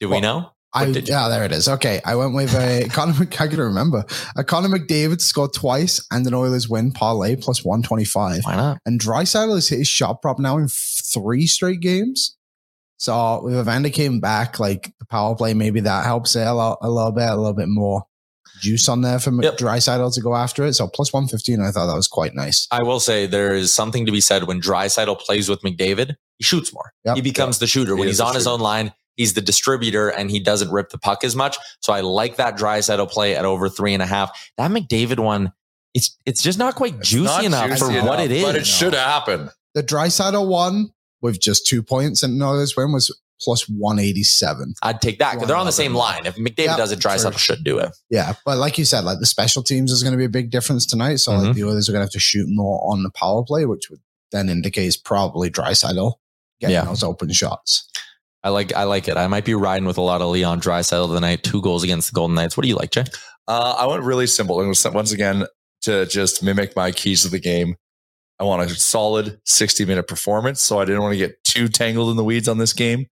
Do 0.00 0.08
well, 0.08 0.18
we 0.18 0.20
know? 0.20 0.52
I, 0.76 0.86
yeah, 0.86 1.28
there 1.28 1.44
it 1.44 1.52
is. 1.52 1.68
Okay. 1.68 2.00
I 2.04 2.14
went 2.14 2.34
with 2.34 2.54
a 2.54 2.88
Connor, 2.90 3.14
I 3.20 3.46
can 3.46 3.58
remember 3.58 3.98
uh, 3.98 4.04
a 4.36 4.44
Connor 4.44 4.68
McDavid 4.68 5.20
scored 5.20 5.52
twice 5.52 6.04
and 6.10 6.26
an 6.26 6.34
Oilers 6.34 6.68
win 6.68 6.92
parlay 6.92 7.36
plus 7.36 7.64
125. 7.64 8.44
Why 8.44 8.56
not? 8.56 8.78
And 8.84 9.00
Draisaitl 9.00 9.54
has 9.54 9.68
hit 9.68 9.78
his 9.78 9.88
shot 9.88 10.22
prop 10.22 10.38
now 10.38 10.58
in 10.58 10.68
three 10.68 11.46
straight 11.46 11.80
games. 11.80 12.36
So 12.98 13.42
with 13.42 13.58
Evander 13.58 13.90
Kane 13.90 14.20
back, 14.20 14.58
like 14.58 14.92
the 14.98 15.06
power 15.06 15.34
play, 15.34 15.54
maybe 15.54 15.80
that 15.80 16.04
helps 16.04 16.34
it 16.34 16.46
a, 16.46 16.52
lot, 16.52 16.78
a 16.80 16.90
little 16.90 17.12
bit, 17.12 17.28
a 17.28 17.36
little 17.36 17.54
bit 17.54 17.68
more 17.68 18.06
juice 18.60 18.88
on 18.88 19.02
there 19.02 19.18
for 19.18 19.30
yep. 19.42 19.58
Draisaitl 19.58 20.14
to 20.14 20.20
go 20.20 20.34
after 20.34 20.64
it. 20.64 20.74
So 20.74 20.88
plus 20.88 21.12
115, 21.12 21.60
I 21.60 21.70
thought 21.70 21.86
that 21.86 21.96
was 21.96 22.08
quite 22.08 22.34
nice. 22.34 22.66
I 22.70 22.82
will 22.82 23.00
say 23.00 23.26
there 23.26 23.54
is 23.54 23.72
something 23.72 24.06
to 24.06 24.12
be 24.12 24.20
said 24.20 24.44
when 24.44 24.60
Draisaitl 24.60 25.18
plays 25.20 25.48
with 25.48 25.60
McDavid, 25.62 26.16
he 26.38 26.44
shoots 26.44 26.72
more. 26.72 26.92
Yep. 27.04 27.16
He 27.16 27.22
becomes 27.22 27.56
yep. 27.56 27.60
the 27.60 27.66
shooter. 27.66 27.94
He 27.94 28.00
when 28.00 28.08
he's 28.08 28.20
on 28.20 28.34
his 28.34 28.46
own 28.46 28.60
line, 28.60 28.92
he's 29.16 29.34
the 29.34 29.40
distributor 29.40 30.08
and 30.08 30.30
he 30.30 30.40
doesn't 30.40 30.70
rip 30.70 30.90
the 30.90 30.98
puck 30.98 31.24
as 31.24 31.34
much. 31.34 31.56
So 31.80 31.92
I 31.92 32.00
like 32.00 32.36
that 32.36 32.56
Draisaitl 32.56 33.10
play 33.10 33.34
at 33.34 33.44
over 33.44 33.68
three 33.68 33.94
and 33.94 34.02
a 34.02 34.06
half. 34.06 34.50
That 34.56 34.70
McDavid 34.70 35.18
one, 35.18 35.52
it's 35.94 36.16
it's 36.26 36.42
just 36.42 36.58
not 36.58 36.74
quite 36.74 36.94
it's 36.96 37.08
juicy 37.08 37.24
not 37.24 37.44
enough 37.44 37.68
juicy 37.68 37.84
for 37.84 37.90
enough, 37.90 38.06
what 38.06 38.20
it 38.20 38.30
is. 38.30 38.44
But 38.44 38.56
it 38.56 38.66
should 38.66 38.94
happen. 38.94 39.50
The 39.74 39.82
Draisaitl 39.82 40.46
one 40.46 40.90
with 41.22 41.40
just 41.40 41.66
two 41.66 41.82
points 41.82 42.22
and 42.22 42.38
no 42.38 42.56
this 42.58 42.76
win 42.76 42.92
was 42.92 43.14
plus 43.40 43.68
187. 43.68 44.74
I'd 44.82 45.00
take 45.00 45.18
that 45.18 45.34
because 45.34 45.48
they're 45.48 45.56
on 45.56 45.66
the 45.66 45.72
same 45.72 45.94
line. 45.94 46.26
If 46.26 46.36
McDavid 46.36 46.58
yep, 46.58 46.76
does 46.78 46.92
it, 46.92 46.98
Draisaitl 46.98 47.38
should 47.38 47.64
do 47.64 47.78
it. 47.78 47.90
Yeah, 48.10 48.34
but 48.44 48.58
like 48.58 48.78
you 48.78 48.84
said, 48.84 49.04
like 49.04 49.18
the 49.18 49.26
special 49.26 49.62
teams 49.62 49.92
is 49.92 50.02
going 50.02 50.12
to 50.12 50.18
be 50.18 50.24
a 50.24 50.30
big 50.30 50.50
difference 50.50 50.86
tonight. 50.86 51.16
So 51.16 51.32
mm-hmm. 51.32 51.46
like 51.46 51.56
the 51.56 51.64
others 51.64 51.88
are 51.88 51.92
going 51.92 52.00
to 52.00 52.06
have 52.06 52.12
to 52.12 52.20
shoot 52.20 52.46
more 52.48 52.80
on 52.90 53.02
the 53.02 53.10
power 53.10 53.44
play, 53.44 53.66
which 53.66 53.90
would 53.90 54.00
then 54.32 54.48
indicates 54.48 54.96
probably 54.96 55.50
Draisaitl 55.50 56.14
getting 56.60 56.74
yeah. 56.74 56.84
those 56.84 57.02
open 57.02 57.30
shots. 57.32 57.90
I 58.46 58.50
like 58.50 58.72
I 58.74 58.84
like 58.84 59.08
it. 59.08 59.16
I 59.16 59.26
might 59.26 59.44
be 59.44 59.54
riding 59.54 59.86
with 59.86 59.98
a 59.98 60.02
lot 60.02 60.22
of 60.22 60.28
Leon 60.28 60.60
Draisaitl 60.60 61.12
tonight. 61.12 61.42
Two 61.42 61.60
goals 61.60 61.82
against 61.82 62.12
the 62.12 62.14
Golden 62.14 62.36
Knights. 62.36 62.56
What 62.56 62.62
do 62.62 62.68
you 62.68 62.76
like, 62.76 62.92
Jay? 62.92 63.02
Uh, 63.48 63.74
I 63.76 63.86
went 63.88 64.04
really 64.04 64.28
simple. 64.28 64.60
And 64.60 64.72
once 64.94 65.10
again, 65.10 65.46
to 65.82 66.06
just 66.06 66.44
mimic 66.44 66.76
my 66.76 66.92
keys 66.92 67.24
of 67.24 67.32
the 67.32 67.40
game, 67.40 67.74
I 68.38 68.44
want 68.44 68.62
a 68.62 68.72
solid 68.72 69.40
60 69.46 69.84
minute 69.84 70.06
performance. 70.06 70.62
So 70.62 70.78
I 70.78 70.84
didn't 70.84 71.02
want 71.02 71.14
to 71.14 71.18
get 71.18 71.42
too 71.42 71.66
tangled 71.66 72.08
in 72.08 72.16
the 72.16 72.22
weeds 72.22 72.46
on 72.46 72.58
this 72.58 72.72
game. 72.72 73.06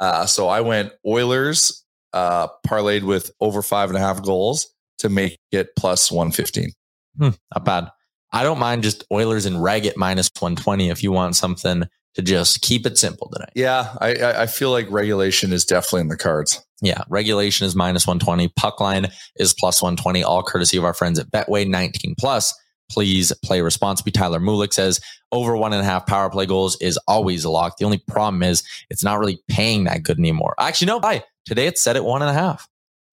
Uh, 0.00 0.24
so 0.24 0.48
I 0.48 0.62
went 0.62 0.92
Oilers, 1.06 1.84
uh, 2.14 2.48
parlayed 2.66 3.02
with 3.02 3.30
over 3.40 3.60
five 3.60 3.90
and 3.90 3.98
a 3.98 4.00
half 4.00 4.22
goals 4.22 4.72
to 5.00 5.10
make 5.10 5.38
it 5.50 5.76
plus 5.76 6.10
115. 6.10 6.70
Hmm, 7.18 7.36
not 7.54 7.64
bad. 7.66 7.88
I 8.32 8.42
don't 8.42 8.58
mind 8.58 8.84
just 8.84 9.04
Oilers 9.12 9.44
and 9.44 9.62
Reg 9.62 9.84
at 9.84 9.98
minus 9.98 10.30
120 10.34 10.88
if 10.88 11.02
you 11.02 11.12
want 11.12 11.36
something 11.36 11.84
to 12.14 12.22
just 12.22 12.60
keep 12.62 12.86
it 12.86 12.98
simple 12.98 13.30
tonight. 13.32 13.52
Yeah, 13.54 13.94
I, 14.00 14.42
I 14.42 14.46
feel 14.46 14.70
like 14.70 14.90
regulation 14.90 15.52
is 15.52 15.64
definitely 15.64 16.02
in 16.02 16.08
the 16.08 16.16
cards. 16.16 16.64
Yeah, 16.80 17.02
regulation 17.08 17.66
is 17.66 17.74
minus 17.74 18.06
120. 18.06 18.48
Puck 18.56 18.80
line 18.80 19.08
is 19.36 19.54
plus 19.54 19.80
120, 19.80 20.22
all 20.22 20.42
courtesy 20.42 20.76
of 20.76 20.84
our 20.84 20.94
friends 20.94 21.18
at 21.18 21.30
Betway 21.30 21.66
19 21.66 22.14
plus. 22.18 22.54
Please 22.90 23.32
play 23.42 23.62
responsibly. 23.62 24.12
Tyler 24.12 24.40
Mulick 24.40 24.72
says 24.72 25.00
over 25.30 25.56
one 25.56 25.72
and 25.72 25.80
a 25.80 25.84
half 25.84 26.06
power 26.06 26.28
play 26.28 26.44
goals 26.44 26.76
is 26.80 26.98
always 27.08 27.44
a 27.44 27.50
lock. 27.50 27.78
The 27.78 27.86
only 27.86 27.98
problem 27.98 28.42
is 28.42 28.62
it's 28.90 29.04
not 29.04 29.18
really 29.18 29.40
paying 29.48 29.84
that 29.84 30.02
good 30.02 30.18
anymore. 30.18 30.54
Actually, 30.58 30.88
no, 30.88 31.00
bye. 31.00 31.24
Today 31.46 31.66
it's 31.66 31.82
set 31.82 31.96
at 31.96 32.04
one 32.04 32.20
and 32.20 32.30
a 32.30 32.34
half. 32.34 32.68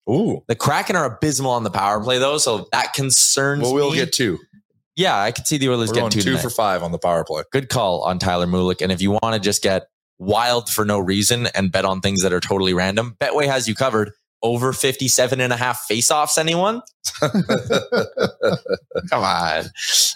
Ooh. 0.10 0.44
The 0.48 0.56
Kraken 0.56 0.96
are 0.96 1.06
abysmal 1.06 1.52
on 1.52 1.64
the 1.64 1.70
power 1.70 2.02
play 2.04 2.18
though, 2.18 2.40
so 2.40 2.68
that 2.72 2.94
concerns 2.94 3.62
well, 3.62 3.74
we'll 3.74 3.92
me. 3.92 3.98
get 3.98 4.12
two. 4.12 4.40
Yeah, 5.00 5.18
I 5.18 5.32
could 5.32 5.48
see 5.48 5.58
the 5.58 5.70
Oilers 5.70 5.94
getting 5.94 6.10
two, 6.10 6.22
two 6.22 6.38
for 6.38 6.50
five 6.50 6.84
on 6.84 6.92
the 6.92 7.00
power 7.00 7.24
play. 7.24 7.44
Good 7.54 7.70
call 7.70 8.02
on 8.02 8.20
Tyler 8.20 8.46
Mulick. 8.46 8.82
And 8.82 8.92
if 8.92 9.02
you 9.02 9.12
want 9.12 9.34
to 9.34 9.40
just 9.40 9.64
get 9.64 9.88
wild 10.18 10.70
for 10.70 10.84
no 10.84 11.00
reason 11.00 11.48
and 11.56 11.72
bet 11.72 11.86
on 11.86 12.02
things 12.02 12.22
that 12.22 12.34
are 12.34 12.42
totally 12.42 12.74
random, 12.74 13.16
Betway 13.18 13.48
has 13.48 13.66
you 13.66 13.76
covered. 13.76 14.12
Over 14.42 14.72
57 14.72 15.42
and 15.42 15.52
a 15.52 15.58
half 15.58 15.86
faceoffs, 15.90 16.38
anyone? 16.38 16.82
Come 19.10 19.24
on. 19.24 19.66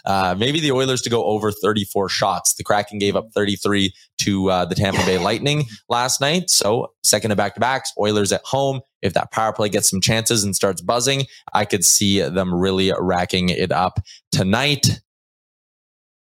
Uh, 0.05 0.35
maybe 0.37 0.59
the 0.59 0.71
Oilers 0.71 1.01
to 1.01 1.09
go 1.09 1.25
over 1.25 1.51
34 1.51 2.07
shots. 2.09 2.53
The 2.55 2.63
Kraken 2.63 2.99
gave 2.99 3.15
up 3.15 3.29
33 3.33 3.93
to 4.19 4.49
uh, 4.49 4.65
the 4.65 4.75
Tampa 4.75 5.05
Bay 5.05 5.17
Lightning 5.17 5.65
last 5.89 6.21
night. 6.21 6.49
So, 6.49 6.93
second 7.03 7.31
of 7.31 7.37
back 7.37 7.55
to 7.55 7.59
backs, 7.59 7.91
Oilers 7.99 8.31
at 8.31 8.41
home. 8.45 8.79
If 9.01 9.13
that 9.13 9.31
power 9.31 9.51
play 9.51 9.67
gets 9.67 9.89
some 9.89 9.99
chances 9.99 10.43
and 10.43 10.55
starts 10.55 10.81
buzzing, 10.81 11.25
I 11.53 11.65
could 11.65 11.83
see 11.83 12.21
them 12.21 12.53
really 12.53 12.93
racking 12.97 13.49
it 13.49 13.71
up 13.71 13.99
tonight. 14.31 15.01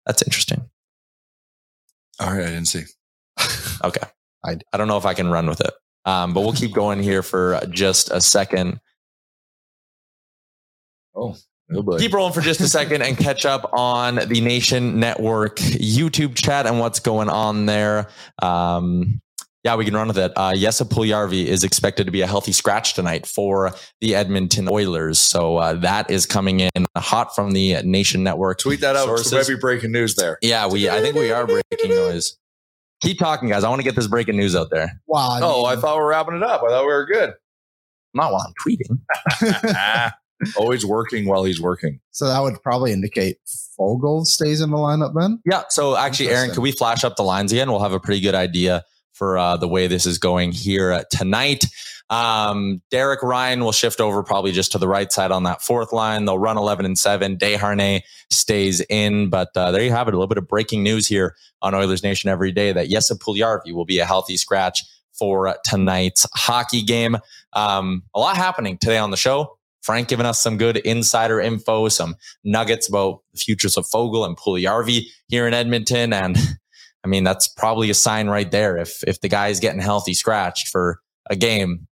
That's 0.04 0.22
interesting. 0.22 0.68
All 2.20 2.32
right, 2.32 2.42
I 2.42 2.50
didn't 2.50 2.66
see. 2.66 2.84
okay. 3.84 4.06
I, 4.44 4.58
I 4.72 4.76
don't 4.76 4.88
know 4.88 4.96
if 4.96 5.06
I 5.06 5.14
can 5.14 5.30
run 5.30 5.46
with 5.46 5.60
it. 5.60 5.72
Um, 6.04 6.32
but 6.32 6.40
we'll 6.40 6.52
keep 6.52 6.72
going 6.72 7.02
here 7.02 7.22
for 7.22 7.60
just 7.70 8.10
a 8.10 8.20
second. 8.20 8.80
Oh, 11.14 11.36
oh 11.74 11.98
keep 11.98 12.12
rolling 12.12 12.32
for 12.32 12.40
just 12.40 12.60
a 12.60 12.68
second 12.68 13.02
and 13.02 13.16
catch 13.16 13.44
up 13.44 13.70
on 13.72 14.16
the 14.16 14.40
Nation 14.40 15.00
Network 15.00 15.56
YouTube 15.56 16.34
chat 16.34 16.66
and 16.66 16.78
what's 16.78 17.00
going 17.00 17.28
on 17.28 17.66
there. 17.66 18.08
Um, 18.40 19.20
yeah, 19.64 19.74
we 19.74 19.84
can 19.84 19.94
run 19.94 20.08
with 20.08 20.18
it. 20.18 20.32
Uh, 20.36 20.54
Jesse 20.54 20.84
Puljujarvi 20.84 21.44
is 21.44 21.64
expected 21.64 22.04
to 22.06 22.12
be 22.12 22.22
a 22.22 22.26
healthy 22.26 22.52
scratch 22.52 22.94
tonight 22.94 23.26
for 23.26 23.74
the 24.00 24.14
Edmonton 24.14 24.68
Oilers. 24.70 25.18
So 25.18 25.56
uh, 25.56 25.74
that 25.74 26.10
is 26.10 26.26
coming 26.26 26.60
in 26.60 26.86
hot 26.96 27.34
from 27.34 27.50
the 27.50 27.82
Nation 27.82 28.22
Network. 28.22 28.60
Tweet 28.60 28.80
that 28.80 28.96
out. 28.96 29.06
Sources. 29.06 29.28
So 29.28 29.36
maybe 29.36 29.60
breaking 29.60 29.92
news 29.92 30.14
there. 30.14 30.38
Yeah, 30.42 30.68
we. 30.68 30.88
I 30.88 31.00
think 31.00 31.16
we 31.16 31.32
are 31.32 31.46
breaking 31.46 31.90
news. 31.90 32.38
Keep 33.00 33.18
talking, 33.18 33.48
guys. 33.48 33.64
I 33.64 33.68
want 33.68 33.80
to 33.80 33.84
get 33.84 33.94
this 33.94 34.08
breaking 34.08 34.36
news 34.36 34.56
out 34.56 34.70
there. 34.70 35.00
Wow. 35.06 35.30
I 35.30 35.40
oh, 35.42 35.64
I 35.64 35.76
thought 35.76 35.96
we 35.96 36.02
were 36.02 36.08
wrapping 36.08 36.34
it 36.34 36.42
up. 36.42 36.62
I 36.62 36.68
thought 36.68 36.82
we 36.82 36.92
were 36.92 37.06
good. 37.06 37.32
Not 38.14 38.32
while 38.32 38.44
I'm 38.46 38.54
tweeting. 38.66 40.12
Always 40.56 40.84
working 40.84 41.26
while 41.26 41.44
he's 41.44 41.60
working. 41.60 42.00
So 42.10 42.26
that 42.26 42.40
would 42.40 42.60
probably 42.62 42.92
indicate 42.92 43.38
Foegele 43.78 44.24
stays 44.24 44.60
in 44.60 44.70
the 44.70 44.76
lineup 44.76 45.14
then? 45.18 45.40
Yeah. 45.44 45.64
So 45.68 45.96
actually, 45.96 46.30
Aaron, 46.30 46.50
could 46.50 46.62
we 46.62 46.72
flash 46.72 47.04
up 47.04 47.16
the 47.16 47.22
lines 47.22 47.52
again? 47.52 47.70
We'll 47.70 47.82
have 47.82 47.92
a 47.92 48.00
pretty 48.00 48.20
good 48.20 48.34
idea 48.34 48.84
for 49.12 49.38
uh, 49.38 49.56
the 49.56 49.68
way 49.68 49.86
this 49.86 50.06
is 50.06 50.18
going 50.18 50.52
here 50.52 51.04
tonight. 51.10 51.64
Um, 52.10 52.80
Derek 52.90 53.22
Ryan 53.22 53.62
will 53.62 53.72
shift 53.72 54.00
over 54.00 54.22
probably 54.22 54.52
just 54.52 54.72
to 54.72 54.78
the 54.78 54.88
right 54.88 55.12
side 55.12 55.30
on 55.30 55.42
that 55.42 55.62
fourth 55.62 55.92
line. 55.92 56.24
They'll 56.24 56.38
run 56.38 56.56
11 56.56 56.86
and 56.86 56.98
7. 56.98 57.36
Desharnais 57.36 58.02
stays 58.30 58.80
in. 58.88 59.28
But 59.28 59.50
uh, 59.54 59.72
there 59.72 59.82
you 59.82 59.90
have 59.90 60.08
it. 60.08 60.14
A 60.14 60.16
little 60.16 60.28
bit 60.28 60.38
of 60.38 60.48
breaking 60.48 60.82
news 60.82 61.06
here 61.06 61.36
on 61.60 61.74
Oilers 61.74 62.02
Nation 62.02 62.30
every 62.30 62.52
day 62.52 62.72
that 62.72 62.88
Jesse 62.88 63.14
will 63.72 63.84
be 63.84 63.98
a 63.98 64.06
healthy 64.06 64.36
scratch 64.36 64.82
for 65.12 65.54
tonight's 65.64 66.26
hockey 66.34 66.82
game. 66.82 67.18
Um, 67.52 68.04
a 68.14 68.20
lot 68.20 68.36
happening 68.36 68.78
today 68.78 68.98
on 68.98 69.10
the 69.10 69.16
show. 69.16 69.58
Frank 69.82 70.08
giving 70.08 70.26
us 70.26 70.40
some 70.40 70.58
good 70.58 70.76
insider 70.78 71.40
info, 71.40 71.88
some 71.88 72.16
nuggets 72.44 72.88
about 72.88 73.22
the 73.32 73.38
futures 73.38 73.76
of 73.76 73.86
Fogel 73.86 74.24
and 74.24 74.36
Puljujarvi 74.36 75.06
here 75.28 75.46
in 75.46 75.54
Edmonton. 75.54 76.12
And 76.12 76.36
I 77.08 77.10
mean, 77.10 77.24
that's 77.24 77.48
probably 77.48 77.88
a 77.88 77.94
sign 77.94 78.28
right 78.28 78.50
there. 78.50 78.76
If 78.76 79.02
if 79.06 79.22
the 79.22 79.28
guy 79.28 79.48
is 79.48 79.60
getting 79.60 79.80
healthy 79.80 80.12
scratched 80.12 80.68
for 80.68 81.00
a 81.30 81.36
game, 81.36 81.88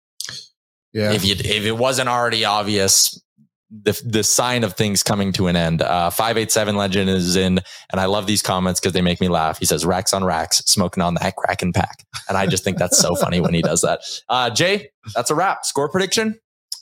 yeah. 0.93 1.11
If 1.11 1.25
you 1.25 1.33
if 1.33 1.65
it 1.65 1.77
wasn't 1.77 2.07
already 2.07 2.45
obvious, 2.45 3.21
the 3.69 4.01
the 4.05 4.23
sign 4.23 4.63
of 4.63 4.73
things 4.73 5.03
coming 5.03 5.33
to 5.33 5.47
an 5.47 5.57
end. 5.57 5.81
Uh, 5.81 6.11
Five 6.11 6.37
eight 6.37 6.49
seven 6.49 6.77
legend 6.77 7.09
is 7.09 7.35
in, 7.35 7.59
and 7.91 7.99
I 7.99 8.05
love 8.05 8.25
these 8.25 8.41
comments 8.41 8.79
because 8.79 8.93
they 8.93 9.01
make 9.01 9.19
me 9.19 9.27
laugh. 9.27 9.57
He 9.57 9.65
says 9.65 9.85
racks 9.85 10.13
on 10.13 10.23
racks, 10.23 10.59
smoking 10.59 11.03
on 11.03 11.15
that 11.15 11.35
Kraken 11.35 11.73
pack, 11.73 12.05
and 12.29 12.37
I 12.37 12.45
just 12.47 12.63
think 12.63 12.77
that's 12.77 12.97
so 12.97 13.15
funny 13.15 13.41
when 13.41 13.53
he 13.53 13.61
does 13.61 13.81
that. 13.81 13.99
Uh, 14.29 14.49
Jay, 14.49 14.91
that's 15.13 15.29
a 15.29 15.35
wrap. 15.35 15.65
Score 15.65 15.89
prediction. 15.89 16.39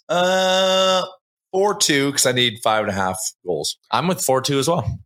Uh, 0.07 1.03
four 1.51 1.75
two 1.75 2.09
because 2.11 2.27
I 2.27 2.32
need 2.32 2.59
five 2.63 2.82
and 2.82 2.91
a 2.91 2.95
half 2.95 3.19
goals. 3.43 3.77
I'm 3.89 4.07
with 4.07 4.21
four 4.21 4.41
two 4.41 4.59
as 4.59 4.67
well. 4.67 4.99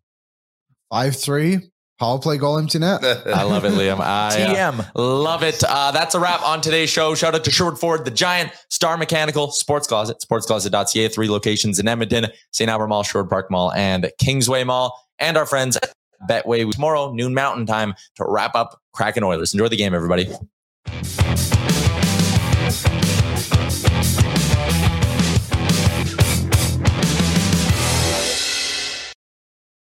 Five 0.89 1.15
three. 1.15 1.71
Power 2.00 2.20
play 2.20 2.38
goal 2.38 2.58
empty 2.58 2.80
net. 2.80 3.04
I 3.28 3.44
love 3.44 3.66
it, 3.66 3.74
Liam. 3.74 4.00
I 4.00 4.32
TM. 4.36 4.80
Uh, 4.96 5.02
love 5.02 5.44
it. 5.44 5.64
Uh, 5.64 5.91
that's 5.91 6.16
a 6.16 6.20
wrap 6.20 6.41
on 6.41 6.60
today's 6.60 6.89
show. 6.89 7.14
Shout 7.16 7.36
out 7.36 7.44
to 7.44 7.52
Sherwood 7.52 7.80
Ford, 7.80 8.04
the 8.04 8.12
Giant, 8.12 8.52
Star 8.70 8.98
Mechanical, 8.98 9.52
Sports 9.52 9.88
Closet, 9.88 10.18
sportscloset.ca, 10.20 11.08
three 11.10 11.30
locations 11.30 11.80
in 11.80 11.88
Edmonton, 11.88 12.28
St. 12.52 12.70
Albert 12.70 12.88
Mall, 12.88 13.04
Sherwood 13.04 13.30
Park 13.30 13.52
Mall, 13.52 13.72
and 13.74 14.12
Kingsway 14.20 14.64
Mall, 14.64 15.00
and 15.20 15.38
our 15.38 15.46
friends 15.46 15.78
at 15.78 15.94
Betway 16.28 16.70
tomorrow, 16.72 17.14
noon 17.14 17.34
mountain 17.34 17.66
time, 17.66 17.94
to 18.16 18.26
wrap 18.28 18.56
up 18.56 18.82
Kraken 18.94 19.24
Oilers. 19.24 19.54
Enjoy 19.54 19.68
the 19.68 19.78
game, 19.78 19.94
everybody. 19.94 20.28